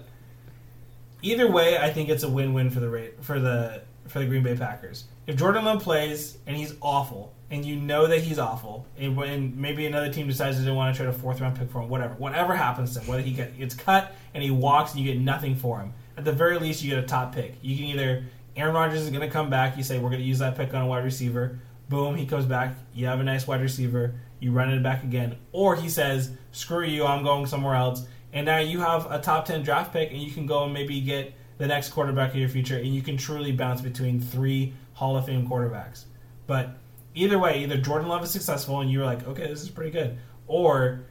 Either 1.23 1.51
way, 1.51 1.79
I 1.79 1.91
think 1.91 2.09
it's 2.11 2.23
a 2.23 2.29
win-win 2.29 2.71
for 2.71 2.81
the 2.81 2.89
rate 2.91 3.25
for 3.25 3.41
the 3.41 3.83
for 4.09 4.19
the 4.19 4.27
Green 4.27 4.43
Bay 4.43 4.57
Packers. 4.57 5.05
If 5.27 5.37
Jordan 5.37 5.65
Love 5.65 5.83
plays 5.83 6.39
and 6.47 6.57
he's 6.57 6.75
awful, 6.81 7.33
and 7.51 7.65
you 7.65 7.77
know 7.77 8.09
that 8.09 8.23
he's 8.23 8.39
awful, 8.39 8.87
and 8.99 9.17
when 9.17 9.61
maybe 9.61 9.87
another 9.87 10.13
team 10.13 10.27
decides 10.27 10.63
they 10.63 10.71
want 10.71 10.95
to 10.95 11.03
trade 11.03 11.09
a 11.09 11.13
fourth 11.13 11.41
round 11.41 11.57
pick 11.57 11.71
for 11.71 11.81
him, 11.81 11.89
whatever, 11.89 12.15
whatever 12.15 12.55
happens 12.55 12.95
to 12.95 13.01
him, 13.01 13.07
whether 13.07 13.23
he 13.23 13.33
gets 13.33 13.75
cut 13.75 14.13
and 14.35 14.43
he 14.43 14.51
walks 14.51 14.95
and 14.95 15.01
you 15.01 15.13
get 15.13 15.21
nothing 15.21 15.55
for 15.55 15.79
him, 15.79 15.93
at 16.17 16.25
the 16.25 16.33
very 16.33 16.59
least 16.59 16.83
you 16.83 16.91
get 16.91 17.03
a 17.03 17.07
top 17.07 17.35
pick. 17.35 17.55
You 17.63 17.77
can 17.77 17.85
either 17.87 18.25
Aaron 18.57 18.75
Rodgers 18.75 19.03
is 19.03 19.11
going 19.11 19.21
to 19.21 19.31
come 19.31 19.51
back, 19.51 19.77
you 19.77 19.85
say 19.85 19.99
we're 19.99 20.11
going 20.11 20.23
to 20.23 20.27
use 20.27 20.41
that 20.41 20.57
pick 20.57 20.75
on 20.75 20.83
a 20.83 20.87
wide 20.87 21.05
receiver, 21.05 21.59
boom, 21.89 22.17
he 22.17 22.27
comes 22.27 22.47
back, 22.47 22.75
you 22.95 23.07
have 23.07 23.21
a 23.21 23.23
nice 23.23 23.47
wide 23.47 23.61
receiver, 23.61 24.15
you 24.41 24.51
run 24.51 24.73
it 24.73 24.83
back 24.83 25.05
again, 25.05 25.37
or 25.53 25.77
he 25.77 25.89
says 25.89 26.33
screw 26.51 26.85
you, 26.85 27.05
I'm 27.05 27.23
going 27.23 27.47
somewhere 27.47 27.75
else, 27.75 28.07
and 28.33 28.47
now 28.47 28.59
you 28.59 28.81
have 28.81 29.11
a 29.11 29.21
top 29.21 29.45
ten 29.45 29.63
draft 29.63 29.93
pick, 29.93 30.11
and 30.11 30.21
you 30.21 30.33
can 30.33 30.47
go 30.47 30.65
and 30.65 30.73
maybe 30.73 31.01
get 31.01 31.33
the 31.59 31.67
next 31.67 31.91
quarterback 31.91 32.31
of 32.31 32.37
your 32.37 32.49
future, 32.49 32.77
and 32.77 32.95
you 32.95 33.03
can 33.03 33.17
truly 33.17 33.53
bounce 33.53 33.81
between 33.81 34.21
three 34.21 34.75
Hall 34.95 35.17
of 35.17 35.27
Fame 35.27 35.49
quarterbacks. 35.49 36.05
But 36.47 36.77
either 37.15 37.39
way, 37.39 37.63
either 37.63 37.79
Jordan 37.79 38.09
Love 38.09 38.25
is 38.25 38.31
successful, 38.31 38.81
and 38.81 38.91
you're 38.91 39.05
like, 39.05 39.27
okay, 39.27 39.47
this 39.47 39.63
is 39.63 39.71
pretty 39.71 39.91
good, 39.91 40.19
or 40.47 41.05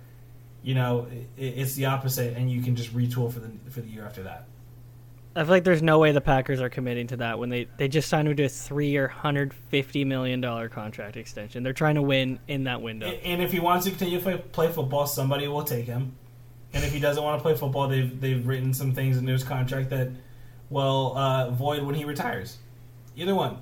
you 0.62 0.74
know, 0.74 1.08
it, 1.38 1.44
it's 1.44 1.76
the 1.76 1.86
opposite, 1.86 2.36
and 2.36 2.50
you 2.50 2.62
can 2.62 2.76
just 2.76 2.96
retool 2.96 3.32
for 3.32 3.40
the 3.40 3.52
for 3.70 3.82
the 3.82 3.90
year 3.90 4.06
after 4.06 4.24
that. 4.24 4.48
I 5.38 5.44
feel 5.44 5.50
like 5.50 5.66
there's 5.66 5.82
no 5.82 6.00
way 6.00 6.14
the 6.14 6.22
Packers 6.22 6.62
are 6.62 6.70
committing 6.70 7.08
to 7.08 7.18
that 7.18 7.38
when 7.38 7.50
they, 7.50 7.68
they 7.76 7.90
just 7.90 8.08
signed 8.08 8.30
him 8.30 8.38
to 8.38 8.46
a 8.46 8.50
three-year, 8.50 9.10
hundred 9.10 9.54
fifty 9.54 10.06
million 10.06 10.40
dollar 10.40 10.70
contract 10.70 11.18
extension. 11.18 11.62
They're 11.62 11.74
trying 11.74 11.96
to 11.96 12.02
win 12.02 12.40
in 12.48 12.64
that 12.64 12.82
window. 12.82 13.08
And 13.08 13.42
if 13.42 13.52
he 13.52 13.60
wants 13.60 13.84
to 13.84 13.92
continue 13.92 14.20
to 14.20 14.24
play, 14.24 14.38
play 14.38 14.72
football, 14.72 15.08
somebody 15.08 15.50
will 15.50 15.64
take 15.64 15.88
him. 15.88 16.16
And 16.74 16.86
if 16.86 16.94
he 16.94 17.02
doesn't 17.02 17.22
want 17.22 17.38
to 17.38 17.44
play 17.44 17.56
football, 17.56 17.90
they've 17.90 18.20
they've 18.20 18.48
written 18.48 18.74
some 18.74 18.94
things 18.94 19.18
into 19.18 19.34
his 19.34 19.44
contract 19.44 19.90
that 19.90 20.10
will 20.76 21.18
uh, 21.18 21.50
void 21.52 21.82
when 21.84 21.96
he 21.96 22.04
retires. 22.04 22.58
Either 23.16 23.34
one. 23.34 23.58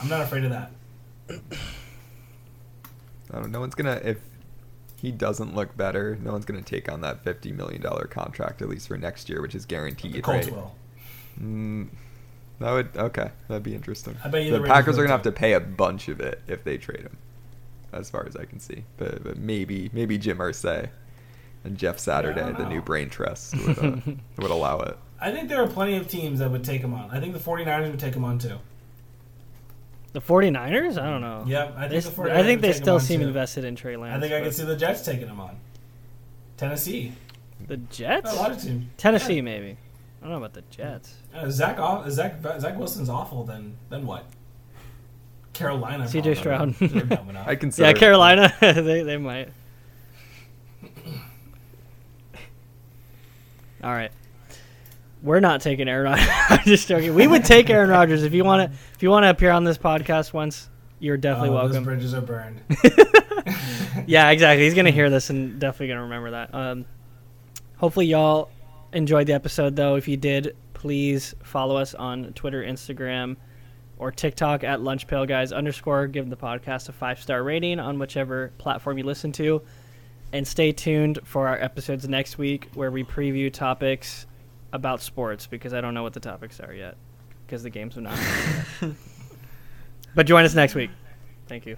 I'm 0.00 0.08
not 0.08 0.20
afraid 0.20 0.44
of 0.44 0.50
that. 0.50 0.70
I 1.28 1.34
don't 3.32 3.42
know. 3.42 3.48
No 3.48 3.60
one's 3.60 3.74
gonna 3.74 4.00
if 4.04 4.18
he 5.02 5.10
doesn't 5.10 5.56
look 5.56 5.76
better. 5.76 6.16
No 6.22 6.30
one's 6.32 6.44
gonna 6.44 6.62
take 6.62 6.90
on 6.90 7.00
that 7.00 7.24
fifty 7.24 7.50
million 7.50 7.82
dollar 7.82 8.06
contract 8.06 8.62
at 8.62 8.68
least 8.68 8.86
for 8.86 8.96
next 8.96 9.28
year, 9.28 9.42
which 9.42 9.56
is 9.56 9.66
guaranteed. 9.66 10.12
The 10.12 10.22
Colts 10.22 10.46
right? 10.46 10.56
will. 10.56 10.74
Mm, 11.42 11.88
that 12.60 12.70
would 12.70 12.96
okay. 12.96 13.32
That'd 13.48 13.64
be 13.64 13.74
interesting. 13.74 14.16
I 14.24 14.28
bet 14.28 14.44
you 14.44 14.52
the 14.52 14.60
the 14.60 14.68
Packers 14.68 14.98
are 14.98 15.02
gonna 15.02 15.12
have 15.12 15.22
to 15.22 15.32
pay 15.32 15.54
a 15.54 15.60
bunch 15.60 16.06
of 16.08 16.20
it 16.20 16.40
if 16.46 16.62
they 16.62 16.78
trade 16.78 17.00
him, 17.00 17.16
as 17.92 18.08
far 18.08 18.24
as 18.24 18.36
I 18.36 18.44
can 18.44 18.60
see. 18.60 18.84
But, 18.98 19.24
but 19.24 19.36
maybe 19.36 19.90
maybe 19.92 20.16
Jim 20.16 20.38
Irsay 20.38 20.90
and 21.64 21.76
Jeff 21.76 21.98
Saturday, 21.98 22.40
don't 22.40 22.56
the 22.58 22.68
new 22.68 22.80
brain 22.80 23.08
trust, 23.10 23.54
would, 23.66 23.78
uh, 23.78 23.96
would 24.38 24.50
allow 24.50 24.80
it. 24.80 24.96
I 25.20 25.32
think 25.32 25.48
there 25.48 25.62
are 25.62 25.66
plenty 25.68 25.96
of 25.96 26.08
teams 26.08 26.38
that 26.38 26.50
would 26.50 26.62
take 26.64 26.80
him 26.80 26.94
on. 26.94 27.10
I 27.10 27.18
think 27.20 27.32
the 27.34 27.40
49ers 27.40 27.90
would 27.90 27.98
take 28.00 28.14
him 28.14 28.24
on 28.24 28.38
too. 28.38 28.58
The 30.12 30.20
49ers? 30.20 30.96
I 31.00 31.10
don't 31.10 31.20
know. 31.20 31.44
Yep, 31.46 31.74
I 31.76 31.88
think 31.88 31.92
s- 31.98 32.08
the 32.08 32.22
49ers 32.22 32.30
I 32.30 32.42
think 32.42 32.46
would 32.58 32.62
they 32.62 32.72
take 32.72 32.82
still 32.82 33.00
seem 33.00 33.20
too. 33.20 33.26
invested 33.26 33.64
in 33.64 33.76
Trey 33.76 33.96
Lance. 33.96 34.16
I 34.16 34.20
think 34.20 34.32
I 34.32 34.38
but- 34.38 34.44
could 34.44 34.54
see 34.54 34.64
the 34.64 34.76
Jets 34.76 35.04
taking 35.04 35.28
him 35.28 35.40
on. 35.40 35.56
Tennessee. 36.56 37.12
the 37.66 37.76
Jets. 37.76 38.32
A 38.32 38.36
lot 38.36 38.50
of 38.52 38.62
teams. 38.62 38.86
Tennessee, 38.96 39.36
Yeah. 39.36 39.42
maybe. 39.42 39.76
I 40.20 40.24
don't 40.24 40.30
know 40.30 40.36
about 40.38 40.54
the 40.54 40.62
Jets. 40.70 41.14
Uh, 41.34 41.48
Zach, 41.50 41.78
off, 41.78 42.08
Zach 42.10 42.36
Zach 42.58 42.76
Wilson's 42.78 43.08
awful. 43.08 43.44
Then 43.44 43.76
then 43.90 44.04
what? 44.06 44.24
Carolina. 45.52 46.08
C.J. 46.08 46.34
Stroud. 46.36 46.74
They're 46.74 47.02
dumb 47.04 47.30
enough. 47.30 47.46
I 47.48 47.54
consider 47.56 47.88
Yeah, 47.88 47.92
Carolina. 47.94 48.52
they 48.60 49.02
they 49.02 49.16
might. 49.16 49.50
All 53.82 53.92
right. 53.92 54.10
We're 55.22 55.40
not 55.40 55.60
taking 55.60 55.88
Aaron 55.88 56.04
Rodgers. 56.12 56.28
I'm 56.48 56.64
just 56.64 56.88
joking. 56.88 57.14
We 57.14 57.26
would 57.26 57.44
take 57.44 57.70
Aaron 57.70 57.90
Rodgers 57.90 58.22
if 58.22 58.32
you 58.32 58.44
want 58.44 58.70
to. 58.70 58.78
If 58.94 59.02
you 59.02 59.10
want 59.10 59.24
to 59.24 59.30
appear 59.30 59.50
on 59.50 59.64
this 59.64 59.78
podcast 59.78 60.32
once, 60.32 60.68
you're 61.00 61.16
definitely 61.16 61.50
Oh, 61.50 61.62
Those 61.62 61.70
welcome. 61.70 61.84
bridges 61.84 62.14
are 62.14 62.20
burned. 62.20 62.60
Yeah, 64.06 64.30
exactly. 64.30 64.64
He's 64.64 64.74
gonna 64.74 64.90
hear 64.90 65.10
this 65.10 65.28
and 65.28 65.58
definitely 65.60 65.88
gonna 65.88 66.02
remember 66.04 66.30
that. 66.30 66.54
Um, 66.54 66.86
hopefully, 67.76 68.06
y'all 68.06 68.48
enjoyed 68.92 69.26
the 69.26 69.32
episode. 69.34 69.76
Though, 69.76 69.96
if 69.96 70.06
you 70.08 70.16
did, 70.16 70.56
please 70.72 71.34
follow 71.42 71.76
us 71.76 71.94
on 71.94 72.32
Twitter, 72.32 72.62
Instagram, 72.62 73.36
or 73.98 74.10
TikTok 74.12 74.64
at 74.64 74.78
lunchpailguys 74.80 75.54
underscore. 75.54 76.06
Give 76.06 76.30
the 76.30 76.36
podcast 76.36 76.88
a 76.88 76.92
five 76.92 77.20
star 77.20 77.42
rating 77.42 77.80
on 77.80 77.98
whichever 77.98 78.52
platform 78.56 78.96
you 78.98 79.04
listen 79.04 79.32
to. 79.32 79.60
And 80.32 80.46
stay 80.46 80.72
tuned 80.72 81.20
for 81.24 81.48
our 81.48 81.56
episodes 81.60 82.06
next 82.08 82.36
week 82.36 82.68
where 82.74 82.90
we 82.90 83.02
preview 83.02 83.52
topics 83.52 84.26
about 84.72 85.00
sports 85.00 85.46
because 85.46 85.72
I 85.72 85.80
don't 85.80 85.94
know 85.94 86.02
what 86.02 86.12
the 86.12 86.20
topics 86.20 86.60
are 86.60 86.74
yet 86.74 86.96
because 87.46 87.62
the 87.62 87.70
games 87.70 87.94
have 87.94 88.04
not. 88.04 88.18
but 90.14 90.26
join 90.26 90.44
us 90.44 90.54
next 90.54 90.74
week. 90.74 90.90
Thank 91.46 91.64
you. 91.64 91.76